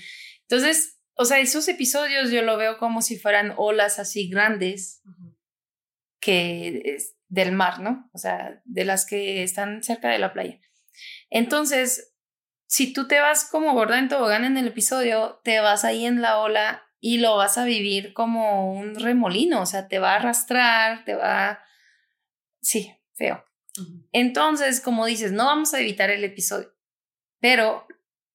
Entonces, 0.42 1.00
o 1.14 1.26
sea, 1.26 1.40
esos 1.40 1.68
episodios 1.68 2.32
yo 2.32 2.42
lo 2.42 2.58
veo 2.58 2.78
como 2.78 3.02
si 3.02 3.18
fueran 3.18 3.54
olas 3.58 4.00
así 4.00 4.28
grandes 4.30 5.02
que 6.20 6.82
es 6.84 7.16
del 7.28 7.52
mar, 7.52 7.80
¿no? 7.80 8.10
O 8.14 8.18
sea, 8.18 8.62
de 8.66 8.86
las 8.86 9.06
que 9.06 9.44
están 9.44 9.84
cerca 9.84 10.10
de 10.10 10.20
la 10.20 10.34
playa. 10.34 10.60
Entonces, 11.30 12.11
si 12.72 12.94
tú 12.94 13.06
te 13.06 13.20
vas 13.20 13.44
como 13.44 13.74
gorda 13.74 14.00
en 14.00 14.08
tobogán 14.08 14.46
en 14.46 14.56
el 14.56 14.68
episodio, 14.68 15.42
te 15.44 15.60
vas 15.60 15.84
ahí 15.84 16.06
en 16.06 16.22
la 16.22 16.40
ola 16.40 16.82
y 17.02 17.18
lo 17.18 17.36
vas 17.36 17.58
a 17.58 17.66
vivir 17.66 18.14
como 18.14 18.72
un 18.72 18.96
remolino, 18.96 19.62
o 19.62 19.66
sea, 19.66 19.90
te 19.90 20.00
va 20.00 20.14
a 20.14 20.16
arrastrar, 20.16 21.04
te 21.04 21.14
va... 21.16 21.60
Sí, 22.62 22.90
feo. 23.12 23.44
Entonces, 24.14 24.80
como 24.80 25.06
dices, 25.06 25.34
no 25.34 25.48
vamos 25.48 25.74
a 25.74 25.82
evitar 25.82 26.12
el 26.12 26.24
episodio, 26.24 26.74
pero 27.42 27.88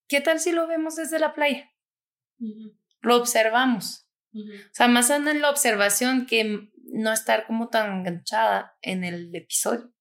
¿qué 0.07 0.21
tal 0.21 0.39
si 0.39 0.53
lo 0.53 0.67
vemos 0.67 0.97
desde 0.97 1.19
la 1.19 1.33
playa? 1.33 1.73
Lo 3.01 3.17
observamos. 3.17 4.07
O 4.35 4.75
sea, 4.75 4.87
más 4.87 5.09
en 5.09 5.41
la 5.41 5.49
observación 5.49 6.27
que 6.27 6.69
no 6.93 7.11
estar 7.11 7.47
como 7.47 7.71
tan 7.71 8.01
enganchada 8.01 8.77
en 8.83 9.03
el 9.03 9.35
episodio 9.35 9.95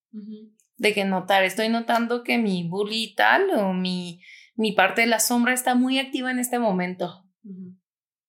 de 0.77 0.93
que 0.93 1.05
notar, 1.05 1.43
estoy 1.43 1.69
notando 1.69 2.23
que 2.23 2.38
mi 2.38 2.67
bully 2.67 3.15
tal 3.15 3.49
o 3.51 3.73
mi, 3.73 4.21
mi 4.55 4.71
parte 4.73 5.01
de 5.01 5.07
la 5.07 5.19
sombra 5.19 5.53
está 5.53 5.75
muy 5.75 5.99
activa 5.99 6.31
en 6.31 6.39
este 6.39 6.59
momento, 6.59 7.25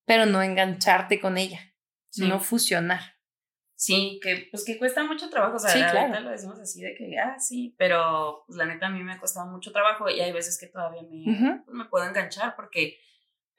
pero 0.04 0.26
no 0.26 0.42
engancharte 0.42 1.20
con 1.20 1.38
ella, 1.38 1.60
sino 2.08 2.40
fusionar. 2.40 3.16
Sí, 3.78 4.18
que 4.22 4.48
pues 4.50 4.64
que 4.64 4.78
cuesta 4.78 5.04
mucho 5.04 5.28
trabajo, 5.28 5.56
o 5.56 5.58
sea, 5.58 5.70
sí, 5.70 5.78
claro. 5.78 6.20
lo 6.20 6.30
decimos 6.30 6.58
así 6.58 6.80
de 6.80 6.94
que, 6.94 7.18
ah, 7.18 7.38
sí, 7.38 7.74
pero 7.76 8.44
pues 8.46 8.56
la 8.56 8.64
neta 8.64 8.86
a 8.86 8.90
mí 8.90 9.02
me 9.02 9.12
ha 9.12 9.20
costado 9.20 9.50
mucho 9.50 9.70
trabajo 9.70 10.08
y 10.08 10.18
hay 10.20 10.32
veces 10.32 10.58
que 10.58 10.66
todavía 10.66 11.02
me, 11.02 11.62
me 11.66 11.84
puedo 11.84 12.06
enganchar 12.06 12.56
porque 12.56 12.98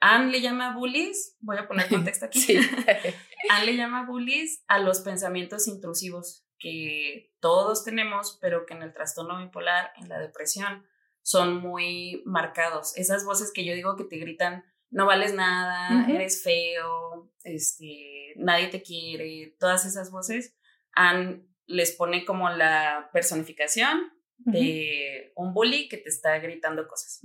Anne 0.00 0.32
le 0.32 0.40
llama 0.40 0.74
bullies, 0.74 1.36
voy 1.38 1.58
a 1.58 1.68
poner 1.68 1.88
contexto 1.88 2.26
aquí, 2.26 2.40
sí. 2.40 2.58
Anne 3.50 3.66
le 3.66 3.76
llama 3.76 4.06
bullies 4.06 4.64
a 4.66 4.80
los 4.80 5.00
pensamientos 5.02 5.68
intrusivos 5.68 6.47
que 6.58 7.34
todos 7.40 7.84
tenemos, 7.84 8.38
pero 8.40 8.66
que 8.66 8.74
en 8.74 8.82
el 8.82 8.92
trastorno 8.92 9.38
bipolar, 9.38 9.92
en 9.96 10.08
la 10.08 10.18
depresión, 10.18 10.86
son 11.22 11.56
muy 11.56 12.22
marcados. 12.24 12.96
Esas 12.96 13.24
voces 13.24 13.52
que 13.52 13.64
yo 13.64 13.74
digo 13.74 13.96
que 13.96 14.04
te 14.04 14.16
gritan, 14.16 14.64
no 14.90 15.06
vales 15.06 15.34
nada, 15.34 16.08
eres 16.08 16.42
feo, 16.42 17.30
este, 17.44 18.32
nadie 18.36 18.68
te 18.68 18.82
quiere, 18.82 19.54
todas 19.58 19.84
esas 19.84 20.10
voces, 20.10 20.56
han, 20.92 21.46
les 21.66 21.92
pone 21.92 22.24
como 22.24 22.48
la 22.50 23.10
personificación 23.12 24.12
de 24.38 25.32
un 25.34 25.52
bully 25.52 25.88
que 25.88 25.98
te 25.98 26.08
está 26.08 26.38
gritando 26.38 26.88
cosas. 26.88 27.20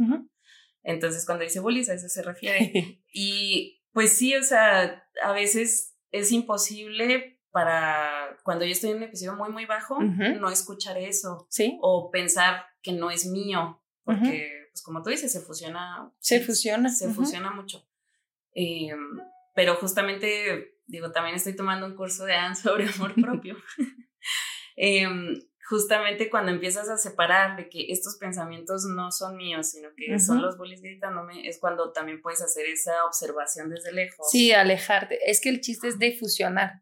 Entonces, 0.83 1.25
cuando 1.25 1.45
dice 1.45 1.61
bullies, 1.61 1.89
a 1.89 1.93
eso 1.93 2.09
se 2.09 2.23
refiere. 2.23 2.99
y 3.13 3.81
pues 3.93 4.17
sí, 4.17 4.35
o 4.35 4.43
sea, 4.43 5.07
a 5.21 5.31
veces 5.31 5.95
es 6.11 6.31
imposible 6.31 7.32
para 7.53 8.35
cuando 8.43 8.65
yo 8.65 8.71
estoy 8.71 8.89
en 8.89 8.97
un 8.97 9.03
episodio 9.03 9.35
muy, 9.35 9.51
muy 9.51 9.65
bajo, 9.65 10.01
no 10.01 10.49
escuchar 10.49 10.97
eso. 10.97 11.45
Sí. 11.49 11.77
O 11.81 12.09
pensar 12.09 12.65
que 12.81 12.91
no 12.91 13.11
es 13.11 13.27
mío, 13.27 13.79
porque, 14.03 14.49
pues 14.71 14.81
como 14.83 15.03
tú 15.03 15.11
dices, 15.11 15.31
se 15.31 15.39
fusiona. 15.39 16.11
Se 16.19 16.41
fusiona. 16.41 16.89
Se 16.89 17.09
fusiona 17.13 17.51
mucho. 17.51 17.87
Em, 18.55 19.19
pero 19.53 19.75
justamente, 19.75 20.79
digo, 20.87 21.11
también 21.11 21.35
estoy 21.35 21.55
tomando 21.55 21.85
un 21.85 21.95
curso 21.95 22.25
de 22.25 22.33
ANS 22.33 22.59
sobre 22.61 22.89
amor 22.89 23.13
propio. 23.15 23.55
Em, 24.75 25.39
justamente 25.69 26.31
cuando 26.31 26.51
empiezas 26.51 26.89
a 26.89 26.97
separar 26.97 27.57
de 27.57 27.69
que 27.69 27.91
estos 27.91 28.17
pensamientos 28.17 28.85
no 28.85 29.11
son 29.11 29.37
míos, 29.37 29.69
sino 29.69 29.89
que 29.95 30.17
son 30.17 30.41
los 30.41 30.57
bullies 30.57 30.81
gritándome, 30.81 31.47
es 31.47 31.59
cuando 31.59 31.91
también 31.91 32.23
puedes 32.23 32.41
hacer 32.41 32.65
esa 32.65 33.05
observación 33.05 33.69
desde 33.69 33.91
lejos. 33.91 34.31
Sí, 34.31 34.51
alejarte. 34.51 35.19
Es 35.29 35.39
que 35.39 35.49
el 35.49 35.61
chiste 35.61 35.87
es 35.89 35.99
de 35.99 36.17
fusionar. 36.17 36.81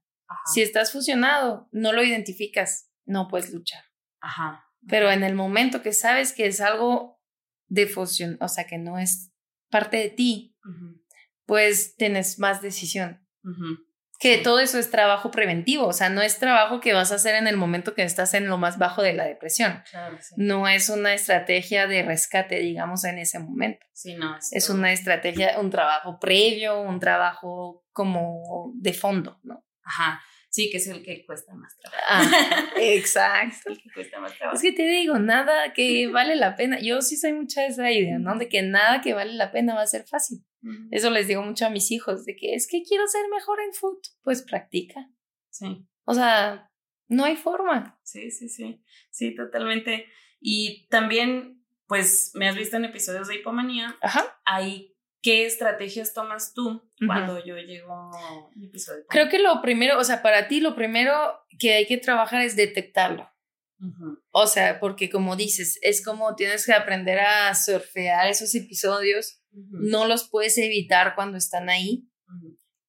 Si 0.54 0.62
estás 0.62 0.92
fusionado, 0.92 1.68
no 1.72 1.94
lo 1.94 2.04
identificas, 2.04 2.90
no 3.06 3.28
puedes 3.28 3.54
luchar. 3.54 3.84
Ajá. 4.20 4.66
Pero 4.88 5.12
en 5.12 5.24
el 5.24 5.36
momento 5.36 5.82
que 5.82 5.94
sabes 5.94 6.34
que 6.34 6.48
es 6.48 6.62
algo 6.62 7.22
de 7.68 7.88
fusión, 7.88 8.38
o 8.42 8.48
sea, 8.48 8.66
que 8.66 8.78
no 8.78 8.98
es 8.98 9.32
parte 9.70 9.98
de 9.98 10.10
ti, 10.10 10.58
pues 11.46 11.96
tienes 11.96 12.40
más 12.40 12.62
decisión. 12.62 13.26
Que 14.20 14.38
todo 14.38 14.60
eso 14.60 14.78
es 14.78 14.92
trabajo 14.92 15.32
preventivo, 15.32 15.88
o 15.88 15.94
sea, 15.94 16.10
no 16.10 16.22
es 16.22 16.38
trabajo 16.38 16.80
que 16.80 16.94
vas 16.94 17.12
a 17.12 17.16
hacer 17.16 17.34
en 17.36 17.48
el 17.48 17.58
momento 17.58 17.96
que 17.96 18.04
estás 18.04 18.36
en 18.36 18.48
lo 18.48 18.60
más 18.60 18.78
bajo 18.78 19.02
de 19.02 19.14
la 19.14 19.26
depresión. 19.26 19.84
No 20.38 20.68
es 20.68 20.90
una 20.90 21.14
estrategia 21.14 21.88
de 21.88 22.04
rescate, 22.04 22.60
digamos, 22.60 23.04
en 23.04 23.18
ese 23.18 23.40
momento. 23.40 23.86
Sí, 23.94 24.16
no. 24.16 24.38
Es, 24.52 24.70
una 24.70 24.92
estrategia, 24.92 25.60
un 25.60 25.72
trabajo 25.72 26.20
previo, 26.20 26.80
un 26.82 27.00
trabajo 27.00 27.84
como 27.92 28.72
de 28.76 28.94
fondo, 28.94 29.40
¿no? 29.44 29.66
Ajá. 29.84 30.22
Sí, 30.52 30.70
que 30.70 30.78
es 30.78 30.88
el 30.88 31.02
que 31.02 31.26
cuesta 31.26 31.54
más 31.56 31.78
trabajo. 31.78 32.04
Ah, 32.10 32.72
exacto. 32.76 33.72
Es 33.72 33.78
el 33.78 33.82
que 33.82 33.90
cuesta 33.94 34.20
más 34.20 34.38
trabajo. 34.38 34.58
Es 34.58 34.62
que 34.62 34.74
te 34.74 34.86
digo, 34.86 35.18
nada 35.18 35.72
que 35.72 36.08
vale 36.12 36.36
la 36.36 36.58
pena. 36.58 36.80
Yo 36.82 37.02
sí 37.02 37.16
soy 37.16 37.32
mucha 37.32 37.62
de 37.62 37.68
esa 37.68 37.90
idea, 37.90 38.20
¿no? 38.20 38.38
De 38.38 38.50
que 38.50 38.62
nada 38.62 39.00
que 39.00 39.14
vale 39.14 39.34
la 39.34 39.52
pena 39.52 39.76
va 39.76 39.84
a 39.84 39.88
ser 39.88 40.06
fácil. 40.06 40.44
Eso 40.92 41.10
les 41.10 41.28
digo 41.28 41.42
mucho 41.42 41.66
a 41.66 41.72
mis 41.72 41.90
hijos, 41.90 42.24
de 42.26 42.36
que 42.36 42.54
es 42.54 42.68
que 42.68 42.84
quiero 42.84 43.08
ser 43.08 43.24
mejor 43.34 43.60
en 43.62 43.74
foot. 43.74 43.98
Pues 44.22 44.44
practica. 44.44 45.10
Sí. 45.50 45.88
O 46.04 46.14
sea, 46.14 46.70
no 47.08 47.26
hay 47.26 47.36
forma. 47.36 48.00
Sí, 48.04 48.30
sí, 48.30 48.48
sí. 48.48 48.84
Sí, 49.10 49.34
totalmente. 49.34 50.06
Y 50.40 50.88
también, 50.90 51.66
pues, 51.88 52.32
me 52.36 52.48
has 52.48 52.56
visto 52.56 52.78
en 52.78 52.86
episodios 52.86 53.28
de 53.28 53.38
hipomanía. 53.38 53.98
Ajá. 54.02 54.40
Hay 54.46 54.91
¿Qué 55.22 55.46
estrategias 55.46 56.14
tomas 56.14 56.54
tú 56.54 56.82
cuando 57.06 57.44
yo 57.44 57.58
llego 57.58 57.94
a 57.94 58.50
un 58.56 58.64
episodio? 58.64 59.06
Creo 59.10 59.30
que 59.30 59.40
lo 59.40 59.62
primero, 59.62 60.00
o 60.00 60.04
sea, 60.04 60.22
para 60.22 60.48
ti 60.48 60.60
lo 60.60 60.76
primero 60.76 61.14
que 61.60 61.74
hay 61.74 61.86
que 61.86 61.98
trabajar 61.98 62.42
es 62.42 62.56
detectarlo. 62.56 63.30
O 64.32 64.46
sea, 64.46 64.80
porque 64.80 65.10
como 65.10 65.36
dices, 65.36 65.80
es 65.82 66.04
como 66.04 66.36
tienes 66.36 66.66
que 66.66 66.74
aprender 66.74 67.20
a 67.20 67.54
surfear 67.56 68.28
esos 68.28 68.54
episodios. 68.54 69.42
No 69.52 70.06
los 70.06 70.30
puedes 70.30 70.58
evitar 70.58 71.16
cuando 71.16 71.38
están 71.38 71.70
ahí, 71.70 72.08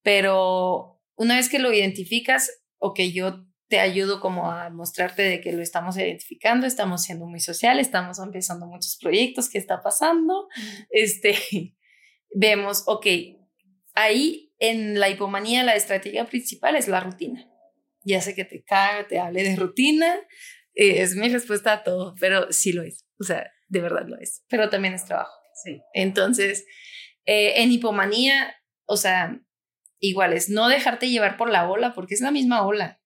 pero 0.03 1.01
una 1.17 1.37
vez 1.37 1.49
que 1.49 1.59
lo 1.59 1.73
identificas, 1.73 2.51
o 2.79 2.95
que 2.95 3.13
yo 3.13 3.47
te 3.69 3.81
ayudo 3.81 4.21
como 4.21 4.51
a 4.51 4.69
mostrarte 4.69 5.23
de 5.23 5.41
que 5.41 5.53
lo 5.53 5.63
estamos 5.63 5.97
identificando, 5.97 6.67
estamos 6.67 7.05
siendo 7.05 7.27
muy 7.27 7.41
sociales, 7.41 7.87
estamos 7.87 8.19
empezando 8.19 8.67
muchos 8.67 8.99
proyectos, 9.01 9.49
¿qué 9.49 9.57
está 9.57 9.83
pasando? 9.83 10.49
Este, 10.91 11.39
vemos, 12.35 12.85
ok, 12.87 13.07
ahí 13.95 14.53
en 14.59 14.99
la 14.99 15.09
hipomanía 15.09 15.65
la 15.65 15.75
estrategia 15.75 16.27
principal 16.27 16.77
es 16.77 16.89
la 16.89 17.01
rutina. 17.01 17.49
Ya 18.05 18.21
sé 18.21 18.35
que 18.35 18.45
te 18.45 18.63
caga, 18.65 19.07
te 19.07 19.19
hable 19.19 19.43
de 19.45 19.57
rutina, 19.57 20.15
eh, 20.75 21.03
es 21.03 21.15
mi 21.15 21.29
respuesta 21.29 21.73
a 21.73 21.83
todo, 21.85 22.15
pero 22.19 22.53
sí 22.53 22.73
lo 22.73 22.83
es, 22.83 23.07
o 23.21 23.25
sea, 23.25 23.51
de 23.69 23.81
verdad 23.81 24.07
lo 24.07 24.19
es, 24.19 24.45
pero 24.49 24.69
también 24.71 24.95
es 24.95 25.05
trabajo. 25.05 25.33
Sí. 25.65 25.81
Entonces, 25.95 26.67
eh, 27.27 27.63
en 27.63 27.71
hipomanía, 27.71 28.55
o 28.87 28.97
sea, 28.97 29.41
igual 29.99 30.33
es 30.33 30.49
no 30.49 30.69
dejarte 30.69 31.09
llevar 31.09 31.37
por 31.37 31.51
la 31.51 31.71
ola, 31.71 31.95
porque 31.95 32.15
es 32.15 32.21
la 32.21 32.31
misma 32.31 32.67
ola. 32.67 33.01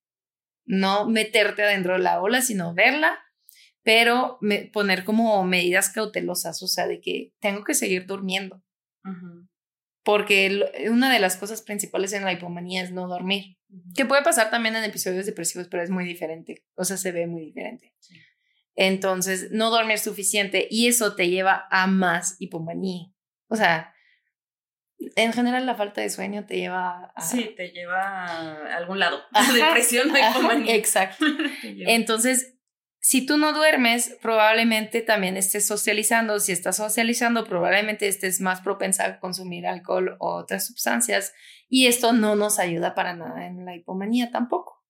No 0.65 1.07
meterte 1.07 1.63
adentro 1.63 1.93
de 1.93 1.99
la 1.99 2.21
ola, 2.21 2.41
sino 2.41 2.73
verla, 2.73 3.19
pero 3.83 4.39
poner 4.73 5.05
como 5.05 5.43
medidas 5.45 5.89
cautelosas, 5.89 6.61
o 6.61 6.67
sea, 6.67 6.87
de 6.87 6.99
que 6.99 7.33
tengo 7.39 7.63
que 7.63 7.73
seguir 7.73 8.05
durmiendo. 8.05 8.61
Porque 10.03 10.87
una 10.89 11.11
de 11.11 11.19
las 11.19 11.35
cosas 11.35 11.61
principales 11.61 12.13
en 12.13 12.23
la 12.23 12.33
hipomanía 12.33 12.81
es 12.81 12.91
no 12.91 13.07
dormir, 13.07 13.57
que 13.95 14.05
puede 14.05 14.23
pasar 14.23 14.49
también 14.49 14.75
en 14.75 14.83
episodios 14.83 15.25
depresivos, 15.25 15.67
pero 15.67 15.83
es 15.83 15.89
muy 15.89 16.05
diferente, 16.05 16.63
o 16.75 16.85
sea, 16.85 16.97
se 16.97 17.11
ve 17.11 17.27
muy 17.27 17.41
diferente. 17.41 17.93
Entonces, 18.75 19.49
no 19.51 19.71
dormir 19.71 19.97
suficiente 19.97 20.67
y 20.69 20.87
eso 20.87 21.15
te 21.15 21.29
lleva 21.29 21.67
a 21.71 21.87
más 21.87 22.35
hipomanía. 22.39 23.07
O 23.47 23.55
sea, 23.55 23.93
en 25.15 25.33
general 25.33 25.65
la 25.65 25.75
falta 25.75 26.01
de 26.01 26.09
sueño 26.09 26.45
te 26.45 26.57
lleva 26.57 27.11
a... 27.15 27.21
Sí, 27.21 27.53
te 27.57 27.69
lleva 27.69 28.01
a 28.01 28.77
algún 28.77 28.99
lado. 28.99 29.21
A 29.33 29.51
depresión 29.51 30.11
o 30.11 30.17
hipomanía. 30.17 30.75
exacto. 30.75 31.25
Entonces, 31.63 32.56
si 33.07 33.25
tú 33.25 33.37
no 33.37 33.53
duermes, 33.53 34.17
probablemente 34.21 35.01
también 35.01 35.37
estés 35.37 35.65
socializando. 35.65 36.41
Si 36.41 36.51
estás 36.51 36.75
socializando, 36.75 37.45
probablemente 37.45 38.09
estés 38.09 38.41
más 38.41 38.59
propensa 38.59 39.05
a 39.05 39.19
consumir 39.21 39.65
alcohol 39.65 40.17
o 40.19 40.35
otras 40.35 40.67
sustancias. 40.67 41.33
Y 41.69 41.87
esto 41.87 42.11
no 42.11 42.35
nos 42.35 42.59
ayuda 42.59 42.95
para 42.95 43.15
nada 43.15 43.47
en 43.47 43.63
la 43.63 43.77
hipomanía 43.77 44.29
tampoco. 44.29 44.83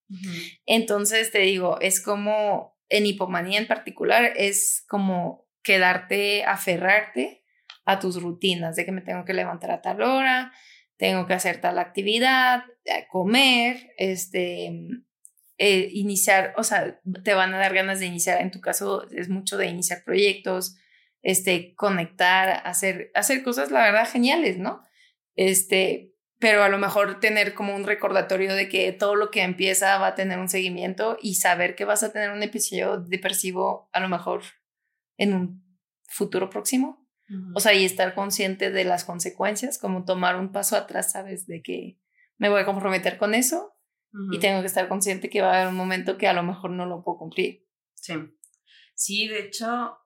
Entonces, 0.65 1.31
te 1.31 1.41
digo, 1.41 1.79
es 1.79 2.01
como 2.01 2.75
en 2.89 3.05
hipomanía 3.05 3.59
en 3.59 3.67
particular, 3.67 4.33
es 4.35 4.83
como 4.87 5.47
quedarte, 5.61 6.43
aferrarte 6.43 7.43
a 7.85 7.99
tus 7.99 8.19
rutinas, 8.19 8.75
de 8.75 8.83
que 8.83 8.91
me 8.91 9.01
tengo 9.01 9.25
que 9.25 9.35
levantar 9.35 9.69
a 9.69 9.81
tal 9.83 10.01
hora, 10.01 10.51
tengo 10.97 11.27
que 11.27 11.35
hacer 11.35 11.61
tal 11.61 11.77
actividad, 11.77 12.63
eh, 12.83 13.05
comer, 13.11 13.91
este, 13.99 14.71
eh, 15.57 15.89
iniciar, 15.91 16.53
o 16.57 16.63
sea, 16.63 16.99
te 17.23 17.33
van 17.33 17.53
a 17.53 17.57
dar 17.57 17.73
ganas 17.73 17.99
de 17.99 18.05
iniciar, 18.05 18.41
en 18.41 18.51
tu 18.51 18.61
caso 18.61 19.07
es 19.09 19.27
mucho 19.29 19.57
de 19.57 19.65
iniciar 19.65 20.03
proyectos, 20.03 20.77
este, 21.23 21.73
conectar, 21.75 22.61
hacer, 22.63 23.11
hacer 23.15 23.43
cosas, 23.43 23.71
la 23.71 23.81
verdad, 23.81 24.07
geniales, 24.07 24.57
¿no? 24.57 24.83
Este, 25.35 26.13
pero 26.39 26.63
a 26.63 26.69
lo 26.69 26.77
mejor 26.77 27.19
tener 27.19 27.55
como 27.55 27.75
un 27.75 27.85
recordatorio 27.85 28.53
de 28.53 28.69
que 28.69 28.91
todo 28.91 29.15
lo 29.15 29.31
que 29.31 29.41
empieza 29.41 29.97
va 29.97 30.07
a 30.07 30.15
tener 30.15 30.37
un 30.37 30.49
seguimiento 30.49 31.17
y 31.21 31.35
saber 31.35 31.75
que 31.75 31.85
vas 31.85 32.03
a 32.03 32.11
tener 32.11 32.29
un 32.29 32.43
episodio 32.43 32.99
depresivo 32.99 33.89
a 33.93 33.99
lo 33.99 34.09
mejor 34.09 34.43
en 35.17 35.33
un 35.33 35.79
futuro 36.07 36.49
próximo. 36.49 37.05
O 37.53 37.59
sea, 37.59 37.73
y 37.73 37.83
estar 37.83 38.15
consciente 38.15 38.71
de 38.71 38.85
las 38.85 39.03
consecuencias, 39.03 39.77
como 39.77 40.05
tomar 40.05 40.37
un 40.37 40.53
paso 40.53 40.77
atrás, 40.77 41.11
¿sabes? 41.11 41.45
De 41.45 41.61
que 41.61 41.99
me 42.37 42.47
voy 42.47 42.61
a 42.61 42.65
comprometer 42.65 43.17
con 43.17 43.33
eso 43.33 43.76
y 44.31 44.39
tengo 44.39 44.61
que 44.61 44.67
estar 44.67 44.87
consciente 44.87 45.29
que 45.29 45.41
va 45.41 45.51
a 45.51 45.55
haber 45.57 45.67
un 45.69 45.75
momento 45.75 46.17
que 46.17 46.27
a 46.27 46.33
lo 46.33 46.43
mejor 46.43 46.71
no 46.71 46.85
lo 46.85 47.03
puedo 47.03 47.17
cumplir. 47.17 47.65
Sí. 47.93 48.13
Sí, 48.95 49.27
de 49.27 49.39
hecho, 49.39 49.97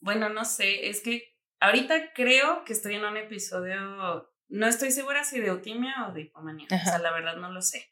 bueno, 0.00 0.28
no 0.28 0.44
sé, 0.44 0.88
es 0.88 1.02
que 1.02 1.34
ahorita 1.60 2.12
creo 2.12 2.64
que 2.64 2.74
estoy 2.74 2.96
en 2.96 3.04
un 3.04 3.16
episodio, 3.16 4.30
no 4.48 4.66
estoy 4.66 4.90
segura 4.90 5.24
si 5.24 5.40
de 5.40 5.48
eutimia 5.48 6.06
o 6.08 6.12
de 6.12 6.22
hipomanía, 6.22 6.66
o 6.70 6.84
sea, 6.84 6.98
la 6.98 7.12
verdad 7.12 7.36
no 7.36 7.50
lo 7.50 7.62
sé. 7.62 7.90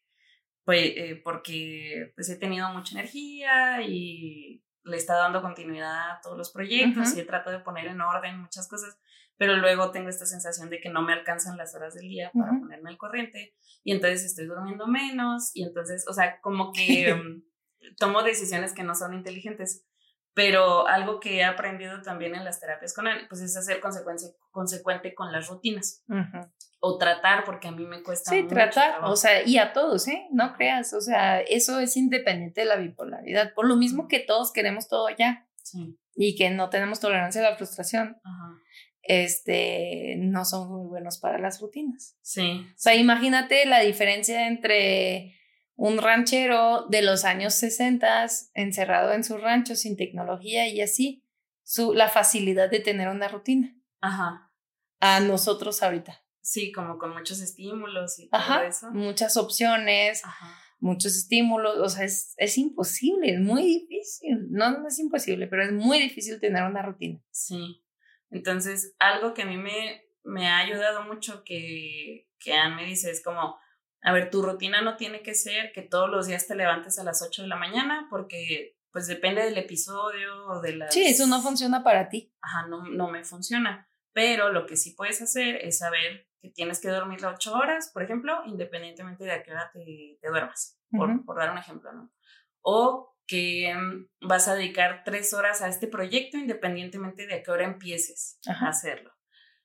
Pues, 0.64 0.93
eh, 0.97 1.20
porque 1.25 2.12
pues 2.14 2.29
he 2.29 2.37
tenido 2.37 2.68
mucha 2.68 2.97
energía 2.97 3.83
y 3.83 4.64
le 4.85 4.97
estado 4.97 5.23
dando 5.23 5.43
continuidad 5.43 6.11
a 6.11 6.20
todos 6.23 6.37
los 6.37 6.53
proyectos 6.53 7.16
y 7.16 7.20
he 7.20 7.25
tratado 7.25 7.57
de 7.57 7.64
poner 7.64 7.87
en 7.87 8.01
orden 8.01 8.41
muchas 8.41 8.68
cosas, 8.68 8.99
pero 9.43 9.57
luego 9.57 9.90
tengo 9.90 10.09
esta 10.09 10.24
sensación 10.24 10.70
de 10.70 10.78
que 10.78 10.88
no 10.88 11.03
me 11.03 11.12
alcanzan 11.12 11.57
las 11.57 11.74
horas 11.74 11.95
del 11.95 12.09
día 12.09 12.30
para 12.32 12.57
ponerme 12.61 12.90
al 12.90 12.97
corriente 12.97 13.57
y 13.82 13.90
entonces 13.90 14.24
estoy 14.24 14.47
durmiendo 14.47 14.86
menos 14.86 15.51
y 15.53 15.64
entonces, 15.64 16.05
o 16.09 16.12
sea, 16.12 16.40
como 16.40 16.70
que 16.72 17.12
mm, 17.12 17.43
tomo 17.99 18.22
decisiones 18.22 18.72
que 18.72 18.84
no 18.84 18.95
son 18.95 19.14
inteligentes. 19.14 19.84
Pero 20.32 20.86
algo 20.86 21.18
que 21.18 21.38
he 21.38 21.45
aprendido 21.45 22.03
también 22.03 22.36
en 22.36 22.45
las 22.45 22.61
terapias 22.61 22.95
con 22.95 23.09
él, 23.09 23.26
pues 23.28 23.40
es 23.40 23.57
hacer 23.57 23.80
consecuente 24.53 25.12
con 25.12 25.32
las 25.32 25.49
rutinas. 25.49 26.05
O 26.78 26.97
tratar, 26.97 27.43
porque 27.43 27.66
a 27.66 27.72
mí 27.72 27.84
me 27.84 28.05
cuesta 28.05 28.30
sí, 28.30 28.45
tratar, 28.45 29.03
o 29.03 29.16
sea, 29.16 29.43
y 29.43 29.59
a 29.59 29.72
todos, 29.72 30.07
¿eh? 30.07 30.28
No 30.30 30.55
creas, 30.55 30.95
o 30.95 31.01
sea, 31.01 31.40
eso 31.40 31.80
es 31.80 31.97
independiente 31.97 32.61
de 32.61 32.68
la 32.68 32.76
bipolaridad. 32.76 33.55
Por 33.55 33.66
lo 33.66 33.74
mismo 33.74 34.07
que 34.07 34.20
todos 34.20 34.53
queremos 34.53 34.86
todo 34.86 35.09
ya. 35.11 35.49
Sí. 35.64 35.99
Y 36.14 36.36
que 36.36 36.51
no 36.51 36.70
tenemos 36.70 37.01
tolerancia 37.01 37.45
a 37.45 37.51
la 37.51 37.57
frustración. 37.57 38.20
Ajá 38.22 38.62
este, 39.03 40.17
no 40.19 40.45
son 40.45 40.69
muy 40.69 40.87
buenos 40.89 41.19
para 41.19 41.39
las 41.39 41.61
rutinas. 41.61 42.17
Sí. 42.23 42.65
O 42.69 42.79
sea, 42.79 42.95
imagínate 42.95 43.67
la 43.67 43.81
diferencia 43.81 44.47
entre 44.47 45.35
un 45.75 45.99
ranchero 45.99 46.87
de 46.89 47.03
los 47.03 47.25
años 47.25 47.55
60 47.55 48.27
encerrado 48.55 49.13
en 49.13 49.25
su 49.25 49.37
rancho 49.39 49.75
sin 49.75 49.97
tecnología 49.97 50.69
y 50.69 50.81
así, 50.81 51.25
su, 51.65 51.93
la 51.93 52.09
facilidad 52.09 52.71
de 52.71 52.81
tener 52.81 53.09
una 53.09 53.29
rutina. 53.29 53.77
Ajá. 54.01 54.53
A 55.01 55.21
nosotros 55.21 55.83
ahorita. 55.83 56.23
Sí, 56.41 56.73
como 56.73 56.99
con 56.99 57.13
muchos 57.13 57.41
estímulos 57.41 58.19
y 58.19 58.29
todo 58.29 58.63
eso. 58.63 58.91
Muchas 58.93 59.37
opciones. 59.37 60.25
Ajá. 60.25 60.59
muchos 60.81 61.17
estímulos, 61.17 61.79
o 61.79 61.89
sea, 61.89 62.05
es, 62.05 62.35
es 62.37 62.59
imposible, 62.59 63.35
es 63.35 63.41
muy 63.41 63.63
difícil, 63.63 64.51
no, 64.51 64.79
no 64.79 64.89
es 64.89 64.99
imposible, 64.99 65.47
pero 65.47 65.65
es 65.65 65.73
muy 65.73 66.01
difícil 66.01 66.41
tener 66.41 66.65
una 66.65 66.83
rutina. 66.83 67.21
Sí, 67.31 67.85
entonces 68.33 68.95
algo 68.99 69.35
que 69.35 69.43
a 69.43 69.47
mí 69.47 69.57
me, 69.57 70.03
me 70.24 70.49
ha 70.49 70.59
ayudado 70.59 71.03
mucho 71.05 71.45
que, 71.45 72.28
que 72.39 72.55
Anne 72.55 72.76
me 72.76 72.87
dice 72.87 73.11
es 73.11 73.22
como, 73.22 73.59
a 74.03 74.12
ver, 74.12 74.30
tu 74.30 74.43
rutina 74.43 74.83
no 74.83 74.97
tiene 74.97 75.22
que 75.22 75.35
ser 75.35 75.72
que 75.72 75.83
todos 75.83 76.11
los 76.11 76.26
días 76.26 76.47
te 76.47 76.57
levantes 76.57 76.99
a 76.99 77.05
las 77.05 77.22
8 77.22 77.43
de 77.43 77.49
la 77.49 77.57
mañana 77.57 78.09
porque 78.11 78.76
pues 78.91 79.07
depende 79.07 79.43
del 79.43 79.57
episodio 79.57 80.47
o 80.49 80.61
de 80.61 80.76
la... 80.76 80.91
Sí, 80.91 81.05
eso 81.05 81.26
no 81.26 81.41
funciona 81.41 81.83
para 81.83 82.09
ti. 82.09 82.35
Ajá, 82.43 82.66
no, 82.66 82.85
no 82.85 83.09
me 83.09 83.24
funciona. 83.24 83.89
Pero 84.12 84.51
lo 84.53 84.66
que 84.66 84.76
sí 84.76 84.95
puedes 84.95 85.22
hacer 85.22 85.57
es 85.57 85.78
saber 85.78 86.28
que 86.41 86.51
tienes 86.51 86.80
que 86.80 86.89
dormir 86.89 87.24
8 87.24 87.55
horas, 87.55 87.91
por 87.95 88.03
ejemplo, 88.03 88.43
independientemente 88.47 89.24
de 89.24 89.33
a 89.33 89.43
qué 89.43 89.53
hora 89.53 89.70
te, 89.72 90.18
te 90.20 90.28
duermas, 90.28 90.78
por, 90.91 91.24
por, 91.24 91.37
dar 91.37 91.53
un 91.53 91.59
ejemplo, 91.59 91.93
¿no? 91.93 92.12
O 92.61 93.12
que 93.27 93.75
mm, 93.75 94.27
vas 94.29 94.49
a 94.49 94.55
dedicar 94.55 95.03
3 95.05 95.33
horas 95.35 95.62
a 95.62 95.68
este 95.68 95.87
proyecto 95.87 96.37
independientemente 96.37 97.27
de 97.27 97.35
a 97.35 97.43
qué 97.43 97.51
hora 97.51 97.64
empieces 97.64 98.39
a 98.47 98.68
hacerlo. 98.68 99.12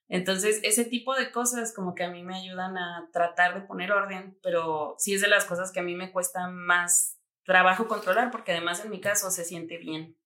Entonces, 0.09 0.61
ese 0.63 0.85
tipo 0.85 1.15
de 1.15 1.31
cosas 1.31 1.73
como 1.73 1.93
que 1.93 2.03
a 2.03 2.09
mí 2.09 2.23
me 2.23 2.37
ayudan 2.37 2.77
a 2.77 3.09
tratar 3.11 3.55
de 3.55 3.67
poner 3.67 3.91
orden, 3.91 4.37
pero 4.41 4.95
sí 4.97 5.13
es 5.13 5.21
de 5.21 5.27
las 5.27 5.45
cosas 5.45 5.71
que 5.71 5.81
a 5.81 5.83
mí 5.83 5.95
me 5.95 6.11
cuesta 6.11 6.47
más 6.49 7.19
trabajo 7.43 7.87
controlar, 7.87 8.31
porque 8.31 8.53
además 8.53 8.83
en 8.83 8.91
mi 8.91 9.01
caso 9.01 9.31
se 9.31 9.43
siente 9.43 9.77
bien. 9.77 10.17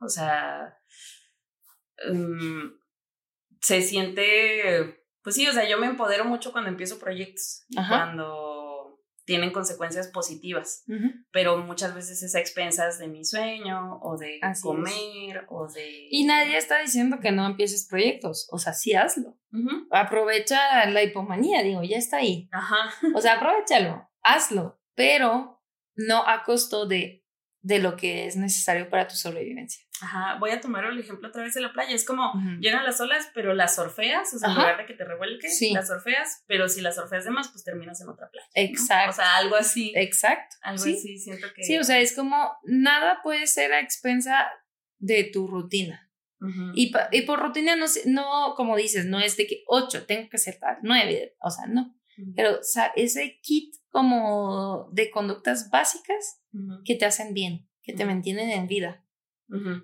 O 0.00 0.08
sea, 0.08 0.76
um, 2.08 2.72
se 3.60 3.82
siente, 3.82 5.04
pues 5.22 5.36
sí, 5.36 5.46
o 5.46 5.52
sea, 5.52 5.68
yo 5.68 5.78
me 5.78 5.86
empodero 5.86 6.24
mucho 6.24 6.50
cuando 6.50 6.70
empiezo 6.70 6.98
proyectos, 6.98 7.64
cuando 7.88 8.51
tienen 9.24 9.52
consecuencias 9.52 10.08
positivas, 10.08 10.84
pero 11.30 11.58
muchas 11.58 11.94
veces 11.94 12.22
es 12.22 12.34
a 12.34 12.40
expensas 12.40 12.98
de 12.98 13.08
mi 13.08 13.24
sueño 13.24 13.98
o 14.02 14.16
de 14.16 14.40
comer 14.62 15.46
o 15.48 15.68
de... 15.68 16.08
Y 16.10 16.24
nadie 16.24 16.56
está 16.56 16.80
diciendo 16.80 17.18
que 17.20 17.32
no 17.32 17.46
empieces 17.46 17.86
proyectos, 17.88 18.48
o 18.50 18.58
sea, 18.58 18.72
sí 18.72 18.94
hazlo. 18.94 19.38
Aprovecha 19.90 20.86
la 20.86 21.02
hipomanía, 21.02 21.62
digo, 21.62 21.82
ya 21.82 21.98
está 21.98 22.18
ahí. 22.18 22.48
Ajá. 22.52 22.92
O 23.14 23.20
sea, 23.20 23.34
aprovechalo, 23.34 24.08
hazlo, 24.22 24.80
pero 24.94 25.62
no 25.94 26.26
a 26.26 26.42
costo 26.44 26.86
de 26.86 27.22
de 27.62 27.78
lo 27.78 27.96
que 27.96 28.26
es 28.26 28.36
necesario 28.36 28.90
para 28.90 29.08
tu 29.08 29.14
sobrevivencia. 29.14 29.84
Ajá, 30.02 30.36
voy 30.40 30.50
a 30.50 30.60
tomar 30.60 30.84
el 30.84 30.98
ejemplo 30.98 31.28
otra 31.28 31.44
vez 31.44 31.54
de 31.54 31.60
la 31.60 31.72
playa. 31.72 31.94
Es 31.94 32.04
como 32.04 32.32
llegan 32.58 32.84
las 32.84 33.00
olas, 33.00 33.30
pero 33.34 33.54
las 33.54 33.76
surfeas, 33.76 34.34
o 34.34 34.38
sea, 34.38 34.48
en 34.48 34.56
lugar 34.56 34.76
de 34.78 34.86
que 34.86 34.94
te 34.94 35.04
revuelques, 35.04 35.60
las 35.72 35.86
surfeas, 35.86 36.42
pero 36.46 36.68
si 36.68 36.80
las 36.80 36.96
surfeas 36.96 37.24
de 37.24 37.30
más, 37.30 37.48
pues 37.48 37.62
terminas 37.62 38.00
en 38.00 38.08
otra 38.08 38.28
playa. 38.28 38.46
Exacto. 38.54 39.10
O 39.10 39.12
sea, 39.12 39.36
algo 39.36 39.54
así. 39.54 39.92
Exacto. 39.94 40.56
Algo 40.62 40.82
así, 40.82 41.18
siento 41.18 41.46
que. 41.54 41.62
Sí, 41.62 41.78
o 41.78 41.84
sea, 41.84 42.00
es 42.00 42.16
como 42.16 42.52
nada 42.64 43.20
puede 43.22 43.46
ser 43.46 43.72
a 43.72 43.80
expensa 43.80 44.50
de 44.98 45.24
tu 45.24 45.46
rutina. 45.46 46.10
y, 46.74 46.92
y, 47.12 47.22
por 47.22 47.38
rutina 47.38 47.76
no, 47.76 47.86
no, 48.06 48.54
como 48.56 48.76
dices, 48.76 49.06
no 49.06 49.20
es 49.20 49.36
de 49.36 49.46
que 49.46 49.62
ocho, 49.68 50.06
tengo 50.06 50.28
que 50.28 50.38
ser 50.38 50.58
tal, 50.58 50.78
nueve, 50.82 51.36
o 51.40 51.50
sea, 51.50 51.66
no. 51.66 51.94
Pero 52.34 52.58
o 52.58 52.62
sea, 52.62 52.92
ese 52.96 53.38
kit 53.40 53.74
como 53.90 54.88
de 54.92 55.10
conductas 55.10 55.70
básicas 55.70 56.42
que 56.84 56.96
te 56.96 57.04
hacen 57.04 57.34
bien, 57.34 57.68
que 57.82 57.92
te 57.92 58.04
mantienen 58.04 58.50
en 58.50 58.66
vida. 58.66 59.04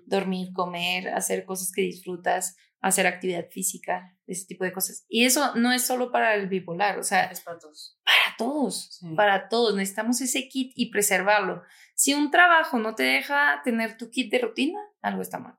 Dormir, 0.05 0.51
comer, 0.53 1.09
hacer 1.09 1.45
cosas 1.45 1.71
que 1.71 1.81
disfrutas, 1.81 2.55
hacer 2.81 3.07
actividad 3.07 3.47
física, 3.49 4.17
ese 4.25 4.45
tipo 4.45 4.63
de 4.63 4.71
cosas. 4.71 5.05
Y 5.07 5.25
eso 5.25 5.55
no 5.55 5.71
es 5.71 5.85
solo 5.85 6.11
para 6.11 6.35
el 6.35 6.47
bipolar, 6.47 6.97
o 6.97 7.03
sea, 7.03 7.25
es 7.25 7.41
para 7.41 7.59
todos. 7.59 7.99
Para 8.03 8.37
todos, 8.37 8.99
para 9.15 9.49
todos. 9.49 9.75
Necesitamos 9.75 10.21
ese 10.21 10.47
kit 10.47 10.71
y 10.75 10.89
preservarlo. 10.91 11.63
Si 11.93 12.13
un 12.13 12.31
trabajo 12.31 12.79
no 12.79 12.95
te 12.95 13.03
deja 13.03 13.61
tener 13.63 13.97
tu 13.97 14.09
kit 14.09 14.31
de 14.31 14.39
rutina, 14.39 14.79
algo 15.01 15.21
está 15.21 15.39
mal. 15.39 15.57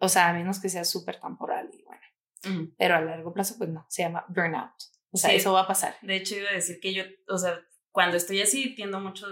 O 0.00 0.08
sea, 0.08 0.30
a 0.30 0.32
menos 0.32 0.60
que 0.60 0.68
sea 0.68 0.84
súper 0.84 1.20
temporal 1.20 1.70
y 1.72 1.82
bueno. 1.84 2.72
Pero 2.78 2.96
a 2.96 3.00
largo 3.00 3.32
plazo, 3.32 3.56
pues 3.58 3.70
no, 3.70 3.86
se 3.88 4.02
llama 4.02 4.24
burnout. 4.28 4.72
O 5.10 5.18
sea, 5.18 5.32
eso 5.32 5.52
va 5.52 5.60
a 5.60 5.66
pasar. 5.66 5.94
De 6.00 6.16
hecho, 6.16 6.36
iba 6.36 6.48
a 6.48 6.54
decir 6.54 6.80
que 6.80 6.94
yo, 6.94 7.04
o 7.28 7.38
sea, 7.38 7.60
cuando 7.90 8.16
estoy 8.16 8.40
así, 8.40 8.74
tiendo 8.74 8.98
mucho 8.98 9.26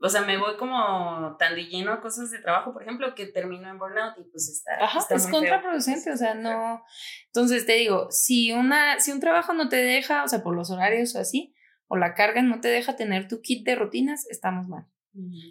o 0.00 0.08
sea, 0.08 0.22
me 0.22 0.38
voy 0.38 0.56
como 0.56 1.36
tan 1.38 1.54
de 1.54 1.66
lleno 1.66 1.92
a 1.92 2.00
cosas 2.00 2.30
de 2.30 2.38
trabajo, 2.38 2.72
por 2.72 2.82
ejemplo, 2.82 3.14
que 3.14 3.26
termino 3.26 3.68
en 3.68 3.78
burnout 3.78 4.18
y 4.18 4.24
pues 4.30 4.48
está. 4.48 4.84
Ajá, 4.84 5.04
es 5.10 5.26
contraproducente, 5.26 6.12
o 6.12 6.16
sea, 6.16 6.34
no. 6.34 6.84
Entonces 7.26 7.64
te 7.66 7.74
digo, 7.74 8.10
si, 8.10 8.52
una, 8.52 9.00
si 9.00 9.12
un 9.12 9.20
trabajo 9.20 9.52
no 9.54 9.68
te 9.68 9.76
deja, 9.76 10.24
o 10.24 10.28
sea, 10.28 10.42
por 10.42 10.54
los 10.54 10.70
horarios 10.70 11.14
o 11.14 11.20
así, 11.20 11.54
o 11.86 11.96
la 11.96 12.14
carga 12.14 12.42
no 12.42 12.60
te 12.60 12.68
deja 12.68 12.96
tener 12.96 13.28
tu 13.28 13.40
kit 13.40 13.64
de 13.64 13.76
rutinas, 13.76 14.26
estamos 14.28 14.68
mal. 14.68 14.86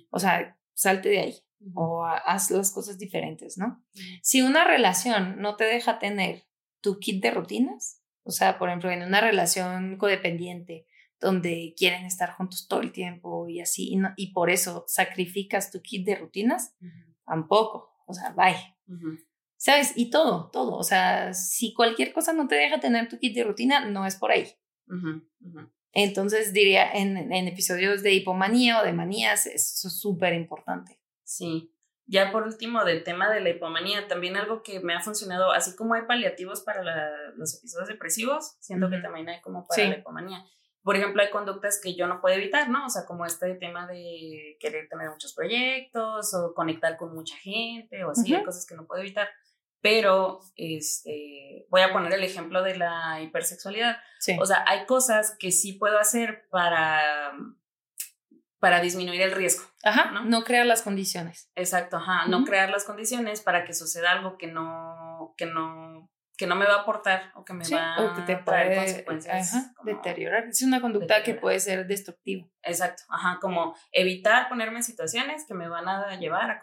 O 0.10 0.20
sea, 0.20 0.58
salte 0.74 1.10
de 1.10 1.20
ahí 1.20 1.44
o 1.74 2.06
haz 2.06 2.52
las 2.52 2.72
cosas 2.72 2.98
diferentes, 2.98 3.58
¿no? 3.58 3.84
Si 4.22 4.42
una 4.42 4.66
relación 4.66 5.40
no 5.42 5.56
te 5.56 5.64
deja 5.64 6.00
tener 6.00 6.44
tu 6.82 7.00
kit 7.00 7.24
de 7.24 7.32
rutinas, 7.32 8.02
o 8.24 8.32
sea, 8.32 8.58
por 8.58 8.70
ejemplo, 8.70 8.92
en 8.92 9.04
una 9.04 9.22
relación 9.22 9.98
codependiente, 9.98 10.86
donde 11.24 11.74
quieren 11.78 12.06
estar 12.06 12.34
juntos 12.34 12.68
todo 12.68 12.82
el 12.82 12.92
tiempo 12.92 13.48
y 13.48 13.62
así, 13.62 13.98
y, 14.18 14.34
por 14.34 14.50
eso 14.50 14.84
sacrificas 14.88 15.72
tu 15.72 15.82
kit 15.82 16.06
de 16.06 16.16
rutinas, 16.16 16.76
tampoco, 17.26 17.92
o 18.06 18.14
sea, 18.14 18.32
bye. 18.32 18.56
¿Sabes? 19.56 19.94
Y 19.96 20.10
todo, 20.10 20.50
todo, 20.52 20.76
o 20.76 20.84
sea, 20.84 21.34
si 21.34 21.74
cualquier 21.74 22.12
cosa 22.12 22.34
no 22.34 22.48
te 22.48 22.56
deja 22.56 22.80
tener 22.80 23.08
tu 23.08 23.18
kit 23.18 23.34
de 23.34 23.46
rutina, 23.46 23.86
no 23.86 24.06
es 24.06 24.18
por 24.18 24.32
ahí. 24.32 24.48
Entonces 25.94 26.54
diría, 26.54 26.92
en, 26.92 27.32
en, 27.32 27.48
episodios 27.48 28.04
de 28.04 28.14
hipomanía 28.14 28.82
o 28.82 28.84
de 28.84 28.94
manías, 28.94 29.46
es 29.46 29.80
súper 29.80 30.34
importante. 30.34 31.00
Sí. 31.24 31.74
Ya 32.06 32.34
por 32.34 32.44
último, 32.44 32.84
del 32.84 33.04
tema 33.04 33.32
de 33.32 33.40
la 33.40 33.52
hipomanía, 33.52 34.08
también 34.10 34.36
algo 34.36 34.62
que 34.62 34.82
me 34.82 34.94
ha 34.94 35.00
funcionado, 35.00 35.52
así 35.54 35.76
como 35.76 35.94
hay 35.94 36.02
paliativos 36.02 36.62
para 36.62 36.84
los 37.38 37.56
episodios 37.56 37.88
depresivos, 37.88 38.58
siento 38.60 38.90
que 38.90 38.98
también 38.98 39.30
hay 39.30 39.40
como 39.40 39.66
para 39.66 39.88
la 39.88 39.98
hipomanía 40.00 40.46
por 40.84 40.98
ejemplo, 40.98 41.22
hay 41.22 41.30
conductas 41.30 41.80
que 41.82 41.96
yo 41.96 42.08
no 42.08 42.20
puedo 42.20 42.36
evitar, 42.36 42.70
¿no? 42.70 42.86
O 42.86 42.90
sea, 42.90 43.06
como 43.06 43.26
este 43.26 43.56
tema 43.56 43.88
de 43.88 44.58
querer 44.60 44.90
tener 44.90 45.10
muchos 45.10 45.34
proyectos 45.34 46.34
o 46.34 46.54
conectar 46.54 46.98
con 46.98 47.16
mucha 47.16 47.38
gente 47.38 48.04
o 48.04 48.12
así, 48.12 48.36
hay 48.36 48.44
cosas 48.44 48.66
que 48.66 48.76
no 48.76 48.86
puedo 48.86 49.02
evitar. 49.02 49.30
Pero, 49.82 50.40
este, 50.56 51.68
voy 51.70 51.82
a 51.82 51.92
poner 51.92 52.14
el 52.14 52.24
ejemplo 52.24 52.64
de 52.64 52.78
la 52.78 53.22
hipersexualidad. 53.22 53.98
O 54.40 54.46
sea, 54.46 54.64
hay 54.68 54.86
cosas 54.86 55.36
que 55.40 55.52
sí 55.52 55.74
puedo 55.74 56.00
hacer 56.00 56.48
para, 56.50 57.34
para 58.60 58.82
disminuir 58.82 59.22
el 59.22 59.32
riesgo. 59.32 59.66
Ajá, 59.84 60.12
¿no? 60.12 60.26
No 60.26 60.44
crear 60.44 60.66
las 60.66 60.82
condiciones. 60.82 61.50
Exacto, 61.56 61.98
ajá, 61.98 62.28
no 62.28 62.44
crear 62.44 62.70
las 62.70 62.86
condiciones 62.86 63.42
para 63.42 63.66
que 63.66 63.74
suceda 63.74 64.12
algo 64.12 64.38
que 64.38 64.48
no, 64.48 65.34
que 65.38 65.46
no 65.46 66.10
que 66.44 66.48
no 66.48 66.58
me 66.58 66.66
va 66.66 66.76
a 66.76 66.82
aportar 66.82 67.32
o 67.36 67.46
que 67.46 67.54
me 67.54 67.64
va 67.70 67.96
a 67.96 68.44
traer 68.44 68.76
consecuencias. 68.76 69.74
deteriorar. 69.86 70.48
Es 70.50 70.62
una 70.62 70.82
conducta 70.82 71.24
que 71.24 71.36
puede 71.36 71.58
ser 71.62 71.88
destructiva. 71.88 72.46
Exacto, 72.64 73.04
ajá, 73.08 73.40
como 73.40 73.74
evitar 73.94 74.50
ponerme 74.50 74.80
en 74.80 74.84
situaciones 74.84 75.46
que 75.48 75.54
me 75.54 75.70
van 75.70 75.88
a 75.88 76.20
llevar 76.20 76.52
a 76.52 76.60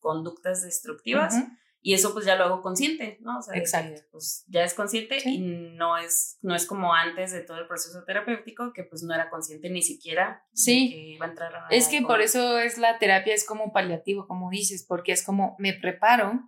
conductas 0.00 0.62
destructivas. 0.62 1.36
Y 1.84 1.94
eso 1.94 2.12
pues 2.12 2.24
ya 2.24 2.36
lo 2.36 2.44
hago 2.44 2.62
consciente, 2.62 3.18
¿no? 3.22 3.38
O 3.38 3.42
sea, 3.42 3.56
Exacto. 3.56 4.02
pues 4.10 4.44
ya 4.48 4.62
es 4.64 4.74
consciente 4.74 5.18
y 5.24 5.38
no 5.76 5.96
es, 5.96 6.38
no 6.40 6.54
es 6.54 6.64
como 6.66 6.94
antes 6.94 7.32
de 7.32 7.42
todo 7.42 7.58
el 7.58 7.66
proceso 7.66 8.04
terapéutico 8.04 8.72
que 8.72 8.84
pues 8.84 9.02
no 9.02 9.12
era 9.14 9.30
consciente 9.30 9.68
ni 9.68 9.82
siquiera 9.82 10.44
sí. 10.52 10.90
que 10.90 10.98
iba 11.14 11.26
a 11.26 11.28
entrar 11.28 11.54
a 11.54 11.68
Es 11.70 11.88
que 11.88 12.02
por 12.02 12.20
eso 12.20 12.58
es 12.58 12.78
la 12.78 12.98
terapia, 12.98 13.34
es 13.34 13.44
como 13.44 13.72
paliativo, 13.72 14.28
como 14.28 14.48
dices, 14.50 14.84
porque 14.88 15.10
es 15.10 15.24
como 15.24 15.56
me 15.58 15.74
preparo 15.74 16.40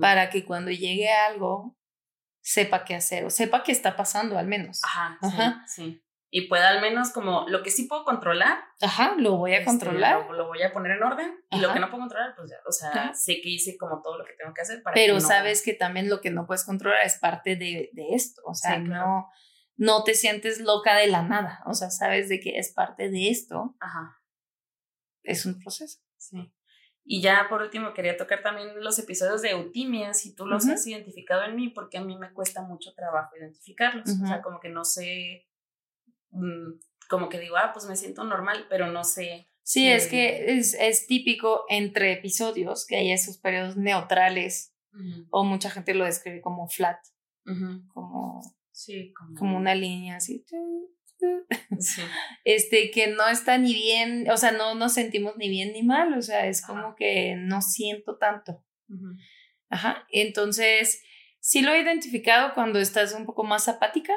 para 0.00 0.30
que 0.30 0.44
cuando 0.44 0.70
llegue 0.70 1.10
algo 1.10 1.76
sepa 2.42 2.84
qué 2.84 2.94
hacer 2.94 3.24
o 3.24 3.30
sepa 3.30 3.62
qué 3.62 3.72
está 3.72 3.96
pasando 3.96 4.36
al 4.38 4.46
menos. 4.46 4.80
Ajá, 4.84 5.18
Ajá. 5.22 5.64
Sí, 5.66 6.02
Y 6.30 6.48
pueda 6.48 6.68
al 6.68 6.80
menos 6.80 7.10
como 7.10 7.46
lo 7.48 7.62
que 7.62 7.70
sí 7.70 7.84
puedo 7.84 8.04
controlar. 8.04 8.58
Ajá, 8.80 9.14
lo 9.16 9.36
voy 9.36 9.52
a 9.52 9.58
este, 9.58 9.66
controlar. 9.66 10.28
Lo, 10.30 10.48
voy 10.48 10.62
a 10.62 10.72
poner 10.72 10.96
en 10.96 11.02
orden. 11.02 11.44
Y 11.50 11.60
lo 11.60 11.72
que 11.72 11.78
no 11.78 11.88
puedo 11.88 12.02
controlar, 12.02 12.34
pues 12.36 12.50
ya, 12.50 12.56
o 12.66 12.72
sea, 12.72 13.14
sé 13.14 13.40
que 13.40 13.48
hice 13.48 13.76
como 13.78 14.02
todo 14.02 14.18
lo 14.18 14.24
que 14.24 14.32
tengo 14.34 14.52
que 14.52 14.62
hacer 14.62 14.82
para 14.82 14.94
Pero 14.94 15.20
sabes 15.20 15.62
que 15.62 15.72
también 15.72 16.10
lo 16.10 16.20
que 16.20 16.30
no 16.30 16.46
puedes 16.46 16.64
controlar 16.64 17.04
es 17.04 17.18
parte 17.18 17.56
de, 17.56 17.90
de 17.92 18.14
esto. 18.14 18.42
O 18.44 18.54
sea, 18.54 18.78
no, 18.78 19.28
no 19.76 20.02
te 20.04 20.14
sientes 20.14 20.60
loca 20.60 20.96
de 20.96 21.06
la 21.06 21.22
nada. 21.22 21.62
O 21.66 21.74
sea, 21.74 21.90
sabes 21.90 22.28
de 22.28 22.40
que 22.40 22.58
es 22.58 22.72
parte 22.72 23.08
de 23.08 23.30
esto. 23.30 23.76
Ajá. 23.78 24.18
Es 25.22 25.46
un 25.46 25.60
proceso. 25.60 26.00
Sí. 26.16 26.52
Y 27.04 27.20
ya 27.20 27.46
por 27.48 27.62
último 27.62 27.94
quería 27.94 28.16
tocar 28.16 28.42
también 28.42 28.80
los 28.82 28.98
episodios 28.98 29.42
de 29.42 29.50
eutimia, 29.50 30.14
si 30.14 30.34
tú 30.34 30.46
los 30.46 30.66
has 30.68 30.86
identificado 30.86 31.44
en 31.44 31.56
mí, 31.56 31.68
porque 31.68 31.98
a 31.98 32.04
mí 32.04 32.16
me 32.16 32.32
cuesta 32.32 32.62
mucho 32.62 32.94
trabajo 32.94 33.36
identificarlos. 33.36 34.08
O 34.08 34.26
sea, 34.26 34.40
como 34.40 34.60
que 34.60 34.68
no 34.68 34.84
sé, 34.84 35.48
mm, 36.30 36.78
como 37.08 37.28
que 37.28 37.40
digo, 37.40 37.56
ah, 37.56 37.72
pues 37.72 37.86
me 37.86 37.96
siento 37.96 38.22
normal, 38.22 38.66
pero 38.70 38.86
no 38.86 39.02
sé. 39.02 39.48
Sí, 39.64 39.88
es 39.88 40.06
que 40.06 40.58
es, 40.58 40.74
es, 40.74 41.06
típico 41.06 41.64
entre 41.68 42.12
episodios 42.12 42.86
que 42.86 42.96
hay 42.96 43.12
esos 43.12 43.38
periodos 43.38 43.76
neutrales, 43.76 44.74
o 45.30 45.44
mucha 45.44 45.70
gente 45.70 45.94
lo 45.94 46.04
describe 46.04 46.40
como 46.40 46.68
flat, 46.68 46.98
como, 47.92 48.42
sí, 48.70 49.12
como, 49.14 49.38
como 49.38 49.56
una 49.56 49.74
línea 49.74 50.16
así. 50.16 50.44
este, 52.44 52.90
que 52.90 53.08
no 53.08 53.26
está 53.28 53.58
ni 53.58 53.74
bien, 53.74 54.30
o 54.30 54.36
sea, 54.36 54.52
no 54.52 54.74
nos 54.74 54.94
sentimos 54.94 55.36
ni 55.36 55.48
bien 55.48 55.72
ni 55.72 55.82
mal, 55.82 56.12
o 56.14 56.22
sea, 56.22 56.46
es 56.46 56.64
como 56.64 56.94
que 56.94 57.36
no 57.36 57.62
siento 57.62 58.18
tanto. 58.18 58.64
Ajá, 59.68 60.06
entonces, 60.10 61.02
sí 61.40 61.62
lo 61.62 61.72
he 61.72 61.80
identificado 61.80 62.54
cuando 62.54 62.78
estás 62.78 63.14
un 63.14 63.24
poco 63.24 63.44
más 63.44 63.68
apática, 63.68 64.14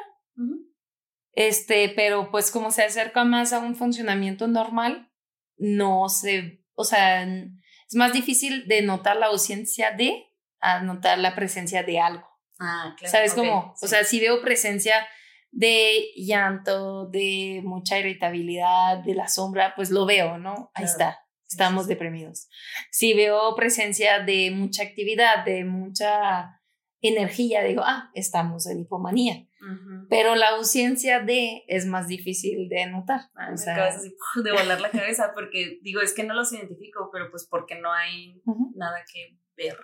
este, 1.33 1.89
pero 1.89 2.31
pues 2.31 2.51
como 2.51 2.71
se 2.71 2.83
acerca 2.83 3.23
más 3.23 3.53
a 3.53 3.59
un 3.59 3.75
funcionamiento 3.75 4.47
normal, 4.47 5.11
no 5.57 6.09
se, 6.09 6.63
o 6.73 6.83
sea, 6.83 7.23
es 7.23 7.95
más 7.95 8.13
difícil 8.13 8.67
de 8.67 8.81
notar 8.81 9.17
la 9.17 9.27
ausencia 9.27 9.91
de 9.91 10.25
a 10.59 10.81
notar 10.81 11.19
la 11.19 11.35
presencia 11.35 11.83
de 11.83 11.99
algo. 11.99 12.27
Ah, 12.59 12.95
claro. 12.97 13.11
¿Sabes 13.11 13.33
cómo? 13.33 13.75
O 13.81 13.87
sea, 13.87 14.03
si 14.03 14.19
veo 14.19 14.41
presencia 14.41 15.07
de 15.55 16.11
llanto, 16.17 17.07
de 17.07 17.61
mucha 17.63 17.97
irritabilidad, 17.97 18.97
de 18.97 19.15
la 19.15 19.29
sombra, 19.29 19.73
pues 19.73 19.89
lo 19.89 20.05
veo, 20.05 20.37
¿no? 20.37 20.69
Ahí 20.73 20.83
está, 20.83 21.17
estamos 21.49 21.87
deprimidos. 21.87 22.49
Si 22.91 23.13
veo 23.13 23.55
presencia 23.55 24.19
de 24.19 24.51
mucha 24.51 24.83
actividad, 24.83 25.45
de 25.45 25.63
mucha 25.63 26.61
energía, 27.01 27.63
digo, 27.63 27.83
ah, 27.85 28.11
estamos 28.13 28.67
en 28.67 28.81
hipomanía. 28.81 29.47
Pero 30.09 30.35
la 30.35 30.49
ausencia 30.49 31.21
de 31.21 31.63
es 31.67 31.87
más 31.87 32.07
difícil 32.07 32.69
de 32.69 32.85
notar. 32.85 33.21
Ah, 33.33 33.49
o 33.51 33.57
sea, 33.57 33.85
así, 33.85 34.13
de 34.43 34.51
volar 34.51 34.79
la 34.79 34.91
cabeza 34.91 35.31
porque 35.33 35.79
digo, 35.81 36.01
es 36.01 36.13
que 36.13 36.23
no 36.23 36.35
los 36.35 36.51
identifico, 36.53 37.09
pero 37.11 37.31
pues 37.31 37.47
porque 37.49 37.75
no 37.79 37.91
hay 37.91 38.41
nada 38.75 39.03
que 39.11 39.39
ver. 39.55 39.77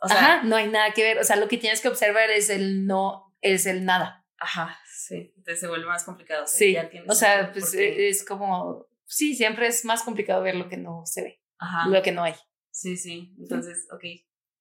O 0.00 0.08
sea, 0.08 0.16
Ajá, 0.16 0.42
no 0.42 0.56
hay 0.56 0.68
nada 0.68 0.90
que 0.92 1.04
ver. 1.04 1.18
O 1.18 1.24
sea, 1.24 1.36
lo 1.36 1.48
que 1.48 1.58
tienes 1.58 1.80
que 1.80 1.88
observar 1.88 2.30
es 2.30 2.50
el 2.50 2.86
no, 2.86 3.36
es 3.40 3.66
el 3.66 3.84
nada. 3.84 4.24
Ajá, 4.38 4.78
sí. 4.86 5.32
Entonces 5.36 5.60
se 5.60 5.68
vuelve 5.68 5.86
más 5.86 6.04
complicado. 6.04 6.46
sí. 6.46 6.76
o 7.08 7.14
sea, 7.14 7.52
pues 7.52 7.74
es 7.74 8.24
como, 8.24 8.86
sí, 9.04 9.34
siempre 9.34 9.66
es 9.66 9.84
más 9.84 10.02
complicado 10.02 10.42
ver 10.42 10.54
lo 10.54 10.68
que 10.68 10.76
no 10.76 11.02
se 11.04 11.22
ve. 11.22 11.42
Ajá. 11.58 11.88
Lo 11.88 12.02
que 12.02 12.12
no 12.12 12.22
hay. 12.22 12.34
Sí, 12.70 12.96
sí. 12.96 13.34
Entonces, 13.38 13.88
ok. 13.92 14.04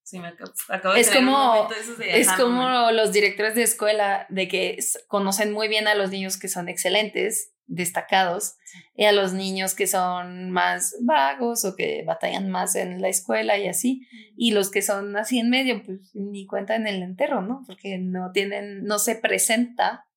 Sí, 0.07 0.19
me 0.19 0.29
acabo, 0.29 0.93
de 0.93 1.01
es 1.01 1.11
como, 1.11 1.67
es 1.99 2.31
como 2.31 2.91
los 2.91 3.11
directores 3.11 3.55
de 3.55 3.63
escuela 3.63 4.25
de 4.29 4.47
que 4.47 4.79
conocen 5.09 5.51
muy 5.51 5.67
bien 5.67 5.89
a 5.89 5.95
los 5.95 6.11
niños 6.11 6.37
que 6.37 6.47
son 6.47 6.69
excelentes, 6.69 7.51
destacados, 7.65 8.55
y 8.95 9.03
a 9.03 9.11
los 9.11 9.33
niños 9.33 9.75
que 9.75 9.85
son 9.85 10.49
más 10.49 10.95
vagos 11.01 11.65
o 11.65 11.75
que 11.75 12.05
batallan 12.05 12.49
más 12.49 12.77
en 12.77 13.01
la 13.01 13.09
escuela 13.09 13.57
y 13.57 13.67
así, 13.67 14.07
y 14.37 14.51
los 14.51 14.71
que 14.71 14.81
son 14.81 15.17
así 15.17 15.39
en 15.39 15.49
medio, 15.49 15.83
pues 15.83 15.99
ni 16.13 16.47
cuenta 16.47 16.77
en 16.77 16.87
el 16.87 17.03
entero, 17.03 17.41
¿no? 17.41 17.65
Porque 17.67 17.97
no 17.97 18.31
tienen, 18.31 18.85
no 18.85 18.99
se 18.99 19.15
presenta 19.15 20.07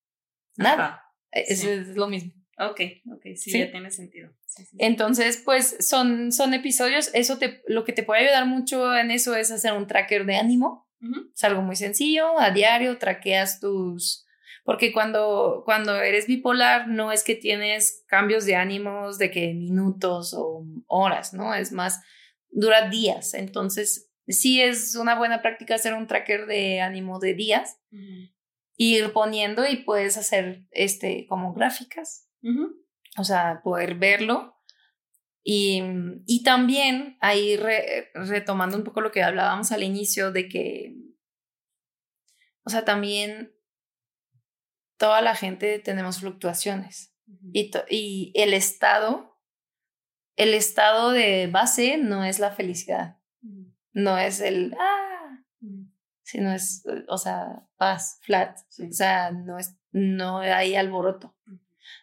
nada. 0.55 1.03
E, 1.33 1.43
es 1.49 1.87
lo 1.97 2.07
mismo. 2.07 2.31
Ok, 2.69 2.81
ok, 3.11 3.25
sí, 3.35 3.57
ya 3.57 3.71
tiene 3.71 3.89
sentido. 3.89 4.29
Entonces, 4.77 5.41
pues 5.43 5.77
son, 5.79 6.31
son 6.31 6.53
episodios, 6.53 7.09
eso 7.13 7.39
te, 7.39 7.63
lo 7.67 7.83
que 7.83 7.93
te 7.93 8.03
puede 8.03 8.21
ayudar 8.21 8.45
mucho 8.45 8.95
en 8.95 9.09
eso 9.09 9.35
es 9.35 9.49
hacer 9.51 9.73
un 9.73 9.87
tracker 9.87 10.25
de 10.25 10.35
ánimo. 10.35 10.87
Es 11.33 11.43
algo 11.43 11.63
muy 11.63 11.75
sencillo, 11.75 12.39
a 12.39 12.51
diario 12.51 12.99
traqueas 12.99 13.59
tus, 13.59 14.27
porque 14.63 14.91
cuando, 14.91 15.63
cuando 15.65 15.99
eres 15.99 16.27
bipolar 16.27 16.87
no 16.87 17.11
es 17.11 17.23
que 17.23 17.33
tienes 17.33 18.03
cambios 18.07 18.45
de 18.45 18.55
ánimos 18.55 19.17
de 19.17 19.31
que 19.31 19.55
minutos 19.55 20.35
o 20.37 20.63
horas, 20.85 21.33
¿no? 21.33 21.55
Es 21.55 21.71
más, 21.71 22.01
dura 22.51 22.89
días. 22.89 23.33
Entonces, 23.33 24.11
sí 24.27 24.61
es 24.61 24.95
una 24.95 25.15
buena 25.15 25.41
práctica 25.41 25.73
hacer 25.73 25.95
un 25.95 26.05
tracker 26.05 26.45
de 26.45 26.81
ánimo 26.81 27.19
de 27.19 27.33
días, 27.33 27.79
ir 28.77 29.11
poniendo 29.11 29.67
y 29.67 29.77
puedes 29.77 30.17
hacer 30.17 30.61
este 30.69 31.25
como 31.27 31.53
gráficas 31.53 32.27
o 33.17 33.23
sea, 33.23 33.61
poder 33.63 33.95
verlo. 33.95 34.55
Y, 35.43 35.81
y 36.27 36.43
también 36.43 37.17
ahí 37.19 37.57
retomando 38.13 38.77
un 38.77 38.83
poco 38.83 39.01
lo 39.01 39.11
que 39.11 39.23
hablábamos 39.23 39.71
al 39.71 39.81
inicio 39.81 40.31
de 40.31 40.47
que, 40.47 40.95
o 42.63 42.69
sea, 42.69 42.85
también 42.85 43.51
toda 44.97 45.21
la 45.21 45.35
gente 45.35 45.79
tenemos 45.79 46.19
fluctuaciones 46.19 47.11
y, 47.53 47.71
y 47.89 48.31
el 48.35 48.53
estado, 48.53 49.39
el 50.35 50.53
estado 50.53 51.11
de 51.11 51.47
base 51.47 51.97
no 51.97 52.23
es 52.23 52.39
la 52.39 52.51
felicidad, 52.51 53.17
no 53.93 54.17
es 54.17 54.41
el, 54.41 54.75
ah, 54.79 55.43
sino 56.23 56.53
es, 56.53 56.83
o 57.07 57.17
sea, 57.17 57.67
paz, 57.77 58.19
flat, 58.21 58.57
o 58.57 58.93
sea, 58.93 59.31
no, 59.31 59.57
es, 59.57 59.75
no 59.91 60.39
hay 60.39 60.75
alboroto. 60.75 61.35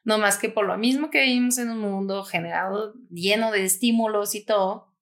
No 0.09 0.17
más 0.17 0.39
que 0.39 0.49
por 0.49 0.67
lo 0.67 0.79
mismo 0.79 1.11
que 1.11 1.21
vivimos 1.21 1.59
en 1.59 1.69
un 1.69 1.81
mundo 1.81 2.25
generado, 2.25 2.95
lleno 3.11 3.53
de 3.53 3.65
estímulos 3.65 4.35
y 4.35 4.43
todo, 4.43 4.95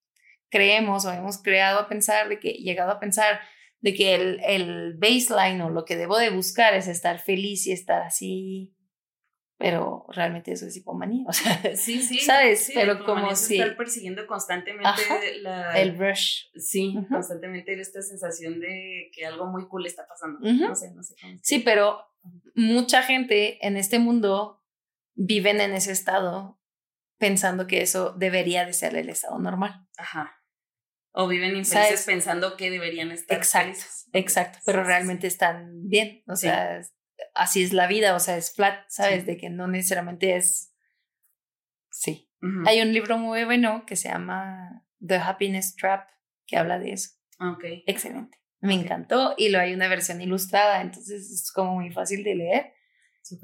creemos 0.50 1.04
o 1.04 1.12
hemos 1.12 1.40
creado 1.40 1.78
a 1.78 1.88
pensar 1.88 2.28
de 2.28 2.40
que, 2.40 2.54
llegado 2.54 2.90
a 2.90 2.98
pensar 2.98 3.38
de 3.78 3.94
que 3.94 4.16
el, 4.16 4.40
el 4.44 4.94
baseline 4.98 5.61
o 5.61 5.70
lo 5.70 5.84
que 5.84 5.94
debo 5.94 6.18
de 6.18 6.30
buscar 6.30 6.74
es 6.74 6.88
estar 6.88 7.20
feliz 7.20 7.68
y 7.68 7.72
estar 7.72 8.02
así 8.02 8.76
pero 9.59 10.04
realmente 10.09 10.52
eso 10.52 10.66
es 10.66 10.76
hipomanía, 10.76 11.24
o 11.26 11.32
sea, 11.32 11.62
sí, 11.76 12.02
sí, 12.02 12.18
¿sabes? 12.18 12.70
pero 12.74 13.04
como 13.04 13.34
si... 13.34 13.54
Estar 13.59 13.76
persiguiendo 13.76 14.26
constantemente 14.26 15.40
la... 15.40 15.80
El 15.80 15.96
rush. 15.96 16.48
Sí, 16.57 16.94
constantemente 17.09 17.80
esta 17.80 18.02
sensación 18.02 18.61
de 18.61 19.11
que 19.14 19.24
algo 19.24 19.46
muy 19.46 19.66
cool 19.68 19.86
está 19.86 20.07
pasando, 20.07 20.40
no 20.40 20.74
sé, 20.74 20.92
no 20.92 21.02
sé 21.02 21.14
cómo. 21.20 21.38
Sí, 21.42 21.61
pero 21.61 22.00
mucha 22.54 23.02
gente 23.02 23.64
en 23.66 23.76
este 23.76 23.98
mundo 23.98 24.62
viven 25.17 25.61
en 25.61 25.75
ese 25.75 25.93
estado 25.93 26.61
pensando 27.19 27.67
que 27.67 27.83
eso 27.83 28.12
debería 28.12 28.64
de 28.64 28.73
ser 28.73 28.95
el 28.95 29.09
estado 29.09 29.39
normal. 29.39 29.87
Ajá. 29.97 30.37
O 31.12 31.27
viven 31.29 31.57
infelices 31.57 32.05
pensando 32.05 32.57
que 32.59 32.71
deberían 32.71 33.11
estar 33.11 33.39
Exacto, 33.39 33.81
exacto, 34.12 34.59
pero 34.67 34.85
realmente 34.85 35.27
están 35.27 35.89
bien, 35.89 36.23
o 36.27 36.37
sea, 36.37 36.83
así 37.35 37.62
es 37.62 37.73
la 37.73 37.87
vida, 37.87 38.14
o 38.14 38.21
sea, 38.21 38.37
es 38.37 38.53
flat, 38.55 38.85
¿sabes? 38.89 39.25
De 39.25 39.39
que 39.39 39.49
no 39.49 39.67
necesariamente 39.67 40.37
es... 40.37 40.75
Sí. 41.91 42.31
Hay 42.67 42.83
un 42.83 42.93
libro 42.93 43.17
muy 43.17 43.45
bueno 43.45 43.85
que 43.87 43.97
se 43.97 44.11
llama 44.11 44.87
The 45.05 45.17
Happiness 45.17 45.75
Trap, 45.75 46.07
que 46.47 46.59
habla 46.59 46.79
de 46.79 46.93
eso. 46.93 47.11
Ok. 47.41 47.64
Excelente. 47.87 48.39
Me 48.61 48.75
encantó 48.75 49.35
y 49.39 49.49
lo 49.49 49.59
hay 49.59 49.73
una 49.73 49.89
versión 49.89 50.21
ilustrada, 50.21 50.83
entonces 50.83 51.31
es 51.31 51.51
como 51.51 51.75
muy 51.75 51.91
fácil 51.91 52.25
de 52.25 52.35
leer. 52.35 52.73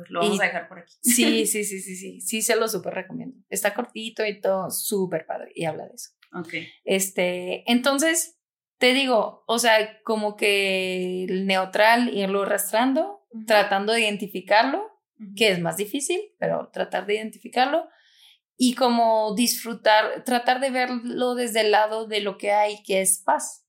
Lo 0.09 0.21
vamos 0.21 0.41
a 0.41 0.45
dejar 0.45 0.69
por 0.69 0.79
aquí. 0.79 0.95
Sí, 1.03 1.47
sí, 1.47 1.65
sí, 1.65 1.81
sí, 1.81 1.97
sí, 1.97 2.21
sí, 2.21 2.43
se 2.43 2.57
lo 2.57 2.69
súper 2.69 2.95
recomiendo. 2.95 3.37
Está 3.49 3.75
cortito 3.75 4.25
y 4.27 4.41
todo, 4.41 4.71
súper 4.71 5.27
padre, 5.27 5.53
y 5.55 5.65
habla 5.65 5.87
de 5.87 5.95
eso. 5.95 6.11
Ok. 6.35 6.55
Este, 6.85 7.71
entonces, 7.71 8.39
te 8.79 8.95
digo, 8.95 9.45
o 9.47 9.59
sea, 9.59 10.01
como 10.03 10.37
que 10.37 11.25
el 11.25 11.47
neutral, 11.47 12.15
irlo 12.15 12.43
arrastrando, 12.43 13.27
tratando 13.47 13.93
de 13.93 14.01
identificarlo, 14.03 14.91
que 15.37 15.51
es 15.51 15.61
más 15.61 15.77
difícil, 15.77 16.21
pero 16.39 16.69
tratar 16.73 17.07
de 17.07 17.15
identificarlo 17.15 17.89
y 18.57 18.75
como 18.75 19.35
disfrutar, 19.35 20.25
tratar 20.25 20.61
de 20.61 20.71
verlo 20.71 21.35
desde 21.35 21.61
el 21.61 21.71
lado 21.71 22.07
de 22.07 22.21
lo 22.21 22.39
que 22.39 22.53
hay, 22.53 22.83
que 22.83 23.01
es 23.01 23.23
paz. 23.25 23.67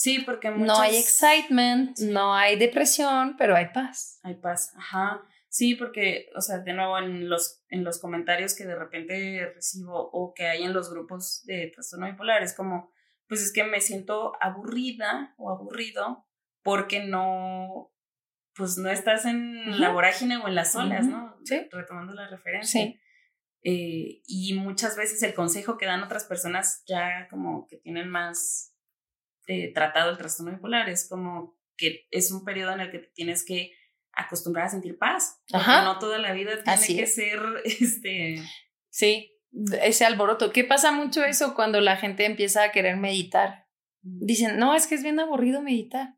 Sí, 0.00 0.20
porque 0.20 0.50
no 0.50 0.80
hay 0.80 0.96
excitement, 0.96 1.98
no 1.98 2.34
hay 2.34 2.56
depresión, 2.56 3.36
pero 3.36 3.54
hay 3.54 3.66
paz. 3.66 4.18
Hay 4.22 4.36
paz, 4.36 4.72
ajá. 4.74 5.20
Sí, 5.50 5.74
porque, 5.74 6.30
o 6.34 6.40
sea, 6.40 6.60
de 6.60 6.72
nuevo 6.72 6.96
en 6.96 7.28
los, 7.28 7.62
en 7.68 7.84
los 7.84 8.00
comentarios 8.00 8.54
que 8.54 8.64
de 8.64 8.76
repente 8.76 9.52
recibo 9.54 10.08
o 10.10 10.32
que 10.32 10.46
hay 10.46 10.62
en 10.62 10.72
los 10.72 10.90
grupos 10.90 11.42
de 11.44 11.70
trastorno 11.74 12.06
bipolar, 12.06 12.42
es 12.42 12.54
como, 12.54 12.90
pues 13.28 13.42
es 13.42 13.52
que 13.52 13.62
me 13.62 13.82
siento 13.82 14.32
aburrida 14.40 15.34
o 15.36 15.50
aburrido 15.50 16.26
porque 16.62 17.04
no, 17.04 17.92
pues 18.54 18.78
no 18.78 18.88
estás 18.88 19.26
en 19.26 19.82
la 19.82 19.92
vorágine 19.92 20.38
o 20.38 20.48
en 20.48 20.54
las 20.54 20.74
olas, 20.76 21.06
¿no? 21.06 21.36
Sí. 21.44 21.68
Retomando 21.70 22.14
la 22.14 22.26
referencia. 22.26 22.80
Sí. 22.84 22.98
Eh, 23.64 24.22
y 24.24 24.54
muchas 24.54 24.96
veces 24.96 25.22
el 25.22 25.34
consejo 25.34 25.76
que 25.76 25.84
dan 25.84 26.02
otras 26.02 26.24
personas 26.24 26.84
ya 26.86 27.28
como 27.28 27.66
que 27.66 27.76
tienen 27.76 28.08
más 28.08 28.70
eh, 29.50 29.72
tratado 29.74 30.12
el 30.12 30.16
trastorno 30.16 30.52
bipolar, 30.52 30.88
es 30.88 31.08
como 31.08 31.58
que 31.76 32.06
es 32.12 32.30
un 32.30 32.44
periodo 32.44 32.72
en 32.72 32.80
el 32.80 32.90
que 32.92 33.00
te 33.00 33.08
tienes 33.08 33.44
que 33.44 33.72
acostumbrar 34.12 34.66
a 34.66 34.70
sentir 34.70 34.96
paz. 34.96 35.42
Ajá. 35.52 35.82
No 35.82 35.98
toda 35.98 36.18
la 36.18 36.32
vida 36.32 36.62
tiene 36.62 37.00
que 37.00 37.06
ser 37.08 37.40
este. 37.64 38.36
Sí, 38.90 39.32
ese 39.82 40.04
alboroto. 40.04 40.52
¿Qué 40.52 40.62
pasa 40.62 40.92
mucho 40.92 41.24
eso 41.24 41.56
cuando 41.56 41.80
la 41.80 41.96
gente 41.96 42.26
empieza 42.26 42.62
a 42.62 42.70
querer 42.70 42.96
meditar? 42.96 43.66
Dicen, 44.02 44.56
no, 44.56 44.76
es 44.76 44.86
que 44.86 44.94
es 44.94 45.02
bien 45.02 45.18
aburrido 45.18 45.62
meditar. 45.62 46.14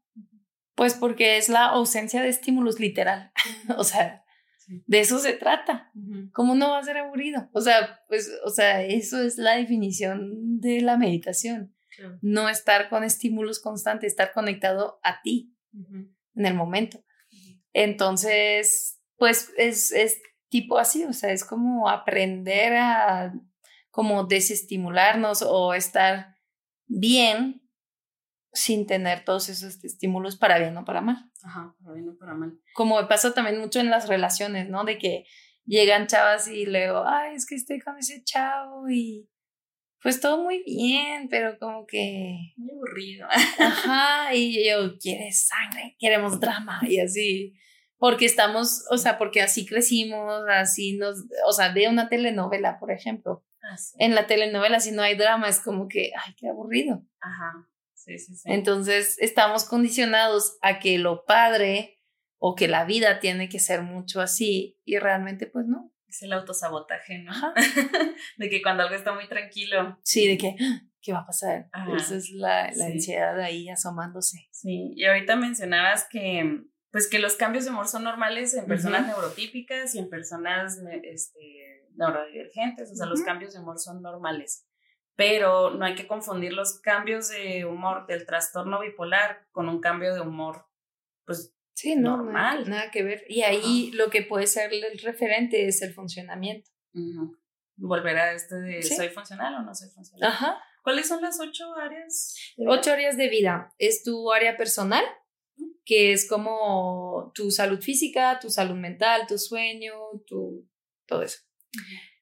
Pues 0.75 0.93
porque 0.93 1.39
es 1.39 1.49
la 1.49 1.65
ausencia 1.67 2.21
de 2.21 2.29
estímulos 2.29 2.81
literal. 2.81 3.33
o 3.79 3.85
sea, 3.85 4.25
de 4.67 5.01
eso 5.01 5.19
se 5.19 5.33
trata. 5.33 5.91
¿Cómo 6.35 6.55
no 6.55 6.73
va 6.73 6.81
a 6.81 6.85
ser 6.85 6.99
aburrido? 6.99 7.49
O 7.55 7.63
sea, 7.63 8.03
pues, 8.09 8.31
o 8.45 8.51
sea, 8.51 8.83
eso 8.83 9.23
es 9.23 9.39
la 9.39 9.57
definición 9.57 10.61
de 10.61 10.83
la 10.83 10.99
meditación. 10.99 11.75
No 12.21 12.49
estar 12.49 12.89
con 12.89 13.05
estímulos 13.05 13.61
constantes, 13.61 14.13
estar 14.13 14.33
conectado 14.33 15.01
a 15.03 15.21
ti 15.23 15.55
en 16.35 16.47
el 16.47 16.55
momento. 16.55 17.05
Entonces, 17.73 18.99
Pues 19.17 19.53
es, 19.57 19.93
es 19.93 20.21
tipo 20.49 20.79
así, 20.79 21.05
o 21.05 21.13
sea, 21.13 21.31
es 21.31 21.45
como 21.45 21.89
aprender 21.89 22.75
a 22.77 23.33
como 23.91 24.25
desestimularnos 24.25 25.43
o 25.43 25.75
estar 25.75 26.35
bien 26.87 27.63
sin 28.53 28.87
tener 28.87 29.25
todos 29.25 29.49
esos 29.49 29.83
estímulos 29.85 30.37
para 30.37 30.59
bien 30.59 30.77
o 30.77 30.85
para 30.85 31.01
mal. 31.01 31.31
Ajá, 31.43 31.75
para 31.83 31.95
bien 31.95 32.09
o 32.09 32.17
para 32.17 32.35
mal. 32.35 32.59
Como 32.75 33.07
pasa 33.09 33.33
también 33.33 33.61
mucho 33.61 33.81
en 33.81 33.91
las 33.91 34.09
relaciones, 34.09 34.69
¿no? 34.69 34.85
De 34.85 34.99
que 34.99 35.25
llegan 35.65 36.07
chavas 36.07 36.49
y 36.49 36.67
luego, 36.67 37.05
ay, 37.07 37.35
es 37.35 37.47
que 37.47 37.55
estoy 37.55 37.81
con 37.81 37.97
ese 37.99 38.23
chavo 38.25 38.91
y 38.91 39.29
pues 40.03 40.21
todo 40.21 40.43
muy 40.43 40.63
bien, 40.65 41.29
pero 41.29 41.59
como 41.59 41.87
que... 41.87 42.53
Muy 42.57 42.71
aburrido. 42.73 43.29
Ajá, 43.59 44.35
y 44.35 44.69
yo, 44.69 44.99
¿quieres 44.99 45.47
sangre? 45.47 45.97
Queremos 45.99 46.41
drama 46.41 46.81
y 46.83 46.99
así. 46.99 47.55
Porque 47.99 48.25
estamos, 48.25 48.85
o 48.91 48.99
sea, 48.99 49.17
porque 49.17 49.43
así 49.43 49.65
crecimos, 49.65 50.43
así 50.49 50.97
nos, 50.97 51.25
o 51.47 51.53
sea, 51.53 51.73
de 51.73 51.89
una 51.89 52.09
telenovela, 52.09 52.81
por 52.81 52.91
ejemplo. 52.91 53.45
Ah, 53.63 53.77
sí. 53.77 53.95
En 54.01 54.17
la 54.17 54.27
telenovela, 54.27 54.81
si 54.81 54.91
no 54.91 55.03
hay 55.03 55.17
drama, 55.17 55.49
es 55.49 55.61
como 55.61 55.87
que, 55.87 56.11
ay, 56.17 56.35
qué 56.37 56.49
aburrido. 56.49 57.05
Ajá, 57.21 57.69
sí, 57.95 58.19
sí, 58.19 58.35
sí. 58.35 58.51
Entonces, 58.51 59.17
estamos 59.21 59.65
condicionados 59.65 60.59
a 60.63 60.81
que 60.81 60.99
lo 60.99 61.25
padre 61.25 62.01
o 62.39 62.57
que 62.57 62.67
la 62.67 62.85
vida 62.85 63.21
tiene 63.21 63.49
que 63.49 63.61
ser 63.61 63.83
mucho 63.83 64.21
así 64.21 64.81
y 64.85 64.99
realmente, 64.99 65.47
pues 65.47 65.67
no. 65.67 65.92
Es 66.13 66.23
el 66.23 66.33
autosabotaje, 66.33 67.19
¿no? 67.19 67.31
Ajá. 67.33 67.55
de 68.37 68.49
que 68.51 68.63
cuando 68.63 68.83
algo 68.85 68.95
está 68.95 69.13
muy 69.13 69.29
tranquilo. 69.29 69.99
Sí, 70.05 70.29
de 70.29 70.39
que, 70.39 70.55
"Ah, 70.61 70.83
¿qué 71.01 71.13
va 71.13 71.21
a 71.21 71.27
pasar? 71.27 71.69
Ajá, 71.73 71.97
Esa 71.97 72.17
es 72.17 72.31
la, 72.31 72.67
la 72.67 72.73
sí. 72.73 72.83
ansiedad 72.93 73.41
ahí 73.41 73.69
asomándose. 73.69 74.49
Sí, 74.53 74.93
y 74.95 75.05
ahorita 75.05 75.37
mencionabas 75.37 76.07
que, 76.11 76.63
pues 76.91 77.09
que 77.09 77.19
los 77.19 77.37
cambios 77.37 77.65
de 77.65 77.71
humor 77.71 77.89
son 77.89 78.05
normales 78.05 78.55
en 78.55 78.67
personas 78.67 79.07
neurotípicas 79.07 79.95
y 79.95 79.99
en 79.99 80.09
personas 80.11 80.79
este, 81.03 81.89
neurodivergentes, 81.97 82.91
o 82.93 82.95
sea, 82.95 83.07
los 83.07 83.23
cambios 83.23 83.55
de 83.55 83.61
humor 83.61 83.79
son 83.79 84.03
normales. 84.03 84.69
Pero 85.15 85.71
no 85.71 85.85
hay 85.85 85.95
que 85.95 86.07
confundir 86.07 86.53
los 86.53 86.81
cambios 86.81 87.29
de 87.29 87.65
humor 87.67 88.07
del 88.07 88.25
trastorno 88.27 88.81
bipolar 88.81 89.47
con 89.51 89.69
un 89.69 89.81
cambio 89.81 90.15
de 90.15 90.21
humor, 90.21 90.67
pues, 91.27 91.55
Sí, 91.75 91.97
no, 91.97 92.19
Normal. 92.19 92.69
nada 92.69 92.91
que 92.91 93.03
ver. 93.03 93.25
Y 93.29 93.43
ahí 93.43 93.91
lo 93.93 94.11
que 94.11 94.23
puede 94.23 94.47
ser 94.47 94.73
el 94.73 94.99
referente 94.99 95.67
es 95.67 95.83
el 95.83 95.93
funcionamiento. 95.95 96.71
volver 97.77 98.17
a 98.19 98.33
este 98.35 98.55
de 98.57 98.83
Sí. 98.83 98.95
¿soy 98.95 99.09
funcional 99.09 99.55
o 99.55 99.63
no 99.63 99.75
soy 99.75 99.89
funcional? 99.91 100.31
Ajá. 100.31 100.63
¿Cuáles 100.85 101.09
son 101.09 101.23
las 101.23 101.41
ocho 101.41 101.75
áreas? 101.77 102.37
Ocho 102.59 102.93
áreas 102.93 103.17
de 103.17 103.29
vida. 103.29 103.73
Es 103.79 104.05
tu 104.05 104.31
área 104.33 104.57
personal, 104.57 105.05
que 105.85 106.13
es 106.13 106.29
como 106.29 107.33
tu 107.35 107.51
salud 107.51 107.81
física, 107.81 108.39
tu 108.41 108.51
salud 108.51 108.77
mental, 108.77 109.27
tu 109.27 109.39
sueño, 109.39 109.95
tu 110.27 110.69
todo 111.07 111.23
eso. 111.23 111.39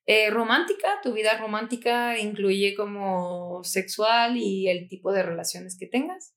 Eh, 0.07 0.31
romántica, 0.31 1.01
tu 1.03 1.13
vida 1.13 1.37
romántica 1.39 2.19
incluye 2.19 2.75
como 2.75 3.63
sexual 3.65 4.37
y 4.37 4.69
el 4.69 4.89
tipo 4.89 5.13
de 5.13 5.23
relaciones 5.23 5.77
que 5.79 5.87
tengas. 5.87 6.35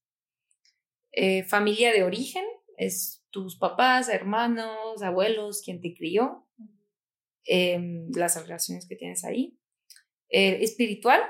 Eh, 1.11 1.43
familia 1.43 1.91
de 1.93 2.03
origen, 2.03 2.43
es 2.77 3.23
tus 3.29 3.57
papás, 3.57 4.09
hermanos, 4.09 5.01
abuelos, 5.01 5.61
quien 5.63 5.81
te 5.81 5.93
crió, 5.93 6.47
em, 7.45 8.09
las 8.15 8.41
relaciones 8.41 8.87
que 8.87 8.95
tienes 8.95 9.23
ahí. 9.23 9.57
Eh, 10.29 10.63
espiritual, 10.63 11.21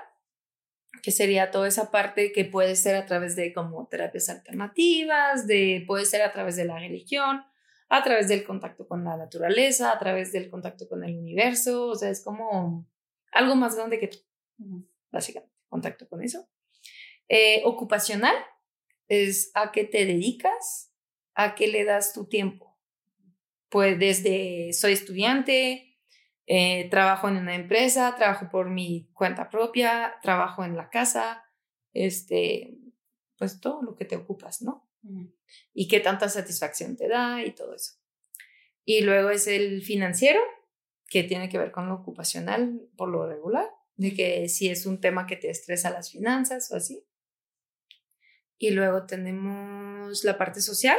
que 1.02 1.12
sería 1.12 1.52
toda 1.52 1.68
esa 1.68 1.92
parte 1.92 2.32
que 2.32 2.46
puede 2.46 2.76
ser 2.76 2.96
a 2.96 3.06
través 3.06 3.36
de 3.36 3.54
como 3.54 3.88
terapias 3.88 4.30
alternativas, 4.30 5.48
de, 5.48 5.84
puede 5.88 6.06
ser 6.06 6.22
a 6.22 6.32
través 6.32 6.56
de 6.56 6.66
la 6.66 6.80
religión, 6.80 7.44
a 7.90 8.04
través 8.04 8.28
del 8.28 8.44
contacto 8.44 8.88
con 8.88 9.04
la 9.04 9.18
naturaleza, 9.18 9.92
a 9.92 10.00
través 10.00 10.32
del 10.32 10.50
contacto 10.50 10.88
con 10.88 11.04
el 11.04 11.18
universo, 11.18 11.88
o 11.90 11.96
sea, 11.96 12.10
es 12.10 12.24
como 12.24 12.88
algo 13.32 13.56
más 13.56 13.76
grande 13.76 14.00
que 14.00 14.08
tú, 14.08 14.18
básicamente, 15.12 15.54
contacto 15.68 16.08
con 16.08 16.24
eso. 16.24 16.48
Eh, 17.28 17.62
ocupacional 17.66 18.36
es 19.08 19.52
a 19.56 19.72
qué 19.72 19.84
te 19.84 20.06
dedicas, 20.06 20.93
a 21.36 21.56
qué 21.56 21.68
le 21.68 21.84
das 21.84 22.14
tu 22.14 22.26
tiempo. 22.26 22.78
Pues 23.70 23.98
desde 24.00 24.72
soy 24.74 24.94
estudiante, 24.94 25.98
eh, 26.46 26.90
trabajo 26.90 27.30
en 27.30 27.38
una 27.38 27.56
empresa, 27.56 28.16
trabajo 28.16 28.50
por 28.52 28.70
mi 28.70 29.10
cuenta 29.14 29.50
propia, 29.50 30.16
trabajo 30.22 30.66
en 30.66 30.76
la 30.76 30.90
casa, 30.90 31.44
este, 31.94 32.78
pues 33.38 33.60
todo 33.60 33.82
lo 33.82 33.96
que 33.96 34.06
te 34.06 34.16
ocupas, 34.16 34.62
¿no? 34.62 34.90
Y 35.74 35.88
qué 35.88 36.00
tanta 36.00 36.30
satisfacción 36.30 36.96
te 36.96 37.08
da 37.08 37.44
y 37.44 37.54
todo 37.54 37.76
eso. 37.76 37.94
Y 38.86 39.02
luego 39.02 39.30
es 39.30 39.48
el 39.48 39.82
financiero, 39.82 40.40
que 41.08 41.24
tiene 41.24 41.50
que 41.50 41.58
ver 41.58 41.72
con 41.72 41.88
lo 41.88 41.96
ocupacional 41.96 42.82
por 42.98 43.10
lo 43.10 43.28
regular, 43.28 43.70
de 43.96 44.14
que 44.14 44.50
si 44.50 44.70
es 44.70 44.86
un 44.86 45.00
tema 45.00 45.26
que 45.26 45.36
te 45.36 45.50
estresa 45.50 45.92
las 45.92 46.12
finanzas 46.12 46.72
o 46.72 46.76
así. 46.76 47.06
Y 48.58 48.72
luego 48.72 49.06
tenemos 49.06 50.24
la 50.24 50.38
parte 50.38 50.62
social, 50.62 50.98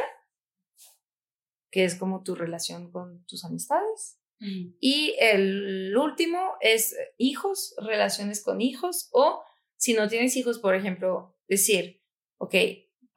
que 1.75 1.83
es 1.83 1.95
como 1.95 2.23
tu 2.23 2.35
relación 2.35 2.89
con 2.89 3.25
tus 3.25 3.43
amistades. 3.43 4.17
Y 4.39 5.13
el 5.19 5.93
último 5.97 6.53
es 6.61 6.95
hijos, 7.17 7.75
relaciones 7.77 8.41
con 8.41 8.61
hijos 8.61 9.09
o 9.11 9.43
si 9.75 9.93
no 9.93 10.07
tienes 10.07 10.37
hijos, 10.37 10.59
por 10.59 10.73
ejemplo, 10.73 11.37
decir, 11.49 12.01
ok, 12.37 12.55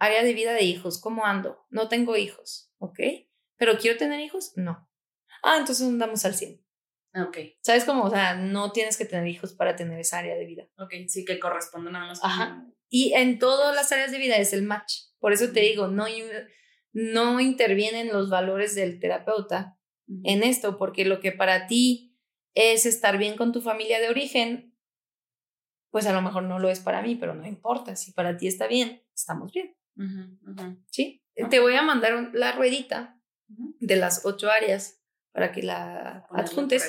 área 0.01 0.25
de 0.25 0.35
vida 0.35 0.55
de 0.55 0.65
hijos, 0.65 1.01
¿cómo 1.01 1.25
ando? 1.25 1.67
No 1.71 1.89
tengo 1.89 2.17
hijos, 2.17 2.73
¿ok? 2.79 2.99
Pero 3.59 3.79
quiero 3.79 3.97
tener 3.97 4.19
hijos, 4.19 4.55
no. 4.57 4.91
Ah, 5.45 5.59
entonces 5.59 5.87
andamos 5.87 6.25
al 6.25 6.35
100. 6.35 6.61
Ok, 7.29 7.39
¿Sabes 7.61 7.85
cómo? 7.85 8.07
O 8.07 8.11
sea, 8.11 8.35
no 8.35 8.73
tienes 8.73 8.99
que 8.99 9.05
tener 9.05 9.29
hijos 9.29 9.53
para 9.53 9.77
tener 9.77 10.01
esa 10.01 10.19
área 10.19 10.35
de 10.35 10.47
vida. 10.47 10.69
ok, 10.79 10.95
sí 11.07 11.25
que 11.25 11.39
corresponde 11.39 11.93
nada 11.93 12.09
más. 12.09 12.25
Ajá. 12.25 12.67
Y 12.89 13.13
en 13.13 13.39
todas 13.39 13.73
las 13.77 13.93
áreas 13.93 14.11
de 14.11 14.19
vida 14.19 14.37
es 14.37 14.53
el 14.53 14.63
match. 14.63 14.95
Por 15.21 15.33
eso 15.33 15.53
te 15.53 15.61
digo, 15.61 15.87
no, 15.87 16.09
no 16.93 17.41
intervienen 17.41 18.09
los 18.09 18.31
valores 18.31 18.75
del 18.75 18.99
terapeuta 19.01 19.79
en 20.25 20.43
esto, 20.43 20.79
porque 20.79 21.05
lo 21.05 21.21
que 21.21 21.33
para 21.33 21.67
ti 21.67 22.17
es 22.55 22.87
estar 22.87 23.19
bien 23.19 23.37
con 23.37 23.53
tu 23.53 23.61
familia 23.61 24.01
de 24.01 24.09
origen, 24.09 24.75
pues 25.91 26.07
a 26.07 26.13
lo 26.13 26.23
mejor 26.23 26.43
no 26.45 26.59
lo 26.59 26.69
es 26.69 26.81
para 26.81 27.03
mí, 27.03 27.15
pero 27.15 27.35
no 27.35 27.47
importa. 27.47 27.97
Si 27.97 28.13
para 28.13 28.37
ti 28.37 28.47
está 28.47 28.67
bien, 28.67 29.03
estamos 29.15 29.53
bien, 29.53 29.75
¿sí? 30.91 31.23
Ok. 31.45 31.51
Te 31.51 31.61
voy 31.61 31.75
a 31.75 31.83
mandar 31.83 32.15
un- 32.17 32.31
la 32.33 32.53
ruedita 32.53 33.21
de 33.81 33.97
las 33.97 34.25
ocho 34.27 34.51
áreas 34.51 35.01
para 35.33 35.53
que 35.53 35.63
la 35.63 36.27
adjuntes. 36.31 36.83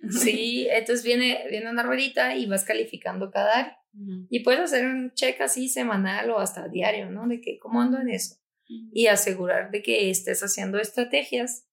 Sí, 0.10 0.66
entonces 0.70 1.02
viene, 1.04 1.46
viene 1.48 1.70
una 1.70 1.82
ruedita 1.82 2.36
y 2.36 2.44
vas 2.46 2.64
calificando 2.64 3.30
cada 3.30 3.58
área. 3.58 3.78
Y 4.28 4.40
puedes 4.40 4.60
hacer 4.60 4.84
un 4.86 5.12
check 5.14 5.40
así 5.40 5.68
semanal 5.68 6.28
o 6.30 6.38
hasta 6.40 6.68
diario, 6.68 7.08
¿no? 7.10 7.26
De 7.26 7.40
que 7.40 7.58
cómo 7.58 7.80
ando 7.80 7.98
en 7.98 8.10
eso. 8.10 8.36
Y 8.66 9.08
asegurar 9.08 9.70
de 9.70 9.82
que 9.82 10.10
estés 10.10 10.42
haciendo 10.42 10.78
estrategias 10.78 11.68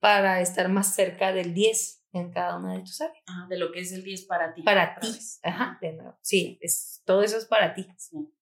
para 0.00 0.40
estar 0.40 0.68
más 0.68 0.94
cerca 0.94 1.32
del 1.32 1.54
10 1.54 2.06
en 2.12 2.32
cada 2.32 2.56
una 2.56 2.74
de 2.74 2.80
tus 2.80 3.00
áreas. 3.00 3.22
De 3.48 3.58
lo 3.58 3.70
que 3.72 3.80
es 3.80 3.92
el 3.92 4.02
10 4.02 4.26
para 4.26 4.54
ti. 4.54 4.62
Para 4.62 4.98
ti. 4.98 5.06
vez. 5.06 5.40
Ajá, 5.42 5.78
de 5.80 5.92
nuevo. 5.92 6.18
Sí, 6.22 6.58
es, 6.60 7.02
todo 7.04 7.22
eso 7.22 7.36
es 7.38 7.46
para 7.46 7.74
ti. 7.74 7.86
Sí. 7.96 8.32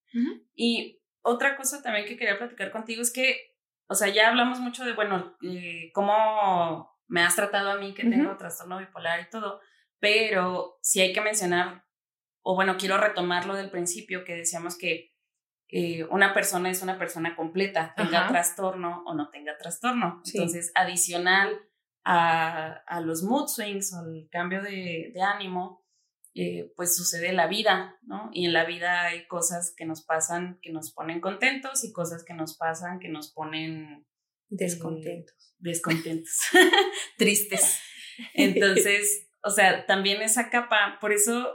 Y 0.54 1.02
otra 1.22 1.56
cosa 1.56 1.82
también 1.82 2.06
que 2.06 2.16
quería 2.16 2.38
platicar 2.38 2.70
contigo 2.70 3.02
es 3.02 3.12
que, 3.12 3.56
o 3.88 3.94
sea, 3.94 4.08
ya 4.08 4.28
hablamos 4.28 4.60
mucho 4.60 4.84
de, 4.84 4.94
bueno, 4.94 5.36
eh, 5.42 5.90
cómo 5.92 6.90
me 7.06 7.22
has 7.22 7.36
tratado 7.36 7.70
a 7.70 7.76
mí 7.76 7.94
que 7.94 8.04
tengo 8.04 8.30
Ujú. 8.30 8.38
trastorno 8.38 8.78
bipolar 8.78 9.20
y 9.20 9.30
todo, 9.30 9.60
pero 9.98 10.78
sí 10.82 11.00
hay 11.00 11.12
que 11.12 11.20
mencionar, 11.20 11.84
o 12.42 12.54
bueno, 12.54 12.76
quiero 12.78 12.96
retomar 12.96 13.46
lo 13.46 13.54
del 13.54 13.70
principio 13.70 14.24
que 14.24 14.34
decíamos 14.34 14.78
que 14.78 15.15
eh, 15.68 16.04
una 16.04 16.32
persona 16.32 16.70
es 16.70 16.82
una 16.82 16.98
persona 16.98 17.34
completa, 17.36 17.92
tenga 17.96 18.20
Ajá. 18.20 18.28
trastorno 18.28 19.02
o 19.06 19.14
no 19.14 19.30
tenga 19.30 19.56
trastorno. 19.58 20.20
Sí. 20.24 20.38
Entonces, 20.38 20.70
adicional 20.74 21.58
a, 22.04 22.72
a 22.86 23.00
los 23.00 23.22
mood 23.22 23.48
swings 23.48 23.92
o 23.94 24.04
el 24.08 24.28
cambio 24.30 24.62
de, 24.62 25.10
de 25.12 25.22
ánimo, 25.22 25.84
eh, 26.34 26.70
pues 26.76 26.94
sucede 26.94 27.32
la 27.32 27.46
vida, 27.46 27.96
¿no? 28.02 28.28
Y 28.32 28.44
en 28.46 28.52
la 28.52 28.64
vida 28.66 29.04
hay 29.06 29.26
cosas 29.26 29.72
que 29.76 29.86
nos 29.86 30.04
pasan 30.04 30.58
que 30.62 30.70
nos 30.70 30.92
ponen 30.92 31.20
contentos 31.20 31.82
y 31.82 31.92
cosas 31.92 32.24
que 32.24 32.34
nos 32.34 32.56
pasan 32.56 32.98
que 33.00 33.08
nos 33.08 33.32
ponen 33.32 34.06
Descontentos. 34.48 35.54
descontentos, 35.58 36.38
tristes. 37.18 37.80
Entonces, 38.34 39.28
o 39.42 39.50
sea, 39.50 39.86
también 39.86 40.22
esa 40.22 40.50
capa, 40.50 40.98
por 41.00 41.12
eso, 41.12 41.54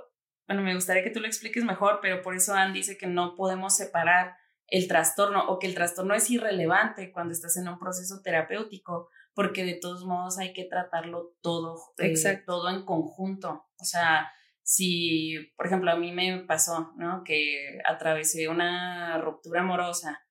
bueno, 0.51 0.63
me 0.63 0.75
gustaría 0.75 1.01
que 1.01 1.11
tú 1.11 1.21
lo 1.21 1.27
expliques 1.27 1.63
mejor, 1.63 1.99
pero 2.01 2.21
por 2.21 2.35
eso 2.35 2.53
Anne 2.53 2.73
dice 2.73 2.97
que 2.97 3.07
no 3.07 3.35
podemos 3.35 3.73
separar 3.73 4.35
el 4.67 4.85
trastorno 4.89 5.45
o 5.47 5.59
que 5.59 5.67
el 5.67 5.75
trastorno 5.75 6.13
es 6.13 6.29
irrelevante 6.29 7.13
cuando 7.13 7.31
estás 7.31 7.55
en 7.55 7.69
un 7.69 7.79
proceso 7.79 8.21
terapéutico, 8.21 9.09
porque 9.33 9.63
de 9.63 9.75
todos 9.75 10.03
modos 10.03 10.39
hay 10.39 10.51
que 10.51 10.65
tratarlo 10.65 11.37
todo, 11.41 11.77
eh, 11.99 12.07
Exacto. 12.07 12.43
todo 12.47 12.69
en 12.69 12.83
conjunto. 12.83 13.63
O 13.79 13.85
sea, 13.85 14.29
si, 14.61 15.37
por 15.55 15.67
ejemplo, 15.67 15.89
a 15.89 15.95
mí 15.95 16.11
me 16.11 16.43
pasó, 16.43 16.91
¿no? 16.97 17.23
Que 17.23 17.79
atravesé 17.85 18.49
una 18.49 19.19
ruptura 19.19 19.61
amorosa 19.61 20.21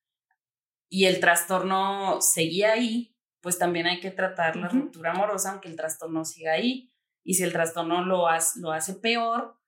y 0.91 1.07
el 1.07 1.19
trastorno 1.19 2.21
seguía 2.21 2.73
ahí, 2.73 3.17
pues 3.41 3.59
también 3.59 3.87
hay 3.87 4.01
que 4.01 4.11
tratar 4.11 4.57
la 4.57 4.69
ruptura 4.69 5.13
amorosa 5.13 5.53
aunque 5.53 5.69
el 5.69 5.77
trastorno 5.77 6.27
siga 6.27 6.53
ahí. 6.53 6.93
Y 7.25 7.35
si 7.35 7.43
el 7.43 7.53
trastorno 7.53 8.05
lo, 8.05 8.27
lo 8.57 8.73
hace 8.73 8.95
peor, 8.95 9.60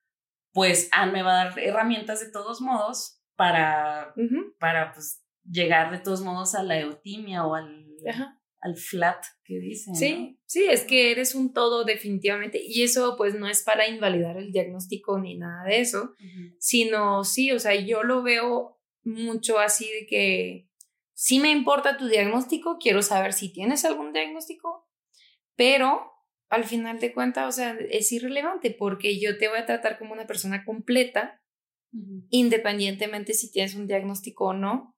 pues 0.53 0.89
Anne 0.93 1.13
me 1.13 1.23
va 1.23 1.41
a 1.41 1.45
dar 1.45 1.59
herramientas 1.59 2.21
de 2.21 2.31
todos 2.31 2.61
modos 2.61 3.21
para, 3.37 4.15
para 4.59 4.93
pues, 4.93 5.23
llegar 5.45 5.91
de 5.91 5.99
todos 5.99 6.21
modos 6.21 6.55
a 6.55 6.63
la 6.63 6.79
eutimia 6.79 7.45
o 7.47 7.55
al, 7.55 7.87
al 8.61 8.77
flat 8.77 9.25
que 9.45 9.59
dicen. 9.59 9.95
Sí, 9.95 10.39
sí, 10.47 10.65
es 10.65 10.85
que 10.85 11.11
eres 11.11 11.35
un 11.35 11.53
todo 11.53 11.85
definitivamente. 11.85 12.61
Y 12.63 12.83
eso 12.83 13.17
pues 13.17 13.35
no 13.35 13.49
es 13.49 13.63
para 13.63 13.89
invalidar 13.89 14.37
el 14.37 14.53
diagnóstico 14.53 15.19
ni 15.19 15.37
nada 15.37 15.65
de 15.65 15.81
eso, 15.81 16.15
sino 16.59 17.25
sí, 17.25 17.51
o 17.53 17.59
sea, 17.59 17.75
yo 17.75 18.03
lo 18.03 18.23
veo 18.23 18.79
mucho 19.05 19.59
así 19.59 19.87
de 19.87 20.07
que 20.07 20.69
sí 21.15 21.41
me 21.41 21.51
importa 21.51 21.97
tu 21.97 22.07
diagnóstico, 22.07 22.79
quiero 22.79 23.03
saber 23.03 23.33
si 23.33 23.53
tienes 23.53 23.85
algún 23.85 24.13
diagnóstico, 24.13 24.89
pero 25.57 26.12
al 26.53 26.65
final 26.65 27.01
de 27.01 27.15
cuentas, 27.15 27.49
o 27.49 27.53
sea, 27.53 27.79
es 27.89 28.13
irrelevante 28.13 28.71
porque 28.71 29.19
yo 29.19 29.39
te 29.39 29.49
voy 29.49 29.59
a 29.59 29.65
tratar 29.65 29.99
como 29.99 30.13
una 30.13 30.27
persona 30.27 30.67
completa, 30.67 31.41
independientemente 32.29 33.33
si 33.33 33.51
tienes 33.51 33.75
un 33.75 33.87
diagnóstico 33.87 34.49
o 34.49 34.53
no, 34.53 34.95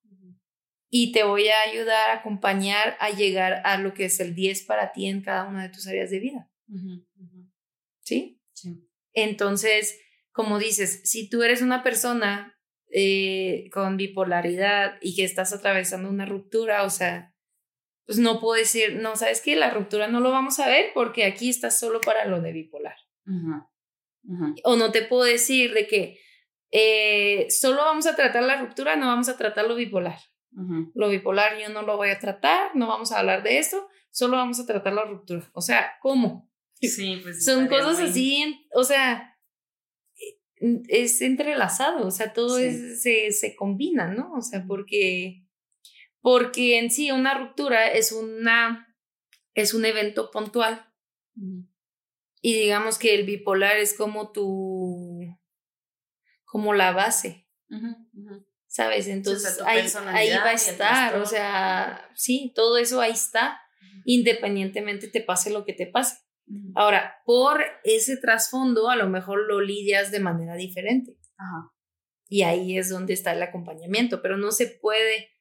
y 0.91 1.13
te 1.13 1.23
voy 1.23 1.47
a 1.49 1.61
ayudar 1.61 2.11
a 2.11 2.15
acompañar 2.15 2.97
a 2.99 3.11
llegar 3.11 3.63
a 3.65 3.79
lo 3.79 3.95
que 3.95 4.07
es 4.07 4.19
el 4.19 4.35
10 4.35 4.65
para 4.65 4.91
ti 4.91 5.07
en 5.07 5.23
cada 5.23 5.45
una 5.49 5.63
de 5.63 5.69
tus 5.69 5.87
áreas 5.87 6.11
de 6.11 6.19
vida. 6.19 6.51
¿Sí? 8.01 8.41
Sí. 8.53 8.89
Entonces, 9.13 9.97
como 10.33 10.59
dices, 10.59 11.03
si 11.05 11.29
tú 11.29 11.45
eres 11.45 11.63
una 11.63 11.85
persona 11.85 12.59
eh, 12.91 13.71
con 13.73 13.97
bipolaridad 13.97 14.99
y 15.01 15.15
que 15.15 15.23
estás 15.23 15.53
atravesando 15.53 16.11
una 16.11 16.27
ruptura, 16.27 16.83
o 16.83 16.91
sea, 16.91 17.34
pues 18.07 18.19
no 18.19 18.41
puedo 18.41 18.59
decir, 18.59 18.97
no, 18.97 19.17
sabes 19.17 19.41
que 19.41 19.57
la 19.57 19.71
ruptura 19.71 20.09
no 20.09 20.21
lo 20.21 20.31
vamos 20.31 20.59
a 20.59 20.69
ver 20.69 20.91
porque 20.95 21.25
aquí 21.25 21.49
estás 21.49 21.79
solo 21.79 22.01
para 22.01 22.27
lo 22.27 22.41
de 22.41 22.53
bipolar. 22.53 22.97
O 24.65 24.77
no 24.77 24.93
te 24.93 25.03
puedo 25.03 25.25
decir 25.25 25.73
de 25.73 25.87
que 25.87 26.19
eh, 26.71 27.47
solo 27.51 27.79
vamos 27.79 28.07
a 28.07 28.17
tratar 28.17 28.43
la 28.43 28.61
ruptura, 28.61 28.97
no 28.97 29.07
vamos 29.07 29.29
a 29.29 29.37
tratar 29.37 29.67
lo 29.67 29.75
bipolar. 29.75 30.19
Lo 30.95 31.09
bipolar 31.09 31.59
yo 31.59 31.69
no 31.71 31.83
lo 31.83 31.97
voy 31.97 32.11
a 32.11 32.19
tratar, 32.19 32.77
no 32.77 32.87
vamos 32.87 33.11
a 33.11 33.19
hablar 33.19 33.43
de 33.43 33.59
eso, 33.59 33.89
solo 34.11 34.37
vamos 34.37 34.61
a 34.61 34.67
tratar 34.67 34.93
la 34.93 35.05
ruptura. 35.05 35.51
O 35.53 35.61
sea, 35.61 35.95
¿cómo? 36.01 36.51
Sí, 36.81 37.19
pues. 37.23 37.45
Son 37.45 37.67
cosas 37.67 37.99
así, 37.99 38.67
o 38.75 38.85
sea, 38.85 39.37
es 40.89 41.21
entrelazado, 41.23 42.07
o 42.07 42.11
sea, 42.11 42.33
todo 42.33 42.59
se, 42.59 43.33
se 43.33 43.57
combina, 43.57 44.09
¿no? 44.09 44.33
O 44.35 44.43
sea, 44.43 44.65
porque 44.67 45.44
porque 46.25 46.79
en 46.79 46.91
sí 46.91 47.11
una 47.11 47.35
ruptura 47.35 47.93
es, 47.93 48.11
una, 48.11 48.97
es 49.53 49.75
un 49.75 49.85
evento 49.85 50.31
puntual. 50.31 50.91
Y 52.41 52.55
digamos 52.55 52.97
que 52.97 53.15
el 53.15 53.27
bipolar 53.27 53.77
es 53.77 53.93
como 53.93 54.33
tu, 54.33 55.21
como 56.47 56.73
la 56.73 56.93
base. 56.93 57.47
¿Sabes? 58.67 59.07
Entonces 59.09 59.61
ahí, 59.67 59.87
ahí, 60.07 60.31
va 60.31 60.45
a 60.47 60.53
estar, 60.55 61.17
o 61.19 61.27
sea, 61.27 62.11
sí, 62.15 62.55
todo 62.55 62.79
eso 62.79 63.03
ahí 63.03 63.13
está, 63.13 63.61
independientemente 64.07 65.09
te 65.09 65.21
pase 65.21 65.51
lo 65.51 65.67
que 65.67 65.75
te 65.75 65.87
pase. 65.87 66.25
Ahora, 66.75 67.17
por 67.27 67.63
ese 67.85 68.17
trasfondo, 68.17 68.89
a 68.89 68.97
lo 68.97 69.11
mejor 69.11 69.47
lo 69.47 69.61
lidias 69.61 70.11
de 70.11 70.21
manera 70.21 70.55
diferente. 70.55 71.19
Y 72.31 72.45
ahí 72.45 72.79
es 72.79 72.89
donde 72.89 73.13
está 73.13 73.33
el 73.33 73.43
acompañamiento, 73.43 74.23
pero 74.23 74.39
no 74.39 74.53
se 74.53 74.69
puede 74.69 75.34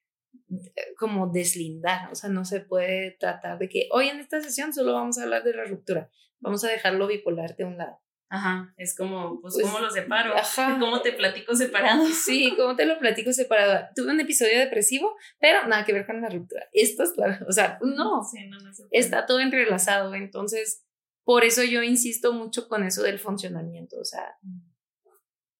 como 0.97 1.27
deslindar, 1.27 2.11
o 2.11 2.15
sea, 2.15 2.29
no 2.29 2.45
se 2.45 2.61
puede 2.61 3.11
tratar 3.11 3.57
de 3.59 3.69
que 3.69 3.87
hoy 3.91 4.07
en 4.07 4.19
esta 4.19 4.41
sesión 4.41 4.73
solo 4.73 4.93
vamos 4.93 5.17
a 5.17 5.23
hablar 5.23 5.43
de 5.43 5.53
la 5.53 5.65
ruptura, 5.65 6.09
vamos 6.39 6.63
a 6.63 6.69
dejarlo 6.69 7.07
bipolar 7.07 7.55
de 7.55 7.65
un 7.65 7.77
lado. 7.77 7.99
Ajá, 8.29 8.73
es 8.77 8.95
como, 8.97 9.39
pues, 9.41 9.53
pues 9.53 9.67
¿cómo 9.67 9.79
lo 9.79 9.91
separo? 9.91 10.35
Ajá. 10.35 10.77
¿Cómo 10.79 11.01
te 11.01 11.11
platico 11.11 11.55
separado? 11.55 12.03
Sí, 12.25 12.55
¿cómo 12.57 12.75
te 12.75 12.87
lo 12.87 12.97
platico 12.97 13.31
separado? 13.31 13.87
Tuve 13.95 14.11
un 14.11 14.19
episodio 14.19 14.57
depresivo, 14.57 15.15
pero 15.39 15.67
nada 15.67 15.85
que 15.85 15.93
ver 15.93 16.07
con 16.07 16.19
la 16.19 16.29
ruptura. 16.29 16.67
Esto 16.71 17.03
es 17.03 17.11
claro, 17.11 17.45
o 17.47 17.51
sea, 17.51 17.77
no, 17.83 18.23
sí, 18.23 18.47
no, 18.47 18.57
no 18.59 18.71
está 18.89 19.27
todo 19.27 19.39
entrelazado, 19.39 20.15
entonces, 20.15 20.83
por 21.23 21.43
eso 21.43 21.63
yo 21.63 21.83
insisto 21.83 22.33
mucho 22.33 22.67
con 22.67 22.83
eso 22.83 23.03
del 23.03 23.19
funcionamiento, 23.19 23.99
o 23.99 24.05
sea, 24.05 24.37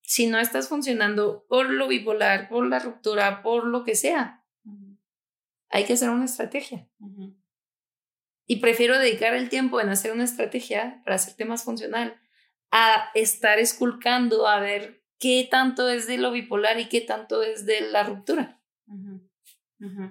si 0.01 0.27
no 0.27 0.39
estás 0.39 0.67
funcionando 0.67 1.45
por 1.47 1.69
lo 1.69 1.87
bipolar, 1.87 2.49
por 2.49 2.67
la 2.67 2.79
ruptura, 2.79 3.41
por 3.41 3.65
lo 3.65 3.83
que 3.83 3.95
sea, 3.95 4.42
hay 5.73 5.85
que 5.85 5.93
hacer 5.93 6.09
una 6.11 6.25
estrategia. 6.25 6.87
Y 8.45 8.57
prefiero 8.57 8.99
dedicar 8.99 9.33
el 9.33 9.49
tiempo 9.49 9.81
en 9.81 9.89
hacer 9.89 10.11
una 10.11 10.23
estrategia 10.23 11.01
para 11.03 11.15
hacerte 11.15 11.45
más 11.45 11.63
funcional 11.63 12.21
a 12.71 13.09
estar 13.15 13.57
esculcando 13.57 14.47
a 14.47 14.59
ver 14.59 15.03
qué 15.19 15.47
tanto 15.49 15.89
es 15.89 16.05
de 16.05 16.19
lo 16.19 16.31
bipolar 16.31 16.79
y 16.79 16.89
qué 16.89 17.01
tanto 17.01 17.41
es 17.41 17.65
de 17.65 17.81
la 17.81 18.03
ruptura. 18.03 18.61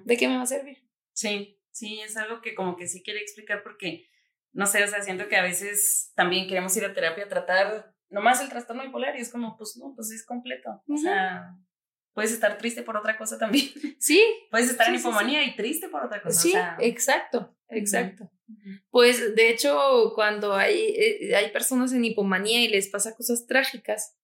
¿De 0.05 0.17
qué 0.17 0.27
me 0.27 0.35
va 0.35 0.43
a 0.43 0.47
servir? 0.47 0.85
Sí, 1.13 1.61
sí, 1.71 2.01
es 2.01 2.17
algo 2.17 2.41
que 2.41 2.55
como 2.55 2.75
que 2.75 2.87
sí 2.87 3.01
quiere 3.01 3.21
explicar 3.21 3.63
porque, 3.63 4.09
no 4.51 4.65
sé, 4.65 4.83
o 4.83 4.87
sea, 4.87 5.01
siento 5.01 5.29
que 5.29 5.37
a 5.37 5.43
veces 5.43 6.11
también 6.15 6.47
queremos 6.47 6.75
ir 6.75 6.83
a 6.83 6.93
terapia 6.93 7.23
a 7.23 7.29
tratar 7.29 7.95
nomás 8.09 8.41
el 8.41 8.49
trastorno 8.49 8.83
bipolar 8.83 9.15
y 9.17 9.21
es 9.21 9.31
como, 9.31 9.55
pues 9.57 9.77
no, 9.77 9.93
pues 9.95 10.11
es 10.11 10.25
completo. 10.25 10.83
O 10.89 10.97
sea, 10.97 11.55
puedes 12.13 12.31
estar 12.31 12.57
triste 12.57 12.83
por 12.83 12.97
otra 12.97 13.17
cosa 13.17 13.37
también. 13.37 13.69
Sí. 13.99 14.21
Puedes 14.51 14.69
estar 14.69 14.89
en 14.89 14.95
hipomanía 14.95 15.43
y 15.43 15.55
triste 15.55 15.87
por 15.87 16.03
otra 16.03 16.21
cosa. 16.21 16.41
Sí, 16.41 16.53
exacto, 16.79 17.55
exacto. 17.69 18.29
Pues 18.89 19.35
de 19.35 19.49
hecho, 19.49 20.11
cuando 20.13 20.53
hay, 20.55 20.93
eh, 20.97 21.35
hay 21.35 21.51
personas 21.51 21.93
en 21.93 22.03
hipomanía 22.03 22.61
y 22.61 22.67
les 22.67 22.89
pasa 22.89 23.15
cosas 23.15 23.47
trágicas, 23.47 24.17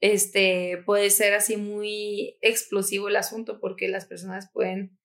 este 0.00 0.82
puede 0.84 1.10
ser 1.10 1.34
así 1.34 1.56
muy 1.56 2.38
explosivo 2.42 3.08
el 3.08 3.16
asunto 3.16 3.60
porque 3.60 3.88
las 3.88 4.04
personas 4.04 4.50
pueden 4.52 4.98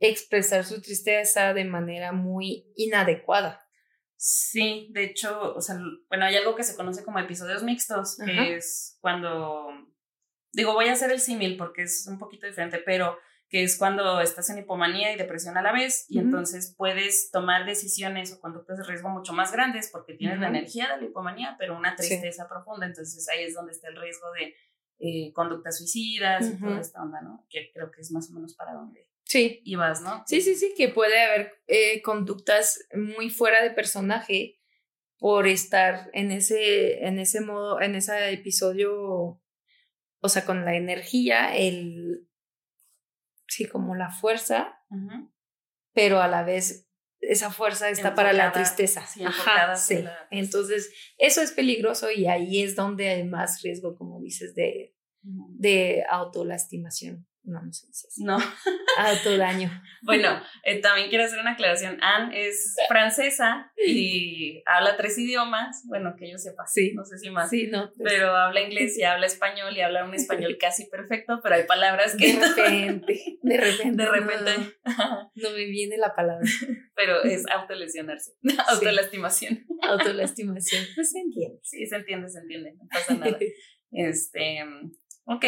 expresar 0.00 0.64
su 0.64 0.80
tristeza 0.80 1.54
de 1.54 1.64
manera 1.64 2.12
muy 2.12 2.72
inadecuada. 2.74 3.68
Sí, 4.16 4.88
de 4.92 5.04
hecho, 5.04 5.54
o 5.54 5.60
sea, 5.60 5.80
bueno, 6.08 6.24
hay 6.24 6.36
algo 6.36 6.54
que 6.54 6.64
se 6.64 6.76
conoce 6.76 7.04
como 7.04 7.18
episodios 7.18 7.62
mixtos, 7.62 8.16
que 8.24 8.56
es 8.56 8.96
cuando 9.00 9.68
digo, 10.52 10.74
voy 10.74 10.88
a 10.88 10.92
hacer 10.92 11.10
el 11.10 11.20
símil 11.20 11.56
porque 11.56 11.82
es 11.82 12.06
un 12.06 12.18
poquito 12.18 12.46
diferente, 12.46 12.78
pero 12.78 13.18
que 13.52 13.62
es 13.62 13.76
cuando 13.76 14.20
estás 14.22 14.48
en 14.48 14.58
hipomanía 14.58 15.12
y 15.12 15.18
depresión 15.18 15.58
a 15.58 15.62
la 15.62 15.72
vez 15.72 16.06
y 16.08 16.18
entonces 16.18 16.74
puedes 16.74 17.30
tomar 17.30 17.66
decisiones 17.66 18.32
o 18.32 18.40
conductas 18.40 18.78
de 18.78 18.84
riesgo 18.84 19.10
mucho 19.10 19.34
más 19.34 19.52
grandes 19.52 19.90
porque 19.92 20.14
tienes 20.14 20.40
la 20.40 20.48
energía 20.48 20.88
de 20.88 21.02
la 21.02 21.04
hipomanía, 21.04 21.56
pero 21.58 21.76
una 21.76 21.94
tristeza 21.94 22.48
profunda, 22.48 22.86
entonces 22.86 23.28
ahí 23.28 23.44
es 23.44 23.52
donde 23.52 23.72
está 23.72 23.88
el 23.88 24.00
riesgo 24.00 24.32
de 24.32 24.54
eh, 25.00 25.32
conductas 25.34 25.76
suicidas 25.76 26.48
y 26.48 26.58
toda 26.58 26.80
esta 26.80 27.02
onda, 27.02 27.20
¿no? 27.20 27.44
Que 27.50 27.70
creo 27.74 27.90
que 27.90 28.00
es 28.00 28.10
más 28.10 28.30
o 28.30 28.32
menos 28.32 28.54
para 28.54 28.72
donde 28.72 29.06
sí. 29.24 29.60
ibas, 29.64 30.00
¿no? 30.00 30.24
Sí, 30.26 30.40
sí, 30.40 30.54
sí, 30.54 30.72
que 30.74 30.88
puede 30.88 31.20
haber 31.20 31.52
eh, 31.66 32.00
conductas 32.00 32.86
muy 32.94 33.28
fuera 33.28 33.62
de 33.62 33.70
personaje 33.70 34.60
por 35.18 35.46
estar 35.46 36.08
en 36.14 36.30
ese, 36.30 37.04
en 37.06 37.18
ese 37.18 37.42
modo, 37.42 37.82
en 37.82 37.96
ese 37.96 38.32
episodio 38.32 39.41
o 40.22 40.28
sea, 40.28 40.46
con 40.46 40.64
la 40.64 40.76
energía, 40.76 41.54
el, 41.54 42.28
sí, 43.48 43.66
como 43.66 43.94
la 43.94 44.10
fuerza, 44.10 44.80
pero 45.92 46.22
a 46.22 46.28
la 46.28 46.44
vez 46.44 46.88
esa 47.20 47.50
fuerza 47.50 47.90
está 47.90 48.14
para 48.14 48.32
la 48.32 48.52
tristeza. 48.52 49.06
Sí, 49.06 49.24
Ajá, 49.24 49.76
sí. 49.76 50.04
Entonces, 50.30 50.92
eso 51.18 51.40
es 51.40 51.52
peligroso 51.52 52.10
y 52.10 52.26
ahí 52.26 52.62
es 52.62 52.74
donde 52.74 53.08
hay 53.08 53.24
más 53.24 53.62
riesgo, 53.62 53.96
como 53.96 54.20
dices, 54.20 54.54
de, 54.54 54.94
de 55.22 56.04
autolastimación. 56.08 57.26
No, 57.44 57.60
no 57.60 57.72
se 57.72 57.88
dice 57.88 58.08
No. 58.18 58.38
Autodaño. 58.98 59.70
bueno, 60.02 60.40
eh, 60.64 60.80
también 60.80 61.08
quiero 61.08 61.24
hacer 61.24 61.40
una 61.40 61.52
aclaración. 61.52 61.98
Anne 62.00 62.46
es 62.46 62.76
francesa 62.88 63.72
y 63.86 64.62
habla 64.66 64.96
tres 64.96 65.18
idiomas. 65.18 65.82
Bueno, 65.86 66.14
que 66.16 66.30
yo 66.30 66.38
sepa. 66.38 66.66
Sí. 66.66 66.92
No 66.94 67.04
sé 67.04 67.18
si 67.18 67.30
más. 67.30 67.50
Sí, 67.50 67.66
no. 67.66 67.90
Pues 67.96 68.12
pero 68.12 68.36
habla 68.36 68.60
inglés 68.60 68.96
y 68.96 69.02
habla 69.02 69.26
español 69.26 69.76
y 69.76 69.80
habla 69.80 70.04
un 70.04 70.14
español 70.14 70.56
casi 70.60 70.86
perfecto, 70.86 71.40
pero 71.42 71.56
hay 71.56 71.64
palabras 71.64 72.16
que. 72.16 72.32
De 72.32 72.46
repente. 72.46 73.38
De 73.42 73.56
repente. 73.56 74.02
De 74.02 74.10
repente. 74.10 74.76
No, 75.34 75.50
me 75.50 75.64
viene 75.64 75.96
la 75.96 76.14
palabra. 76.14 76.46
pero 76.94 77.22
es 77.24 77.44
autolesionarse. 77.50 78.32
Autolastimación. 78.68 79.66
Autolastimación. 79.82 80.84
Pues 80.94 81.10
se 81.10 81.18
entiende. 81.18 81.58
Sí, 81.62 81.86
se 81.86 81.96
entiende, 81.96 82.28
se 82.28 82.38
entiende. 82.38 82.74
No 82.74 82.86
pasa 82.88 83.14
nada. 83.14 83.38
Este. 83.90 84.64
Ok. 85.24 85.44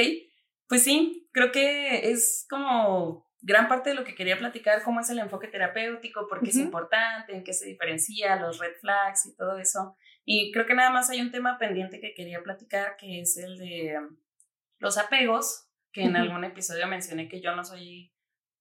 Pues 0.75 0.83
sí, 0.83 1.29
creo 1.31 1.53
que 1.53 2.11
es 2.11 2.47
como 2.51 3.31
gran 3.43 3.69
parte 3.69 3.91
de 3.91 3.95
lo 3.95 4.03
que 4.03 4.17
quería 4.17 4.37
platicar, 4.37 4.83
cómo 4.83 4.99
es 4.99 5.09
el 5.09 5.21
enfoque 5.21 5.47
terapéutico, 5.47 6.27
por 6.27 6.43
qué 6.43 6.51
es 6.51 6.57
importante, 6.57 7.33
en 7.33 7.45
qué 7.45 7.53
se 7.53 7.67
diferencia, 7.67 8.35
los 8.35 8.59
red 8.59 8.73
flags 8.81 9.25
y 9.27 9.37
todo 9.37 9.57
eso. 9.57 9.97
Y 10.25 10.51
creo 10.51 10.67
que 10.67 10.75
nada 10.75 10.91
más 10.91 11.11
hay 11.11 11.21
un 11.21 11.31
tema 11.31 11.59
pendiente 11.59 12.01
que 12.01 12.13
quería 12.13 12.43
platicar, 12.43 12.97
que 12.97 13.21
es 13.21 13.37
el 13.37 13.57
de 13.57 14.01
los 14.81 14.99
apegos, 14.99 15.69
que 15.93 16.03
en 16.03 16.17
algún 16.17 16.43
episodio 16.43 16.89
mencioné 16.89 17.29
que 17.29 17.41
yo 17.41 17.55
no 17.55 17.63
soy 17.63 18.13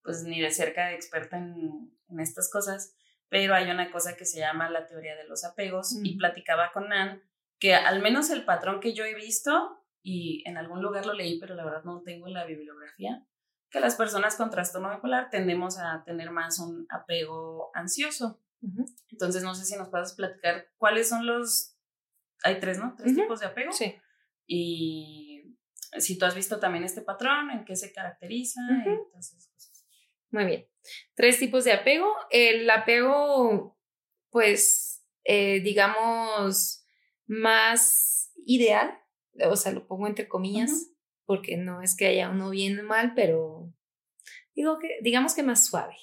pues 0.03 0.22
ni 0.22 0.39
de 0.39 0.51
cerca 0.51 0.93
experta 0.93 1.39
en, 1.39 1.97
en 2.09 2.20
estas 2.20 2.47
cosas, 2.51 2.95
pero 3.28 3.55
hay 3.55 3.72
una 3.72 3.89
cosa 3.89 4.16
que 4.16 4.26
se 4.26 4.38
llama 4.38 4.70
la 4.70 4.86
teoría 4.86 5.16
de 5.16 5.28
los 5.28 5.43
apegos 5.45 5.95
y 6.03 6.16
platicaba 6.16 6.72
con 6.74 6.89
Nan 6.89 7.24
que 7.57 7.74
al 7.74 8.01
menos 8.01 8.30
el 8.30 8.43
patrón 8.43 8.82
que 8.82 8.93
yo 8.93 9.05
he 9.05 9.16
visto, 9.16 9.82
y 10.04 10.43
en 10.45 10.58
algún 10.58 10.82
lugar 10.82 11.06
lo 11.06 11.14
leí, 11.14 11.39
pero 11.39 11.56
la 11.56 11.64
verdad 11.64 11.84
no 11.86 12.01
tengo 12.04 12.28
la 12.28 12.45
bibliografía, 12.45 13.26
que 13.70 13.80
las 13.80 13.95
personas 13.95 14.36
con 14.36 14.51
trastorno 14.51 14.93
bipolar 14.93 15.30
tendemos 15.32 15.80
a 15.80 16.04
tener 16.06 16.30
más 16.30 16.60
un 16.60 16.86
apego 16.89 17.72
ansioso. 17.74 18.39
Entonces, 19.10 19.43
no 19.43 19.56
sé 19.56 19.66
si 19.66 19.76
nos 19.76 19.89
puedes 19.89 20.14
platicar 20.14 20.68
cuáles 20.78 21.10
son 21.10 21.26
los... 21.26 21.76
Hay 22.43 22.60
tres, 22.60 22.78
¿no? 22.78 22.95
Tres 22.97 23.16
tipos 23.16 23.39
de 23.39 23.45
apego. 23.47 23.72
Sí. 23.72 23.95
Y 24.45 25.58
si 25.97 26.18
tú 26.18 26.26
has 26.26 26.36
visto 26.36 26.60
también 26.60 26.84
este 26.84 27.01
patrón, 27.01 27.51
en 27.51 27.66
qué 27.66 27.76
se 27.76 27.91
caracteriza. 27.91 28.62
entonces, 28.86 29.49
pues, 29.51 29.86
Muy 30.32 30.45
bien. 30.45 30.68
Tres 31.16 31.39
tipos 31.39 31.64
de 31.64 31.74
apego. 31.74 32.14
El 32.30 32.70
apego, 32.70 33.78
pues, 34.30 35.06
eh, 35.24 35.62
digamos, 35.62 36.86
más 37.26 38.32
ideal, 38.45 38.97
o 39.41 39.55
sea, 39.55 39.71
lo 39.71 39.88
pongo 39.88 40.07
entre 40.07 40.27
comillas, 40.27 40.91
porque 41.25 41.57
no 41.57 41.81
es 41.81 41.95
que 41.95 42.07
haya 42.07 42.29
uno 42.29 42.49
bien 42.49 42.79
o 42.79 42.84
mal, 42.84 43.13
pero 43.15 43.73
digo 44.55 44.79
que, 44.79 44.97
digamos 45.01 45.34
que 45.34 45.43
más 45.43 45.65
suave. 45.65 45.95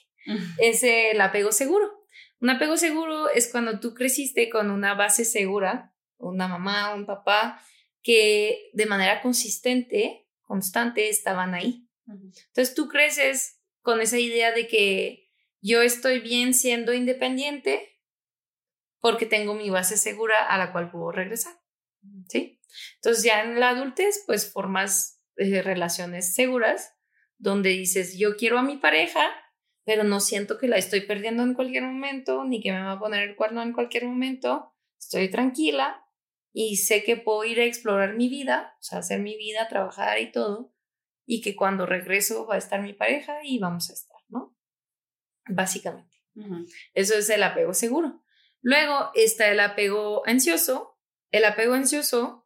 Es 0.59 0.83
el 0.83 1.21
apego 1.21 1.53
seguro. 1.53 2.07
Un 2.41 2.51
apego 2.51 2.77
seguro 2.77 3.29
es 3.31 3.51
cuando 3.51 3.81
tú 3.81 3.95
creciste 3.95 4.49
con 4.49 4.71
una 4.71 4.95
base 4.95 5.25
segura, 5.25 5.95
una 6.17 6.49
mamá, 6.49 6.95
un 6.95 7.07
papá, 7.07 7.63
que 8.03 8.71
de 8.73 8.87
manera 8.87 9.21
consistente, 9.21 10.27
constante, 10.43 11.09
estaban 11.09 11.55
ahí. 11.55 11.87
Entonces 12.07 12.75
tú 12.75 12.89
creces 12.89 13.61
con 13.83 14.01
esa 14.01 14.19
idea 14.19 14.53
de 14.53 14.67
que 14.67 15.31
yo 15.61 15.83
estoy 15.83 16.21
bien 16.21 16.55
siendo 16.55 16.93
independiente 16.93 18.01
porque 19.01 19.27
tengo 19.27 19.55
mi 19.55 19.71
base 19.71 19.97
segura 19.97 20.47
a 20.47 20.59
la 20.59 20.73
cual 20.73 20.91
puedo 20.91 21.13
regresar. 21.13 21.55
¿Sí? 22.29 22.60
Entonces 22.97 23.25
ya 23.25 23.43
en 23.43 23.61
la 23.61 23.71
adultez, 23.71 24.23
pues 24.27 24.51
formas 24.53 25.23
eh, 25.37 25.63
relaciones 25.63 26.35
seguras 26.35 26.95
donde 27.39 27.71
dices, 27.71 28.19
yo 28.19 28.37
quiero 28.37 28.59
a 28.59 28.63
mi 28.63 28.77
pareja, 28.77 29.31
pero 29.85 30.05
no 30.05 30.21
siento 30.21 30.59
que 30.59 30.69
la 30.69 30.77
estoy 30.77 31.01
perdiendo 31.01 31.43
en 31.43 31.55
cualquier 31.55 31.85
momento, 31.85 32.45
ni 32.45 32.61
que 32.61 32.71
me 32.71 32.83
va 32.83 32.93
a 32.93 32.99
poner 32.99 33.29
el 33.29 33.37
cuerno 33.37 33.63
en 33.63 33.73
cualquier 33.73 34.05
momento, 34.05 34.75
estoy 34.99 35.31
tranquila 35.31 36.05
y 36.53 36.77
sé 36.77 37.03
que 37.03 37.17
puedo 37.17 37.45
ir 37.45 37.61
a 37.61 37.65
explorar 37.65 38.15
mi 38.15 38.29
vida, 38.29 38.77
o 38.79 38.83
sea, 38.83 38.99
hacer 38.99 39.21
mi 39.21 39.37
vida, 39.39 39.69
trabajar 39.69 40.21
y 40.21 40.31
todo, 40.31 40.75
y 41.25 41.41
que 41.41 41.57
cuando 41.57 41.87
regreso 41.87 42.47
va 42.47 42.57
a 42.57 42.59
estar 42.59 42.83
mi 42.83 42.93
pareja 42.93 43.39
y 43.43 43.59
vamos 43.59 43.89
a 43.89 43.95
estar, 43.95 44.19
¿no? 44.29 44.57
Básicamente. 45.47 46.17
Eso 46.95 47.15
es 47.15 47.29
el 47.31 47.43
apego 47.43 47.75
seguro. 47.75 48.23
Luego 48.63 49.11
está 49.15 49.51
el 49.51 49.61
apego 49.61 50.23
ansioso. 50.27 50.99
El 51.31 51.45
apego 51.45 51.75
ansioso 51.75 52.40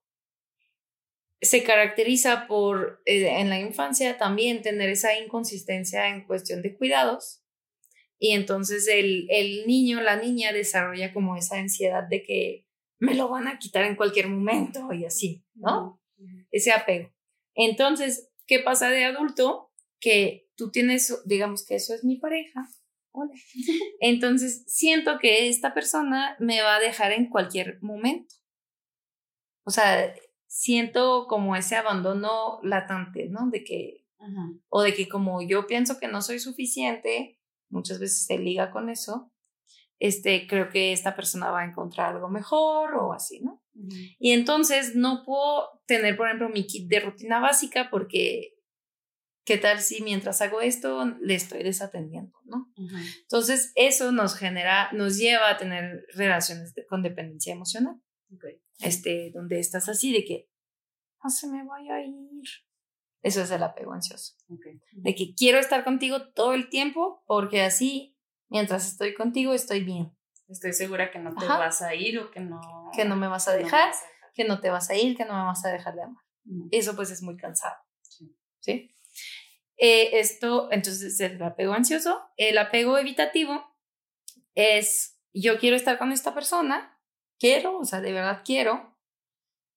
se 1.41 1.63
caracteriza 1.63 2.47
por 2.47 3.03
eh, 3.05 3.41
en 3.41 3.51
la 3.51 3.59
infancia 3.61 4.17
también 4.19 4.63
tener 4.63 4.89
esa 4.89 5.19
inconsistencia 5.19 6.09
en 6.09 6.27
cuestión 6.27 6.63
de 6.63 6.77
cuidados 6.77 7.45
y 8.19 8.31
entonces 8.31 8.89
el, 8.89 9.27
el, 9.29 9.67
niño, 9.67 10.01
la 10.01 10.17
niña 10.17 10.53
desarrolla 10.53 11.13
como 11.13 11.37
esa 11.37 11.59
ansiedad 11.59 12.05
de 12.09 12.23
que 12.23 12.67
me 12.99 13.15
lo 13.15 13.29
van 13.29 13.49
a 13.49 13.59
quitar 13.59 13.85
en 13.85 13.97
cualquier 13.97 14.29
momento 14.29 14.93
y 14.93 15.05
así, 15.05 15.45
¿no? 15.55 16.01
Ese 16.51 16.73
apego. 16.73 17.13
Entonces, 17.55 18.31
¿qué 18.47 18.61
pasa 18.61 18.89
de 18.89 19.05
adulto? 19.05 19.73
Que 20.01 20.49
tú 20.57 20.71
tienes, 20.71 21.23
digamos 21.27 21.67
que 21.67 21.75
eso 21.75 21.95
es 21.95 22.05
mi 22.05 22.17
pareja. 22.17 22.67
Hola. 23.13 23.33
Entonces, 24.01 24.65
siento 24.67 25.19
que 25.19 25.49
esta 25.49 25.75
persona 25.75 26.37
me 26.39 26.63
va 26.63 26.77
a 26.77 26.81
dejar 26.81 27.13
en 27.13 27.29
cualquier 27.29 27.79
momento. 27.83 28.35
O 29.67 29.71
sea, 29.71 30.15
siento 30.55 31.27
como 31.27 31.57
ese 31.57 31.75
abandono 31.75 32.61
latente, 32.63 33.29
¿no? 33.29 33.51
De 33.51 33.65
que, 33.65 34.07
o 34.69 34.83
de 34.83 34.95
que 34.95 35.09
como 35.09 35.43
yo 35.43 35.67
pienso 35.67 35.99
que 35.99 36.07
no 36.07 36.23
soy 36.23 36.39
suficiente, 36.39 37.41
muchas 37.69 37.99
veces 37.99 38.25
se 38.25 38.39
liga 38.39 38.71
con 38.71 38.89
eso, 38.89 39.33
este, 39.99 40.47
creo 40.47 40.69
que 40.69 40.93
esta 40.93 41.17
persona 41.17 41.51
va 41.51 41.63
a 41.63 41.67
encontrar 41.67 42.15
algo 42.15 42.29
mejor 42.29 42.95
o 42.95 43.13
así, 43.13 43.41
¿no? 43.41 43.65
Y 44.21 44.31
entonces 44.31 44.95
no 44.95 45.25
puedo 45.25 45.83
tener, 45.87 46.17
por 46.17 46.29
ejemplo, 46.29 46.49
mi 46.49 46.67
kit 46.67 46.89
de 46.89 47.01
rutina 47.01 47.41
básica 47.41 47.89
porque, 47.91 48.55
¿qué 49.45 49.59
tal 49.59 49.81
si 49.81 50.03
mientras 50.05 50.41
hago 50.41 50.61
esto 50.61 51.05
le 51.21 51.35
estoy 51.35 51.65
desatendiendo, 51.65 52.39
¿no? 52.45 52.73
Entonces 53.23 53.73
eso 53.75 54.13
nos 54.13 54.37
genera, 54.37 54.93
nos 54.93 55.19
lleva 55.19 55.51
a 55.51 55.57
tener 55.57 56.07
relaciones 56.15 56.73
con 56.89 57.03
dependencia 57.03 57.53
emocional 57.53 58.01
este, 58.81 59.31
donde 59.33 59.59
estás 59.61 59.89
así 59.89 60.13
de 60.13 60.25
que 60.25 60.51
no 61.23 61.31
se 61.31 61.49
me 61.49 61.65
vaya 61.65 61.97
a 61.97 62.03
ir. 62.03 62.45
Eso 63.23 63.41
es 63.41 63.51
el 63.51 63.63
apego 63.63 63.93
ansioso. 63.93 64.35
De 64.93 65.15
que 65.15 65.35
quiero 65.35 65.59
estar 65.59 65.83
contigo 65.85 66.29
todo 66.33 66.53
el 66.53 66.69
tiempo 66.69 67.23
porque 67.27 67.63
así, 67.63 68.19
mientras 68.49 68.87
estoy 68.87 69.15
contigo, 69.15 69.55
estoy 69.55 69.83
bien. 69.83 70.13
Estoy 70.49 70.75
segura 70.75 71.11
que 71.11 71.19
no 71.19 71.35
te 71.35 71.47
vas 71.47 71.81
a 71.81 71.95
ir 71.95 72.19
o 72.19 72.31
que 72.31 72.41
no... 72.41 72.61
Que 72.95 73.07
no 73.07 73.17
me 73.17 73.29
vas 73.29 73.49
a 73.49 73.57
dejar, 73.57 73.93
que 74.35 74.45
no 74.45 74.61
te 74.61 74.69
vas 74.69 74.91
a 74.91 74.97
ir, 74.97 75.17
que 75.17 75.25
no 75.25 75.33
me 75.33 75.45
vas 75.45 75.65
a 75.65 75.71
dejar 75.71 75.95
de 75.95 76.03
amar. 76.03 76.23
Eso 76.71 76.95
pues 76.95 77.11
es 77.11 77.23
muy 77.23 77.37
cansado. 77.39 77.77
¿Sí? 78.61 78.95
Eh, 79.77 80.21
esto, 80.21 80.69
entonces, 80.71 81.15
es 81.15 81.21
el 81.21 81.43
apego 81.43 81.73
ansioso. 81.73 82.21
El 82.37 82.59
apego 82.59 82.99
evitativo 82.99 83.65
es, 84.55 85.19
yo 85.33 85.59
quiero 85.59 85.77
estar 85.77 85.99
con 85.99 86.13
esta 86.13 86.35
persona, 86.35 86.94
quiero, 87.39 87.79
o 87.79 87.85
sea, 87.85 88.01
de 88.01 88.13
verdad 88.13 88.43
quiero, 88.45 88.95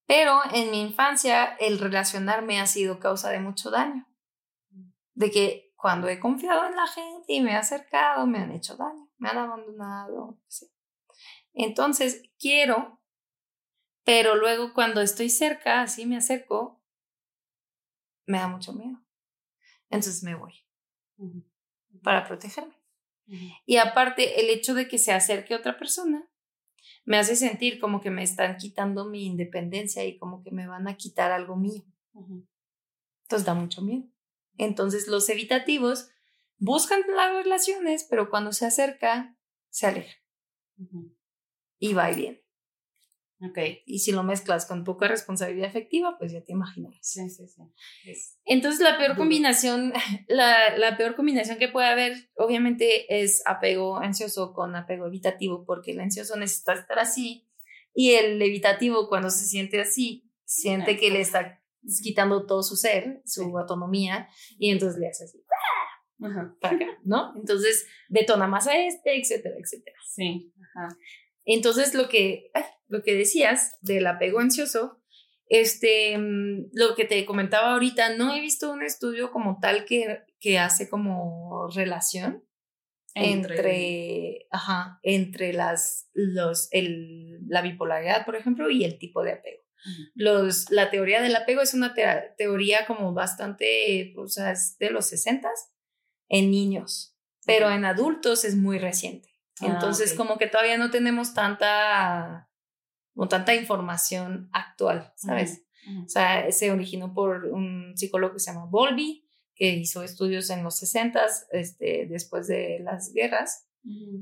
pero 0.05 0.39
en 0.53 0.71
mi 0.71 0.81
infancia 0.81 1.55
el 1.59 1.79
relacionarme 1.79 2.59
ha 2.59 2.67
sido 2.67 2.99
causa 2.99 3.29
de 3.29 3.39
mucho 3.39 3.69
daño. 3.69 4.07
De 5.13 5.31
que 5.31 5.73
cuando 5.75 6.07
he 6.07 6.19
confiado 6.19 6.65
en 6.65 6.75
la 6.75 6.87
gente 6.87 7.33
y 7.33 7.41
me 7.41 7.51
he 7.51 7.55
acercado, 7.55 8.25
me 8.25 8.39
han 8.39 8.51
hecho 8.51 8.77
daño, 8.77 9.09
me 9.17 9.29
han 9.29 9.37
abandonado. 9.37 10.39
Entonces, 11.53 12.23
quiero, 12.39 13.01
pero 14.03 14.35
luego 14.35 14.73
cuando 14.73 15.01
estoy 15.01 15.29
cerca, 15.29 15.81
así 15.81 16.05
me 16.05 16.17
acerco, 16.17 16.81
me 18.25 18.37
da 18.37 18.47
mucho 18.47 18.73
miedo. 18.73 18.99
Entonces 19.89 20.23
me 20.23 20.35
voy 20.35 20.53
para 22.03 22.25
protegerme. 22.25 22.75
Y 23.65 23.77
aparte, 23.77 24.39
el 24.39 24.49
hecho 24.49 24.73
de 24.73 24.87
que 24.87 24.97
se 24.97 25.11
acerque 25.11 25.55
otra 25.55 25.77
persona 25.77 26.29
me 27.07 27.17
hace 27.17 27.37
sentir 27.37 27.79
como 27.79 28.01
que 28.01 28.11
me 28.11 28.21
están 28.21 28.57
quitando 28.57 29.05
mi 29.05 29.25
independencia 29.25 30.03
y 30.03 30.17
como 30.17 30.43
que 30.43 30.51
me 30.51 30.67
van 30.67 30.89
a 30.89 30.97
quitar 30.97 31.31
algo 31.31 31.55
mío. 31.55 31.85
Entonces 33.23 33.45
da 33.45 33.53
mucho 33.53 33.81
miedo. 33.81 34.03
Entonces 34.57 35.07
los 35.07 35.29
evitativos 35.29 36.09
buscan 36.57 36.99
las 37.15 37.33
relaciones, 37.33 38.05
pero 38.09 38.29
cuando 38.29 38.51
se 38.51 38.65
acerca, 38.65 39.37
se 39.69 39.87
aleja. 39.87 40.17
Y 41.79 41.93
va 41.93 42.11
y 42.11 42.15
viene. 42.15 42.46
Okay. 43.39 43.83
Y 43.85 43.99
si 43.99 44.11
lo 44.11 44.23
mezclas 44.23 44.65
con 44.65 44.83
poca 44.83 45.07
responsabilidad 45.07 45.69
efectiva, 45.69 46.17
pues 46.17 46.31
ya 46.31 46.41
te 46.43 46.53
imaginas. 46.53 46.95
Sí, 47.01 47.29
sí, 47.29 47.47
sí. 47.47 47.61
Entonces 48.45 48.81
la 48.81 48.97
peor 48.97 49.15
combinación, 49.15 49.93
la, 50.27 50.75
la, 50.75 50.97
peor 50.97 51.15
combinación 51.15 51.59
que 51.59 51.67
puede 51.67 51.88
haber, 51.88 52.31
obviamente, 52.35 53.21
es 53.21 53.43
apego 53.45 53.97
ansioso 53.97 54.53
con 54.53 54.75
apego 54.75 55.05
evitativo, 55.05 55.65
porque 55.65 55.91
el 55.91 55.99
ansioso 55.99 56.35
necesita 56.35 56.73
estar 56.73 56.97
así 56.97 57.47
y 57.93 58.13
el 58.13 58.41
evitativo 58.41 59.07
cuando 59.07 59.29
se 59.29 59.45
siente 59.45 59.81
así, 59.81 60.31
siente 60.43 60.97
que 60.97 61.11
le 61.11 61.21
está 61.21 61.61
quitando 62.03 62.45
todo 62.45 62.63
su 62.63 62.75
ser, 62.75 63.21
su 63.25 63.57
autonomía, 63.57 64.29
y 64.57 64.71
entonces 64.71 64.99
le 64.99 65.09
hace 65.09 65.25
así. 65.25 65.43
Ajá. 66.21 66.55
Para 66.59 66.75
acá, 66.75 66.85
¿no? 67.03 67.33
Entonces 67.39 67.88
detona 68.09 68.47
más 68.47 68.67
a 68.67 68.77
este, 68.77 69.19
etcétera, 69.19 69.55
etcétera. 69.59 69.97
Sí. 70.07 70.51
Ajá. 70.75 70.97
Entonces, 71.47 71.95
lo 71.95 72.09
que, 72.09 72.51
lo 72.87 73.01
que 73.01 73.15
decías 73.15 73.77
del 73.81 74.05
apego 74.05 74.39
ansioso, 74.39 75.01
este, 75.47 76.17
mm, 76.17 76.71
lo 76.73 76.93
que 76.93 77.05
te 77.05 77.25
comentaba 77.25 77.71
ahorita, 77.71 78.15
no 78.15 78.35
he 78.35 78.41
visto 78.41 78.71
un 78.71 78.83
estudio 78.83 79.31
como 79.31 79.57
tal 79.59 79.85
que, 79.85 80.25
que 80.39 80.59
hace 80.59 80.89
como 80.89 81.69
relación 81.73 82.43
entre, 83.15 84.45
ajá, 84.51 84.99
entre 85.01 85.53
las, 85.53 86.09
los, 86.13 86.67
el, 86.71 87.39
la 87.47 87.61
bipolaridad, 87.61 88.25
por 88.25 88.35
ejemplo, 88.35 88.69
y 88.69 88.83
el 88.83 88.99
tipo 88.99 89.23
de 89.23 89.31
apego. 89.31 89.63
Los, 90.15 90.69
la 90.69 90.91
teoría 90.91 91.21
del 91.21 91.35
apego 91.35 91.61
es 91.61 91.73
una 91.73 91.95
teoría 92.37 92.85
como 92.85 93.13
bastante, 93.13 94.13
o 94.17 94.27
sea, 94.27 94.51
es 94.51 94.77
de 94.79 94.89
los 94.89 95.07
60 95.07 95.49
en 96.27 96.51
niños, 96.51 97.15
pero 97.45 97.71
en 97.71 97.85
adultos 97.85 98.43
es 98.43 98.55
muy 98.55 98.79
reciente. 98.79 99.36
Ah, 99.61 99.65
Entonces, 99.67 100.13
como 100.13 100.37
que 100.37 100.47
todavía 100.47 100.77
no 100.77 100.91
tenemos 100.91 101.33
tanta, 101.33 102.49
como 103.13 103.27
tanta 103.27 103.55
información 103.55 104.49
actual, 104.51 105.13
¿sabes? 105.15 105.63
O 106.05 106.09
sea, 106.09 106.51
se 106.51 106.71
originó 106.71 107.13
por 107.13 107.45
un 107.45 107.93
psicólogo 107.95 108.33
que 108.33 108.39
se 108.39 108.51
llama 108.51 108.65
Bowlby, 108.65 109.25
que 109.55 109.69
hizo 109.75 110.03
estudios 110.03 110.49
en 110.49 110.63
los 110.63 110.77
60, 110.77 111.21
este, 111.51 112.07
después 112.07 112.47
de 112.47 112.79
las 112.81 113.13
guerras, 113.13 113.67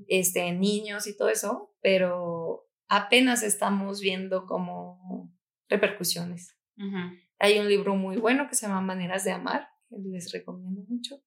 este, 0.07 0.41
en 0.41 0.59
niños 0.59 1.07
y 1.07 1.17
todo 1.17 1.29
eso, 1.29 1.75
pero 1.81 2.69
apenas 2.87 3.41
estamos 3.41 3.99
viendo 3.99 4.45
como 4.45 5.33
repercusiones. 5.67 6.55
Hay 7.39 7.59
un 7.59 7.67
libro 7.67 7.95
muy 7.95 8.17
bueno 8.17 8.47
que 8.47 8.55
se 8.55 8.67
llama 8.67 8.81
Maneras 8.81 9.23
de 9.23 9.31
Amar, 9.31 9.67
que 9.89 9.97
les 9.97 10.31
recomiendo 10.31 10.83
mucho. 10.87 11.21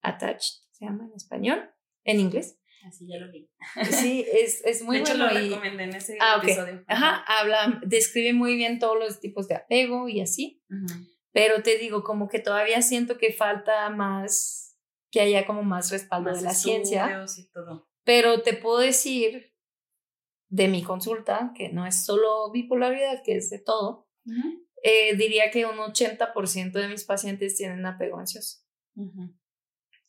Attached 0.00 0.62
se 0.70 0.84
llama 0.84 1.06
en 1.06 1.12
español, 1.14 1.70
en 2.04 2.20
inglés. 2.20 2.58
Así 2.86 3.06
ya 3.08 3.18
lo 3.18 3.30
vi. 3.32 3.50
Sí, 3.90 4.24
es, 4.32 4.64
es 4.64 4.82
muy 4.82 4.98
de 4.98 5.02
hecho, 5.02 5.16
bueno. 5.16 5.32
lo 5.32 5.40
recomendé 5.40 5.84
en 5.84 5.94
ese 5.94 6.16
ah, 6.20 6.40
episodio. 6.42 6.84
Ajá, 6.86 7.24
habla, 7.26 7.80
describe 7.84 8.32
muy 8.32 8.54
bien 8.54 8.78
todos 8.78 8.96
los 8.98 9.18
tipos 9.18 9.48
de 9.48 9.56
apego 9.56 10.08
y 10.08 10.20
así. 10.20 10.62
Pero 11.32 11.62
te 11.62 11.78
digo, 11.78 12.04
como 12.04 12.28
que 12.28 12.38
todavía 12.38 12.80
siento 12.82 13.18
que 13.18 13.32
falta 13.32 13.90
más, 13.90 14.78
que 15.10 15.20
haya 15.20 15.46
como 15.46 15.62
más 15.64 15.90
respaldo 15.90 16.32
de 16.32 16.42
la 16.42 16.54
ciencia. 16.54 17.24
Y 17.36 17.50
todo. 17.50 17.88
Pero 18.04 18.42
te 18.42 18.54
puedo 18.54 18.78
decir 18.78 19.52
de 20.48 20.68
mi 20.68 20.84
consulta, 20.84 21.52
que 21.56 21.70
no 21.70 21.86
es 21.86 22.04
solo 22.04 22.52
bipolaridad, 22.52 23.22
que 23.24 23.36
es 23.36 23.50
de 23.50 23.58
todo, 23.58 24.08
eh, 24.82 25.16
diría 25.16 25.50
que 25.50 25.66
un 25.66 25.76
80% 25.76 26.72
de 26.72 26.88
mis 26.88 27.04
pacientes 27.04 27.56
tienen 27.56 27.84
apego 27.84 28.18
ansioso. 28.18 28.58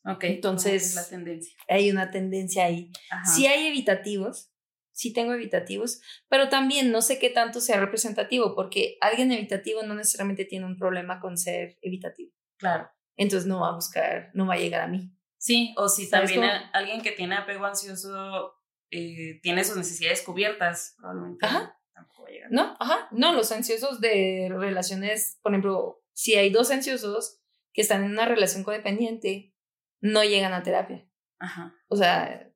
Ok, 0.08 0.24
entonces 0.24 0.90
es 0.90 0.94
la 0.94 1.06
tendencia. 1.06 1.54
Hay 1.68 1.90
una 1.90 2.10
tendencia 2.10 2.64
ahí. 2.64 2.90
Sí 3.34 3.46
hay 3.46 3.66
evitativos, 3.66 4.50
sí 4.92 5.12
tengo 5.12 5.34
evitativos, 5.34 6.00
pero 6.28 6.48
también 6.48 6.90
no 6.90 7.02
sé 7.02 7.18
qué 7.18 7.28
tanto 7.28 7.60
sea 7.60 7.78
representativo, 7.78 8.54
porque 8.54 8.96
alguien 9.00 9.30
evitativo 9.32 9.82
no 9.82 9.94
necesariamente 9.94 10.46
tiene 10.46 10.66
un 10.66 10.78
problema 10.78 11.20
con 11.20 11.36
ser 11.36 11.78
evitativo. 11.82 12.32
Claro. 12.56 12.90
Entonces 13.16 13.46
no 13.46 13.60
va 13.60 13.68
a 13.70 13.74
buscar, 13.74 14.30
no 14.32 14.46
va 14.46 14.54
a 14.54 14.58
llegar 14.58 14.80
a 14.80 14.88
mí. 14.88 15.12
Sí, 15.36 15.74
o 15.76 15.88
si 15.88 16.08
también 16.08 16.42
alguien 16.72 17.02
que 17.02 17.12
tiene 17.12 17.36
apego 17.36 17.66
ansioso 17.66 18.54
eh, 18.90 19.40
tiene 19.42 19.62
sus 19.64 19.76
necesidades 19.76 20.22
cubiertas, 20.22 20.94
probablemente. 20.96 21.46
Ajá. 21.46 21.78
Tampoco 21.92 22.22
va 22.22 22.28
a 22.28 22.32
llegar. 22.32 22.50
No, 22.50 22.76
ajá. 22.80 23.08
No, 23.12 23.34
los 23.34 23.52
ansiosos 23.52 24.00
de 24.00 24.48
relaciones, 24.50 25.38
por 25.42 25.52
ejemplo, 25.52 26.02
si 26.12 26.34
hay 26.34 26.50
dos 26.50 26.70
ansiosos 26.70 27.40
que 27.72 27.82
están 27.82 28.02
en 28.04 28.12
una 28.12 28.24
relación 28.24 28.64
codependiente, 28.64 29.54
no 30.00 30.24
llegan 30.24 30.52
a 30.52 30.62
terapia. 30.62 31.08
Ajá. 31.38 31.74
O 31.88 31.96
sea, 31.96 32.52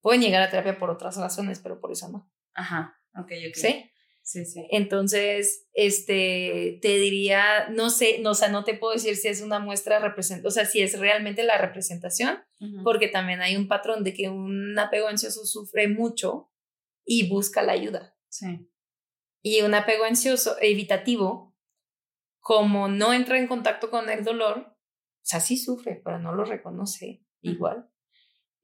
pueden 0.00 0.20
llegar 0.20 0.42
a 0.42 0.50
terapia 0.50 0.78
por 0.78 0.90
otras 0.90 1.16
razones, 1.16 1.60
pero 1.60 1.80
por 1.80 1.92
eso 1.92 2.08
no. 2.08 2.30
Ajá, 2.54 2.98
ok, 3.14 3.32
ok. 3.48 3.54
¿Sí? 3.54 3.90
Sí, 4.28 4.44
sí. 4.44 4.66
Entonces, 4.70 5.66
este, 5.72 6.78
te 6.82 6.98
diría, 6.98 7.70
no 7.70 7.88
sé, 7.88 8.18
no, 8.18 8.32
o 8.32 8.34
sea, 8.34 8.50
no 8.50 8.62
te 8.62 8.74
puedo 8.74 8.92
decir 8.92 9.16
si 9.16 9.28
es 9.28 9.40
una 9.40 9.58
muestra 9.58 10.00
representativa, 10.00 10.48
o 10.48 10.50
sea, 10.50 10.66
si 10.66 10.82
es 10.82 10.98
realmente 10.98 11.44
la 11.44 11.56
representación, 11.56 12.38
porque 12.84 13.08
también 13.08 13.40
hay 13.40 13.56
un 13.56 13.68
patrón 13.68 14.04
de 14.04 14.12
que 14.12 14.28
un 14.28 14.78
apego 14.78 15.08
ansioso 15.08 15.46
sufre 15.46 15.88
mucho 15.88 16.52
y 17.06 17.30
busca 17.30 17.62
la 17.62 17.72
ayuda. 17.72 18.18
Sí. 18.28 18.70
Y 19.40 19.62
un 19.62 19.72
apego 19.74 20.04
ansioso 20.04 20.56
evitativo, 20.60 21.56
como 22.38 22.88
no 22.88 23.14
entra 23.14 23.38
en 23.38 23.46
contacto 23.46 23.90
con 23.90 24.10
el 24.10 24.24
dolor, 24.24 24.77
sea, 25.28 25.40
sí 25.40 25.58
sufre, 25.58 26.00
pero 26.02 26.18
no 26.18 26.34
lo 26.34 26.44
reconoce 26.44 27.22
igual. 27.42 27.90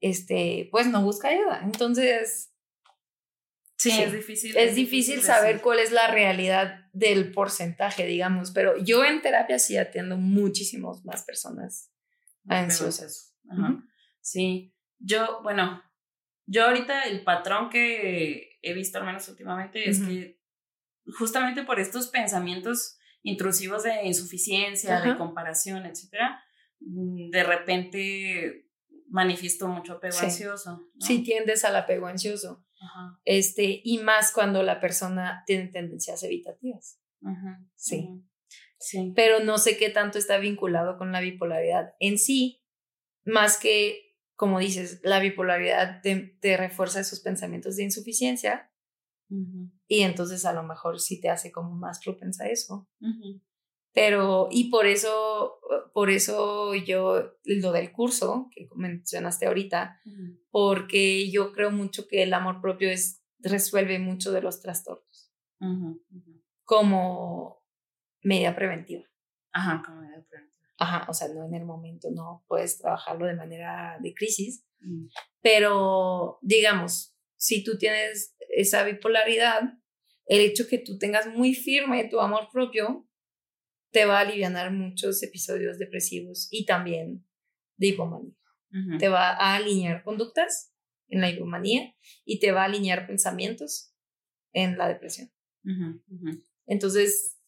Este, 0.01 0.67
pues 0.71 0.87
no 0.87 1.03
busca 1.03 1.29
ayuda. 1.29 1.61
Entonces, 1.63 2.53
sí, 3.77 3.91
es 3.91 4.11
difícil. 4.11 4.57
Es, 4.57 4.75
difícil, 4.75 5.21
saber 5.21 5.61
cuál 5.61 5.79
es 5.79 5.91
la 5.91 6.07
realidad 6.07 6.89
del 6.91 7.31
porcentaje, 7.31 8.05
digamos, 8.05 8.51
pero 8.51 8.77
yo 8.77 9.05
en 9.05 9.21
terapia 9.21 9.59
sí 9.59 9.77
atiendo 9.77 10.17
muchísimas 10.17 11.05
más 11.05 11.23
personas 11.23 11.91
ansiosas. 12.47 13.35
Sí, 14.21 14.73
yo, 14.97 15.41
bueno, 15.43 15.83
yo 16.47 16.65
ahorita 16.65 17.03
el 17.03 17.23
patrón 17.23 17.69
que 17.69 18.57
he 18.63 18.73
visto 18.73 18.97
al 18.97 19.05
menos 19.05 19.27
últimamente 19.29 19.87
es 19.87 19.99
que 19.99 20.41
justamente 21.17 21.63
por 21.63 21.79
estos 21.79 22.07
pensamientos 22.07 22.97
intrusivos 23.21 23.83
de 23.83 24.05
insuficiencia, 24.05 25.01
de 25.01 25.15
comparación, 25.15 25.85
etcétera, 25.85 26.43
de 26.79 27.43
repente 27.43 28.69
manifiesto 29.09 29.67
mucho 29.67 29.93
apego 29.93 30.17
ansioso. 30.19 30.89
Sí, 30.99 31.23
tiendes 31.23 31.63
al 31.65 31.75
apego 31.75 32.07
ansioso. 32.07 32.65
Este, 33.23 33.81
y 33.83 33.99
más 33.99 34.31
cuando 34.31 34.61
la 34.63 34.79
persona 34.79 35.43
tiene 35.45 35.67
tendencias 35.67 36.21
evitativas. 36.23 36.99
sí. 37.75 38.09
sí. 38.79 39.13
Pero 39.15 39.39
no 39.39 39.57
sé 39.57 39.77
qué 39.77 39.89
tanto 39.89 40.17
está 40.17 40.37
vinculado 40.37 40.97
con 40.97 41.11
la 41.11 41.21
bipolaridad 41.21 41.95
en 41.99 42.19
sí, 42.19 42.63
más 43.23 43.57
que, 43.57 44.17
como 44.35 44.59
dices, 44.59 44.99
la 45.03 45.19
bipolaridad 45.19 46.01
te, 46.01 46.57
refuerza 46.57 46.99
esos 46.99 47.19
pensamientos 47.19 47.75
de 47.75 47.83
insuficiencia. 47.83 48.71
Y 49.87 50.01
entonces 50.01 50.45
a 50.45 50.53
lo 50.53 50.61
mejor 50.61 50.99
sí 50.99 51.19
te 51.19 51.29
hace 51.29 51.51
como 51.51 51.75
más 51.75 51.99
propensa 52.03 52.43
a 52.43 52.49
eso. 52.49 52.87
Pero, 53.95 54.49
y 54.51 54.69
por 54.69 54.87
eso, 54.87 55.57
por 55.93 56.09
eso 56.09 56.75
yo, 56.75 57.31
lo 57.45 57.71
del 57.71 57.93
curso 57.93 58.49
que 58.53 58.67
mencionaste 58.75 59.47
ahorita, 59.47 60.01
porque 60.51 61.31
yo 61.31 61.53
creo 61.53 61.71
mucho 61.71 62.05
que 62.05 62.21
el 62.21 62.33
amor 62.33 62.59
propio 62.59 62.89
es, 62.89 63.23
resuelve 63.39 63.97
mucho 63.97 64.33
de 64.33 64.41
los 64.41 64.61
trastornos. 64.61 65.31
Como 66.65 67.63
medida 68.21 68.53
preventiva. 68.53 69.05
Ajá, 69.53 69.81
como 69.85 70.01
medida 70.01 70.25
preventiva. 70.29 70.65
Ajá, 70.77 71.05
o 71.09 71.13
sea, 71.13 71.29
no 71.29 71.45
en 71.45 71.53
el 71.53 71.63
momento, 71.63 72.09
no 72.11 72.43
puedes 72.49 72.77
trabajarlo 72.77 73.27
de 73.27 73.35
manera 73.35 73.97
de 74.01 74.13
crisis, 74.13 74.65
mm. 74.81 75.05
pero 75.41 76.37
digamos, 76.41 77.15
si 77.37 77.63
tú 77.63 77.77
tienes 77.77 78.35
esa 78.49 78.83
bipolaridad, 78.83 79.61
el 80.25 80.41
hecho 80.41 80.67
que 80.67 80.79
tú 80.79 80.97
tengas 80.97 81.27
muy 81.27 81.53
firme 81.53 82.09
tu 82.09 82.19
amor 82.19 82.49
propio 82.51 83.07
te 83.95 84.03
va 84.03 84.17
a 84.17 84.21
aliviar 84.23 84.73
muchos 84.73 85.23
episodios 85.23 85.79
depresivos 85.79 86.49
y 86.51 86.65
también 86.65 87.25
de 87.77 87.87
hipomanía. 87.87 88.33
Te 88.99 89.07
va 89.07 89.29
a 89.29 89.55
alinear 89.55 90.03
conductas 90.03 90.75
en 91.07 91.21
la 91.21 91.29
hipomanía 91.29 91.95
y 92.25 92.41
te 92.41 92.51
va 92.51 92.63
a 92.63 92.65
alinear 92.65 93.07
pensamientos 93.07 93.95
en 94.51 94.77
la 94.77 94.89
depresión. 94.89 95.31
Entonces, 96.65 97.39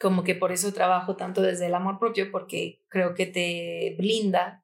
como 0.00 0.24
que 0.24 0.34
por 0.34 0.52
eso 0.52 0.72
trabajo 0.72 1.16
tanto 1.16 1.42
desde 1.42 1.66
el 1.66 1.74
amor 1.74 1.98
propio, 1.98 2.30
porque 2.30 2.82
creo 2.88 3.12
que 3.12 3.26
te 3.26 3.96
blinda 3.98 4.63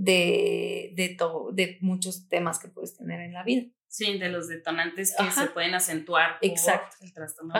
de, 0.00 0.92
de, 0.94 1.10
todo, 1.10 1.52
de 1.52 1.76
muchos 1.82 2.26
temas 2.28 2.58
que 2.58 2.68
puedes 2.68 2.96
tener 2.96 3.20
en 3.20 3.34
la 3.34 3.44
vida. 3.44 3.70
Sí, 3.86 4.18
de 4.18 4.30
los 4.30 4.48
detonantes 4.48 5.14
que 5.18 5.30
se 5.30 5.48
pueden 5.48 5.74
acentuar 5.74 6.38
por 6.40 6.48
Exacto. 6.48 6.96
el 7.02 7.12
trastorno 7.12 7.54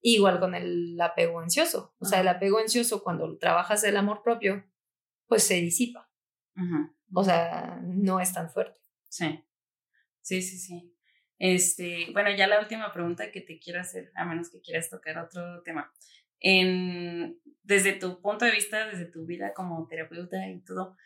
Igual 0.00 0.40
con 0.40 0.54
el 0.54 0.98
apego 1.00 1.40
ansioso. 1.40 1.94
O 1.98 2.06
sea, 2.06 2.20
el 2.20 2.28
apego 2.28 2.58
ansioso, 2.58 3.02
cuando 3.02 3.36
trabajas 3.38 3.84
el 3.84 3.96
amor 3.96 4.22
propio, 4.22 4.64
pues 5.26 5.42
se 5.42 5.54
disipa. 5.56 6.10
O 7.12 7.24
sea, 7.24 7.80
no 7.82 8.20
es 8.20 8.32
tan 8.32 8.50
fuerte. 8.50 8.80
Sí. 9.08 9.44
Sí, 10.22 10.40
sí, 10.42 10.58
sí. 10.58 10.94
Este, 11.38 12.06
bueno, 12.12 12.30
ya 12.34 12.46
la 12.46 12.60
última 12.60 12.92
pregunta 12.92 13.30
que 13.30 13.40
te 13.40 13.58
quiero 13.58 13.80
hacer, 13.80 14.10
a 14.14 14.24
menos 14.24 14.50
que 14.50 14.60
quieras 14.60 14.88
tocar 14.88 15.18
otro 15.18 15.62
tema. 15.62 15.92
En, 16.40 17.40
desde 17.62 17.92
tu 17.92 18.20
punto 18.22 18.44
de 18.44 18.52
vista, 18.52 18.86
desde 18.86 19.06
tu 19.06 19.26
vida 19.26 19.52
como 19.54 19.86
terapeuta 19.86 20.48
y 20.48 20.60
todo, 20.60 20.96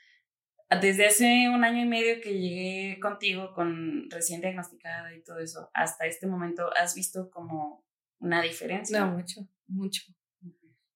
desde 0.80 1.06
hace 1.06 1.48
un 1.48 1.64
año 1.64 1.82
y 1.82 1.88
medio 1.88 2.20
que 2.20 2.38
llegué 2.38 3.00
contigo 3.00 3.52
con 3.54 4.10
recién 4.10 4.40
diagnosticada 4.40 5.14
y 5.14 5.22
todo 5.22 5.38
eso, 5.38 5.70
hasta 5.74 6.06
este 6.06 6.26
momento, 6.26 6.70
¿has 6.76 6.94
visto 6.94 7.30
como 7.30 7.84
una 8.18 8.42
diferencia? 8.42 9.00
No, 9.00 9.12
mucho, 9.12 9.40
mucho. 9.66 10.02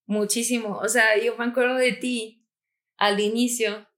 Muchísimo. 0.07 0.79
O 0.79 0.89
sea, 0.89 1.19
yo 1.19 1.37
me 1.37 1.47
acuerdo 1.47 1.75
de 1.75 1.93
ti 1.93 2.47
al 2.97 3.19
inicio 3.21 3.89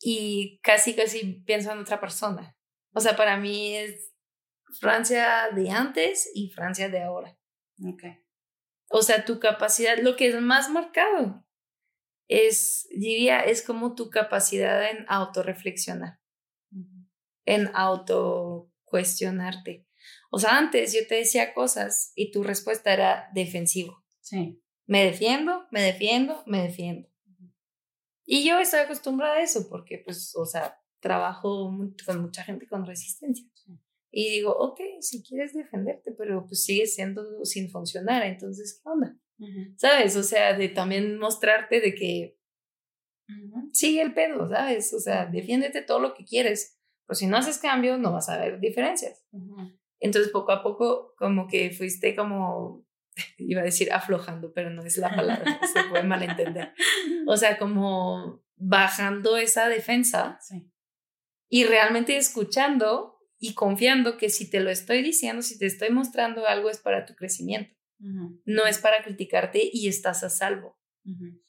y 0.00 0.60
casi, 0.62 0.94
casi 0.94 1.42
pienso 1.46 1.70
en 1.72 1.78
otra 1.78 2.00
persona. 2.00 2.56
O 2.92 3.00
sea, 3.00 3.16
para 3.16 3.36
mí 3.36 3.76
es 3.76 4.12
Francia 4.80 5.50
de 5.54 5.70
antes 5.70 6.30
y 6.34 6.50
Francia 6.50 6.88
de 6.88 7.02
ahora. 7.02 7.38
Ok. 7.84 8.02
O 8.88 9.02
sea, 9.02 9.24
tu 9.24 9.38
capacidad, 9.38 9.98
lo 9.98 10.16
que 10.16 10.28
es 10.28 10.40
más 10.40 10.70
marcado 10.70 11.44
es, 12.30 12.88
diría, 12.94 13.40
es 13.40 13.62
como 13.62 13.96
tu 13.96 14.08
capacidad 14.08 14.88
en 14.88 15.04
autorreflexionar, 15.08 16.20
en 17.44 17.68
autocuestionarte. 17.74 19.88
O 20.30 20.38
sea, 20.38 20.56
antes 20.56 20.92
yo 20.92 21.04
te 21.08 21.16
decía 21.16 21.52
cosas 21.52 22.12
y 22.14 22.30
tu 22.30 22.44
respuesta 22.44 22.92
era 22.92 23.28
defensivo. 23.34 24.04
Sí. 24.20 24.62
Me 24.86 25.04
defiendo, 25.04 25.66
me 25.72 25.82
defiendo, 25.82 26.44
me 26.46 26.62
defiendo. 26.62 27.08
Y 28.24 28.46
yo 28.46 28.60
estoy 28.60 28.78
acostumbrada 28.80 29.38
a 29.38 29.42
eso 29.42 29.68
porque, 29.68 29.98
pues, 29.98 30.36
o 30.36 30.46
sea, 30.46 30.80
trabajo 31.00 31.76
con 32.06 32.22
mucha 32.22 32.44
gente 32.44 32.68
con 32.68 32.86
resistencia. 32.86 33.44
Y 34.12 34.30
digo, 34.30 34.56
ok, 34.56 34.78
si 35.00 35.24
quieres 35.24 35.52
defenderte, 35.52 36.12
pero 36.12 36.46
pues 36.46 36.64
sigue 36.64 36.86
siendo 36.86 37.44
sin 37.44 37.70
funcionar, 37.70 38.24
entonces, 38.24 38.80
¿qué 38.80 38.88
onda? 38.88 39.19
¿Sabes? 39.76 40.16
O 40.16 40.22
sea, 40.22 40.54
de 40.54 40.68
también 40.68 41.18
mostrarte 41.18 41.80
de 41.80 41.94
que 41.94 42.36
sigue 43.72 44.02
el 44.02 44.14
pedo, 44.14 44.48
¿sabes? 44.48 44.92
O 44.94 45.00
sea, 45.00 45.26
defiéndete 45.26 45.82
todo 45.82 46.00
lo 46.00 46.14
que 46.14 46.24
quieres, 46.24 46.78
pero 47.06 47.16
si 47.16 47.26
no 47.26 47.36
haces 47.36 47.58
cambios 47.58 47.98
no 47.98 48.12
vas 48.12 48.28
a 48.28 48.38
ver 48.38 48.60
diferencias. 48.60 49.24
Entonces, 50.00 50.32
poco 50.32 50.52
a 50.52 50.62
poco, 50.62 51.14
como 51.16 51.46
que 51.46 51.70
fuiste 51.70 52.16
como, 52.16 52.86
iba 53.38 53.60
a 53.60 53.64
decir 53.64 53.92
aflojando, 53.92 54.52
pero 54.52 54.70
no 54.70 54.82
es 54.82 54.96
la 54.96 55.14
palabra, 55.14 55.60
se 55.72 55.84
puede 55.84 56.04
malentender. 56.04 56.72
O 57.26 57.36
sea, 57.36 57.58
como 57.58 58.42
bajando 58.56 59.36
esa 59.36 59.68
defensa 59.68 60.38
y 61.48 61.64
realmente 61.64 62.16
escuchando 62.16 63.18
y 63.38 63.54
confiando 63.54 64.18
que 64.18 64.28
si 64.28 64.50
te 64.50 64.60
lo 64.60 64.70
estoy 64.70 65.02
diciendo, 65.02 65.42
si 65.42 65.58
te 65.58 65.66
estoy 65.66 65.90
mostrando 65.90 66.46
algo 66.46 66.68
es 66.68 66.78
para 66.78 67.06
tu 67.06 67.14
crecimiento, 67.14 67.74
no 68.00 68.66
es 68.66 68.78
para 68.78 69.02
criticarte 69.02 69.70
y 69.72 69.88
estás 69.88 70.24
a 70.24 70.30
salvo. 70.30 70.78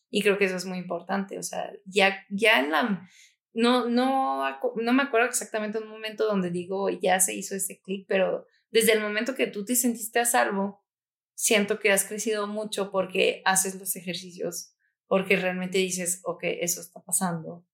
Y 0.09 0.21
creo 0.21 0.37
que 0.37 0.45
eso 0.45 0.57
es 0.57 0.65
muy 0.65 0.77
importante, 0.77 1.37
o 1.37 1.43
sea, 1.43 1.71
ya, 1.85 2.25
ya 2.29 2.59
en 2.59 2.71
la... 2.71 3.09
No, 3.53 3.89
no, 3.89 4.43
no 4.75 4.93
me 4.93 5.03
acuerdo 5.03 5.27
exactamente 5.27 5.77
un 5.77 5.89
momento 5.89 6.25
donde 6.25 6.51
digo, 6.51 6.89
ya 6.89 7.19
se 7.19 7.33
hizo 7.33 7.53
ese 7.53 7.81
clic, 7.81 8.05
pero 8.07 8.47
desde 8.69 8.93
el 8.93 9.01
momento 9.01 9.35
que 9.35 9.47
tú 9.47 9.65
te 9.65 9.75
sentiste 9.75 10.19
a 10.19 10.25
salvo, 10.25 10.81
siento 11.35 11.79
que 11.79 11.91
has 11.91 12.05
crecido 12.05 12.47
mucho 12.47 12.91
porque 12.91 13.41
haces 13.45 13.75
los 13.75 13.95
ejercicios, 13.95 14.73
porque 15.07 15.35
realmente 15.35 15.79
dices, 15.79 16.21
ok, 16.23 16.43
eso 16.43 16.79
está 16.79 17.03
pasando, 17.03 17.65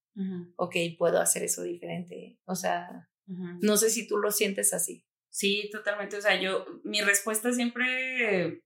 ok, 0.55 0.75
puedo 0.97 1.21
hacer 1.21 1.43
eso 1.43 1.61
diferente. 1.61 2.39
O 2.45 2.55
sea, 2.55 3.09
no 3.25 3.77
sé 3.77 3.89
si 3.89 4.07
tú 4.07 4.17
lo 4.17 4.31
sientes 4.31 4.73
así. 4.73 5.05
Sí, 5.29 5.69
totalmente. 5.71 6.17
O 6.17 6.21
sea, 6.21 6.39
yo, 6.41 6.65
mi 6.83 7.01
respuesta 7.01 7.53
siempre 7.53 8.63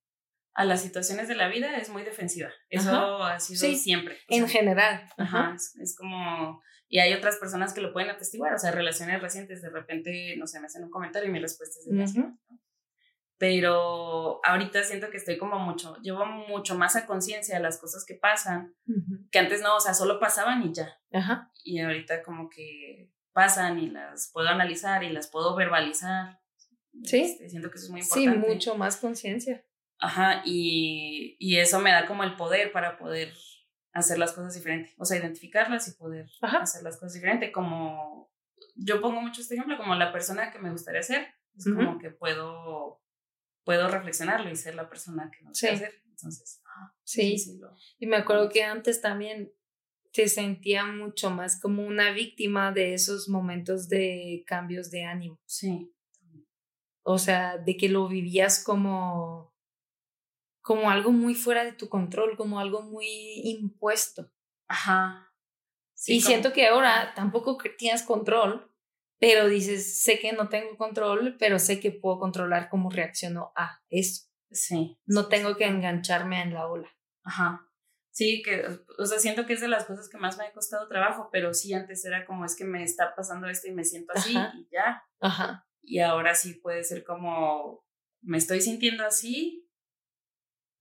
a 0.54 0.66
las 0.66 0.82
situaciones 0.82 1.28
de 1.28 1.36
la 1.36 1.48
vida 1.48 1.78
es 1.78 1.90
muy 1.90 2.04
defensiva. 2.04 2.50
Eso 2.70 3.24
ha 3.24 3.40
sido 3.40 3.76
siempre. 3.76 4.18
en 4.28 4.48
general. 4.48 5.10
Ajá. 5.18 5.56
Es, 5.56 5.96
como, 5.96 6.62
y 6.90 7.00
hay 7.00 7.14
otras 7.14 7.38
personas 7.38 7.74
que 7.74 7.82
lo 7.82 7.94
pueden 7.94 8.10
atestiguar, 8.10 8.54
o 8.54 8.58
sea, 8.58 8.72
relaciones 8.72 9.22
recientes, 9.22 9.62
de 9.62 9.70
repente, 9.70 10.36
no 10.38 10.48
sé, 10.48 10.60
me 10.60 10.66
hacen 10.66 10.84
un 10.84 10.90
comentario 10.90 11.30
y 11.30 11.32
mi 11.32 11.40
respuesta 11.40 11.80
es 11.80 12.14
de 12.14 12.34
Pero 13.38 14.42
ahorita 14.44 14.84
siento 14.84 15.10
que 15.10 15.18
estoy 15.18 15.38
como 15.38 15.58
mucho, 15.58 15.96
llevo 16.02 16.26
mucho 16.26 16.78
más 16.78 16.96
a 16.96 17.06
conciencia 17.06 17.56
de 17.56 17.64
las 17.64 17.80
cosas 17.80 18.06
que 18.06 18.16
pasan, 18.16 18.76
que 19.32 19.40
antes 19.40 19.62
no, 19.62 19.78
o 19.78 19.80
sea, 19.80 19.94
solo 19.94 20.20
pasaban 20.20 20.64
y 20.64 20.74
ya. 20.74 21.00
Ajá. 21.14 21.52
Y 21.64 21.80
ahorita 21.80 22.24
como 22.24 22.50
que 22.50 23.10
pasan 23.32 23.80
y 23.80 23.90
las 23.90 24.30
puedo 24.34 24.50
analizar 24.50 25.04
y 25.04 25.10
las 25.12 25.30
puedo 25.30 25.56
verbalizar. 25.56 26.42
Sí. 27.04 27.22
Este, 27.22 27.50
siento 27.50 27.72
que 27.72 27.78
eso 27.78 27.86
es 27.86 27.92
muy 27.92 28.02
importante. 28.02 28.48
Sí, 28.48 28.54
mucho 28.54 28.76
más 28.76 28.98
conciencia. 28.98 29.66
Ajá, 30.02 30.42
y, 30.46 31.38
y, 31.40 31.58
eso 31.58 31.80
me 31.80 31.92
da 31.92 32.08
como 32.08 32.24
el 32.24 32.36
poder 32.36 32.72
para 32.72 32.98
poder 32.98 33.34
hacer 33.94 34.18
las 34.18 34.34
cosas 34.34 34.56
diferentes, 34.56 34.96
o 34.98 35.06
sea, 35.06 35.20
identificarlas 35.20 35.88
y 35.88 35.92
poder 35.92 36.28
hacer 36.42 36.82
las 36.82 36.98
cosas 36.98 37.14
diferentes, 37.14 37.52
como 37.52 38.32
yo 38.76 39.00
pongo 39.00 39.22
mucho 39.22 39.42
este 39.42 39.56
ejemplo, 39.56 39.78
como 39.78 39.94
la 39.96 40.12
persona 40.12 40.52
que 40.52 40.60
me 40.60 40.72
gustaría 40.72 41.04
ser, 41.04 41.28
es 41.56 41.66
como 41.66 42.00
que 42.00 42.10
puedo, 42.10 43.02
puedo 43.64 43.88
reflexionarlo 43.90 44.50
y 44.50 44.56
ser 44.56 44.74
la 44.74 44.90
persona 44.90 45.30
que 45.30 45.44
me 45.44 45.50
gustaría 45.50 45.78
ser, 45.78 46.02
entonces, 46.10 46.64
sí, 47.04 47.36
y 48.00 48.08
me 48.08 48.18
acuerdo 48.18 48.50
que 48.50 48.64
antes 48.64 49.02
también 49.02 49.52
te 50.12 50.28
sentía 50.28 50.86
mucho 50.86 51.30
más 51.30 51.60
como 51.60 51.86
una 51.86 52.12
víctima 52.12 52.72
de 52.72 52.94
esos 52.94 53.30
momentos 53.30 53.88
de 53.88 54.44
cambios 54.46 54.92
de 54.92 55.04
ánimo. 55.04 55.40
Sí. 55.46 55.94
O 57.04 57.18
sea, 57.18 57.58
de 57.58 57.78
que 57.78 57.90
lo 57.90 58.08
vivías 58.08 58.64
como 58.64 59.51
como 60.62 60.90
algo 60.90 61.12
muy 61.12 61.36
fuera 61.36 61.64
de 61.64 61.74
tu 61.74 61.90
control, 61.90 62.38
como 62.38 62.60
algo 62.60 62.82
muy 62.82 63.42
impuesto. 63.44 64.32
Ajá. 64.68 65.28
y 66.08 66.22
siento 66.22 66.54
que 66.54 66.68
ahora 66.68 67.14
tampoco 67.14 67.58
tienes 67.78 68.04
control, 68.04 68.72
pero 69.20 69.48
dices, 69.48 70.02
sé 70.02 70.20
que 70.20 70.32
no 70.32 70.50
tengo 70.50 70.78
control, 70.78 71.36
pero 71.38 71.60
sé 71.60 71.80
que 71.80 71.92
puedo 71.92 72.20
controlar 72.20 72.70
cómo 72.70 72.90
reacciono 72.90 73.52
a 73.56 73.82
eso. 73.90 74.28
Sí. 74.50 74.98
No 75.06 75.28
tengo 75.28 75.56
que 75.58 75.66
engancharme 75.66 76.42
en 76.42 76.54
la 76.54 76.68
ola. 76.68 76.90
Ajá. 77.24 77.68
Sí, 78.12 78.42
que, 78.42 78.66
o 78.98 79.06
sea, 79.06 79.20
siento 79.20 79.46
que 79.46 79.54
es 79.54 79.62
de 79.62 79.70
las 79.70 79.86
cosas 79.86 80.10
que 80.10 80.18
más 80.18 80.38
me 80.38 80.46
ha 80.46 80.52
costado 80.52 80.88
trabajo, 80.88 81.30
pero 81.32 81.54
sí 81.54 81.74
antes 81.74 82.04
era 82.04 82.26
como 82.26 82.44
es 82.44 82.56
que 82.56 82.66
me 82.66 82.84
está 82.84 83.16
pasando 83.16 83.48
esto 83.48 83.68
y 83.68 83.72
me 83.72 83.86
siento 83.86 84.12
así 84.14 84.36
y 84.36 84.68
ya. 84.72 85.04
Ajá. 85.22 85.66
Y 85.82 86.00
ahora 86.00 86.36
sí 86.36 86.56
puede 86.56 86.84
ser 86.84 87.04
como, 87.04 87.86
me 88.22 88.38
estoy 88.38 88.60
sintiendo 88.62 89.06
así, 89.06 89.70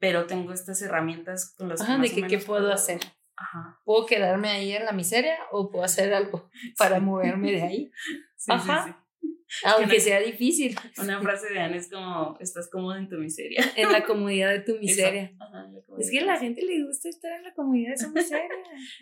pero 0.01 0.27
tengo 0.27 0.53
estas 0.53 0.83
herramientas 0.83 1.55
con 1.57 1.69
las 1.69 1.83
Ajá, 1.83 1.99
de 1.99 2.11
que 2.11 2.27
qué 2.27 2.39
puedo 2.39 2.73
hacer. 2.73 3.01
Ajá. 3.37 3.81
¿Puedo 3.85 4.07
quedarme 4.07 4.49
ahí 4.49 4.73
en 4.73 4.85
la 4.87 4.93
miseria 4.93 5.39
o 5.53 5.71
puedo 5.71 5.85
hacer 5.85 6.13
algo 6.13 6.51
para 6.79 6.99
moverme 6.99 7.53
de 7.53 7.63
ahí? 7.63 7.91
Sí, 8.41 8.51
Ajá. 8.51 9.05
Sí, 9.21 9.29
Aunque 9.67 10.01
sea 10.01 10.19
difícil. 10.19 10.75
Una 10.97 11.21
frase 11.21 11.53
de 11.53 11.61
Ana 11.61 11.77
es 11.77 11.91
como, 11.91 12.39
estás 12.41 12.71
cómodo 12.71 12.97
en 12.97 13.07
tu 13.07 13.17
miseria. 13.17 13.63
En 13.77 13.93
la 13.93 14.03
comodidad 14.03 14.51
de 14.51 14.61
tu 14.61 14.77
miseria. 14.81 15.35
Ajá, 15.39 15.71
es 15.99 16.11
que 16.11 16.21
a 16.21 16.25
la 16.25 16.39
gente 16.39 16.63
le 16.63 16.83
gusta 16.87 17.11
estar 17.11 17.31
en 17.33 17.43
la 17.43 17.53
comodidad 17.53 17.91
de 17.91 17.99
su 17.99 18.11
miseria. 18.13 18.49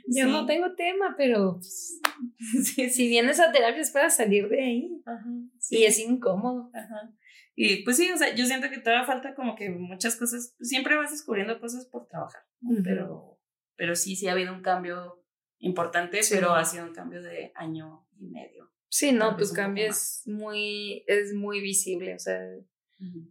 Yo 0.08 0.26
no 0.26 0.44
tengo 0.44 0.74
tema, 0.74 1.14
pero 1.16 1.60
si 1.62 3.08
vienes 3.08 3.38
a 3.38 3.52
terapia 3.52 3.80
es 3.80 3.92
para 3.92 4.10
salir 4.10 4.48
de 4.48 4.60
ahí. 4.60 5.02
Ajá, 5.06 5.24
y 5.70 5.84
es 5.84 6.00
incómodo. 6.00 6.68
Ajá. 6.74 7.12
Y 7.60 7.82
pues 7.82 7.96
sí, 7.96 8.08
o 8.12 8.16
sea, 8.16 8.32
yo 8.36 8.46
siento 8.46 8.70
que 8.70 8.78
todavía 8.78 9.04
falta 9.04 9.34
como 9.34 9.56
que 9.56 9.68
muchas 9.68 10.14
cosas, 10.14 10.54
siempre 10.60 10.94
vas 10.94 11.10
descubriendo 11.10 11.58
cosas 11.58 11.86
por 11.86 12.06
trabajar, 12.06 12.42
pero, 12.84 13.40
pero 13.74 13.96
sí, 13.96 14.14
sí 14.14 14.28
ha 14.28 14.32
habido 14.32 14.54
un 14.54 14.62
cambio 14.62 15.24
importante, 15.58 16.20
pero 16.30 16.52
ha 16.52 16.64
sido 16.64 16.84
un 16.84 16.94
cambio 16.94 17.20
de 17.20 17.50
año 17.56 18.06
y 18.16 18.28
medio. 18.28 18.70
Sí, 18.88 19.10
no, 19.10 19.36
tu 19.36 19.44
cambio 19.52 19.88
es 19.88 20.22
muy, 20.26 21.02
es 21.08 21.34
muy 21.34 21.60
visible, 21.60 22.14
o 22.14 22.18
sea, 22.20 22.38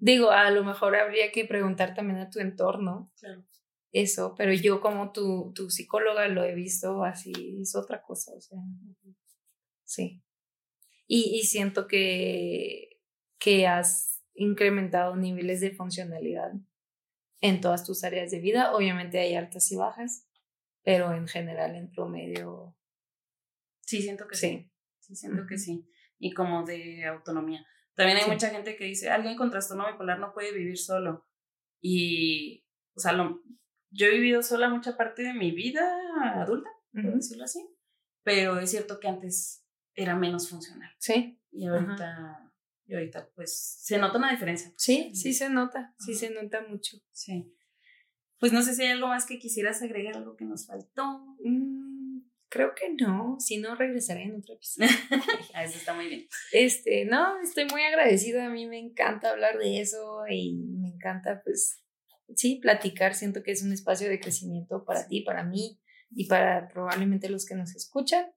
digo, 0.01 0.29
a 0.29 0.51
lo 0.51 0.65
mejor 0.65 0.97
habría 0.97 1.31
que 1.31 1.45
preguntar 1.45 1.95
también 1.95 2.19
a 2.19 2.29
tu 2.29 2.41
entorno. 2.41 3.09
Eso, 3.93 4.35
pero 4.37 4.51
yo 4.51 4.81
como 4.81 5.13
tu, 5.13 5.53
tu 5.55 5.69
psicóloga 5.69 6.27
lo 6.27 6.43
he 6.43 6.53
visto 6.53 7.05
así, 7.05 7.31
es 7.61 7.77
otra 7.77 8.01
cosa, 8.01 8.33
o 8.35 8.41
sea, 8.41 8.59
sí. 9.85 10.21
Y, 11.07 11.39
y 11.39 11.43
siento 11.43 11.87
que, 11.87 12.99
que 13.39 13.65
has 13.65 14.16
incrementado 14.37 15.15
niveles 15.15 15.59
de 15.59 15.71
funcionalidad 15.71 16.53
en 17.41 17.59
todas 17.59 17.83
tus 17.83 18.03
áreas 18.03 18.31
de 18.31 18.39
vida. 18.39 18.73
Obviamente 18.73 19.19
hay 19.19 19.35
altas 19.35 19.71
y 19.71 19.75
bajas, 19.75 20.27
pero 20.83 21.13
en 21.13 21.27
general, 21.27 21.75
en 21.75 21.91
promedio. 21.91 22.77
Sí, 23.81 24.01
siento 24.01 24.27
que 24.27 24.35
sí. 24.35 24.71
Sí, 24.99 25.15
siento 25.15 25.45
que 25.47 25.57
sí. 25.57 25.89
Y 26.19 26.33
como 26.33 26.63
de 26.63 27.05
autonomía. 27.05 27.65
También 27.95 28.19
hay 28.19 28.29
mucha 28.29 28.49
gente 28.49 28.75
que 28.75 28.85
dice, 28.85 29.09
alguien 29.09 29.35
con 29.35 29.49
trastorno 29.49 29.91
bipolar 29.91 30.19
no 30.19 30.33
puede 30.33 30.53
vivir 30.53 30.77
solo. 30.77 31.27
Y, 31.81 32.65
o 32.95 32.99
sea, 32.99 33.13
yo 33.89 34.07
he 34.07 34.11
vivido 34.11 34.43
sola 34.43 34.69
mucha 34.69 34.95
parte 34.97 35.23
de 35.23 35.33
mi 35.33 35.51
vida 35.51 35.83
adulta, 36.35 36.69
por 36.91 37.15
decirlo 37.15 37.45
así, 37.45 37.67
pero 38.23 38.59
es 38.59 38.69
cierto 38.69 38.99
que 38.99 39.07
antes 39.07 39.65
era 39.95 40.15
menos 40.15 40.49
funcional. 40.49 40.91
Sí. 40.99 41.41
Y 41.51 41.67
ahorita 41.67 42.46
y 42.87 42.95
ahorita 42.95 43.29
pues 43.35 43.79
se 43.81 43.97
nota 43.97 44.17
una 44.17 44.31
diferencia. 44.31 44.71
Sí, 44.77 45.11
sí 45.13 45.33
se 45.33 45.49
nota, 45.49 45.93
sí 45.99 46.15
se 46.15 46.29
nota 46.29 46.65
mucho. 46.67 46.97
Sí. 47.11 47.53
Pues 48.39 48.53
no 48.53 48.61
sé 48.61 48.75
si 48.75 48.83
hay 48.83 48.91
algo 48.91 49.07
más 49.07 49.25
que 49.25 49.39
quisieras 49.39 49.81
agregar, 49.81 50.15
algo 50.15 50.35
que 50.35 50.45
nos 50.45 50.67
faltó. 50.67 51.35
Mm, 51.43 52.21
creo 52.49 52.73
que 52.75 52.93
no, 52.93 53.37
si 53.39 53.57
no 53.57 53.75
regresaré 53.75 54.23
en 54.23 54.35
otro 54.35 54.55
episodio. 54.55 54.89
Ah, 55.53 55.63
eso 55.63 55.77
está 55.77 55.93
muy 55.93 56.07
bien. 56.07 56.27
Este, 56.51 57.05
no, 57.05 57.39
estoy 57.41 57.65
muy 57.65 57.81
agradecida, 57.81 58.45
a 58.45 58.49
mí 58.49 58.67
me 58.67 58.77
encanta 58.77 59.31
hablar 59.31 59.57
de 59.57 59.81
eso 59.81 60.23
y 60.29 60.53
me 60.53 60.89
encanta 60.89 61.41
pues 61.43 61.83
sí, 62.35 62.59
platicar, 62.61 63.15
siento 63.15 63.41
que 63.41 63.51
es 63.51 63.63
un 63.63 63.73
espacio 63.73 64.07
de 64.07 64.19
crecimiento 64.19 64.85
para 64.85 65.07
ti, 65.07 65.21
para 65.21 65.43
mí 65.43 65.79
y 66.11 66.27
para 66.27 66.67
probablemente 66.67 67.29
los 67.29 67.45
que 67.45 67.55
nos 67.55 67.75
escuchan 67.75 68.27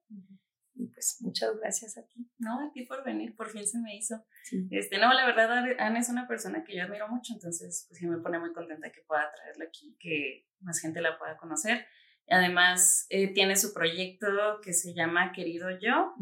pues 0.87 1.17
muchas 1.21 1.57
gracias 1.59 1.97
a 1.97 2.05
ti. 2.05 2.29
No, 2.37 2.67
a 2.67 2.71
ti 2.71 2.85
por 2.85 3.03
venir, 3.03 3.35
por 3.35 3.49
fin 3.49 3.65
se 3.65 3.79
me 3.79 3.95
hizo. 3.95 4.23
Este, 4.69 4.97
no, 4.97 5.13
la 5.13 5.25
verdad, 5.25 5.63
Ana 5.79 5.99
es 5.99 6.09
una 6.09 6.27
persona 6.27 6.63
que 6.63 6.75
yo 6.75 6.83
admiro 6.83 7.07
mucho, 7.07 7.33
entonces 7.33 7.85
pues 7.87 7.99
sí 7.99 8.07
me 8.07 8.17
pone 8.17 8.39
muy 8.39 8.53
contenta 8.53 8.91
que 8.91 9.01
pueda 9.01 9.31
traerla 9.31 9.65
aquí, 9.65 9.95
que 9.99 10.47
más 10.59 10.79
gente 10.79 11.01
la 11.01 11.17
pueda 11.17 11.37
conocer. 11.37 11.85
Además, 12.29 13.05
eh, 13.09 13.33
tiene 13.33 13.55
su 13.55 13.73
proyecto 13.73 14.27
que 14.63 14.73
se 14.73 14.93
llama 14.93 15.31
Querido 15.33 15.69
Yo. 15.79 16.13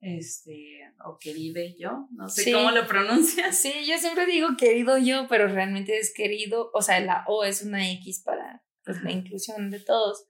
Este, 0.00 0.80
o 1.02 1.16
queride 1.18 1.76
yo, 1.78 2.08
no 2.12 2.28
sé 2.28 2.52
cómo 2.52 2.70
lo 2.70 2.86
pronuncias. 2.86 3.56
Sí, 3.56 3.72
yo 3.88 3.96
siempre 3.96 4.26
digo 4.26 4.48
querido 4.58 4.98
yo, 4.98 5.26
pero 5.30 5.48
realmente 5.48 5.96
es 5.96 6.12
querido, 6.14 6.70
o 6.74 6.82
sea, 6.82 7.00
la 7.00 7.24
O 7.26 7.42
es 7.42 7.62
una 7.62 7.90
X 7.92 8.20
para 8.22 8.62
pues, 8.84 9.02
la 9.02 9.12
inclusión 9.12 9.70
de 9.70 9.80
todos, 9.80 10.26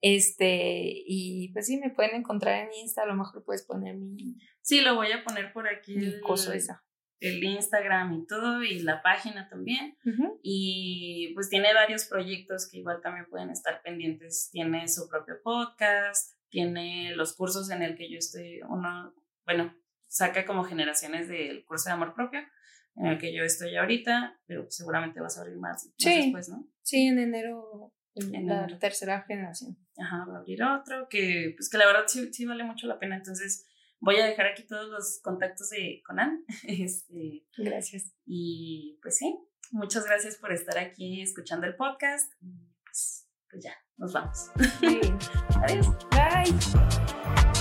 Este, 0.00 0.84
y 1.06 1.52
pues 1.52 1.66
sí, 1.66 1.78
me 1.78 1.90
pueden 1.90 2.16
encontrar 2.16 2.64
en 2.64 2.72
Insta, 2.82 3.02
a 3.02 3.06
lo 3.06 3.14
mejor 3.14 3.44
puedes 3.44 3.64
poner 3.64 3.96
mi... 3.96 4.36
Sí, 4.60 4.80
lo 4.80 4.94
voy 4.94 5.12
a 5.12 5.24
poner 5.24 5.52
por 5.52 5.68
aquí. 5.68 5.96
Mi 5.96 6.20
coso 6.20 6.52
esa. 6.52 6.84
el 7.20 7.44
Instagram 7.44 8.14
y 8.14 8.26
todo, 8.26 8.62
y 8.62 8.80
la 8.80 9.02
página 9.02 9.48
también. 9.48 9.96
Y 10.42 11.32
pues 11.34 11.48
tiene 11.48 11.72
varios 11.74 12.04
proyectos 12.04 12.68
que 12.68 12.78
igual 12.78 13.00
también 13.02 13.26
pueden 13.28 13.50
estar 13.50 13.82
pendientes. 13.82 14.48
Tiene 14.50 14.88
su 14.88 15.08
propio 15.08 15.34
podcast, 15.42 16.34
tiene 16.48 17.14
los 17.14 17.34
cursos 17.34 17.70
en 17.70 17.82
el 17.82 17.96
que 17.96 18.10
yo 18.10 18.18
estoy, 18.18 18.60
uno, 18.68 19.14
bueno, 19.44 19.74
saca 20.08 20.44
como 20.44 20.64
generaciones 20.64 21.28
del 21.28 21.64
curso 21.64 21.90
de 21.90 21.94
amor 21.94 22.14
propio, 22.14 22.40
en 22.96 23.06
el 23.06 23.18
que 23.18 23.34
yo 23.34 23.44
estoy 23.44 23.76
ahorita, 23.76 24.40
pero 24.46 24.66
seguramente 24.68 25.20
vas 25.20 25.38
a 25.38 25.42
abrir 25.42 25.56
más, 25.58 25.88
después, 25.96 26.48
¿no? 26.48 26.66
Sí, 26.82 27.06
en 27.06 27.18
enero, 27.18 27.92
en, 28.14 28.46
la 28.46 28.66
tercera 28.78 29.22
generación. 29.22 29.76
Ajá, 29.98 30.24
va 30.28 30.36
a 30.36 30.38
abrir 30.38 30.62
otro, 30.62 31.08
que 31.08 31.54
pues 31.56 31.68
que 31.68 31.78
la 31.78 31.86
verdad 31.86 32.04
sí, 32.06 32.32
sí 32.32 32.44
vale 32.46 32.64
mucho 32.64 32.86
la 32.86 32.98
pena, 32.98 33.16
entonces 33.16 33.66
Voy 34.02 34.16
a 34.16 34.24
dejar 34.24 34.46
aquí 34.46 34.62
todos 34.62 34.88
los 34.88 35.20
contactos 35.22 35.70
de 35.70 36.02
Conan. 36.06 36.42
Este, 36.66 37.44
gracias. 37.56 38.12
Y 38.24 38.98
pues 39.02 39.18
sí, 39.18 39.38
muchas 39.72 40.06
gracias 40.06 40.36
por 40.36 40.52
estar 40.52 40.78
aquí 40.78 41.20
escuchando 41.20 41.66
el 41.66 41.76
podcast. 41.76 42.32
Pues, 42.84 43.28
pues 43.50 43.62
ya, 43.62 43.74
nos 43.98 44.12
vamos. 44.12 44.50
Adiós. 45.62 45.86
Bye. 46.10 47.59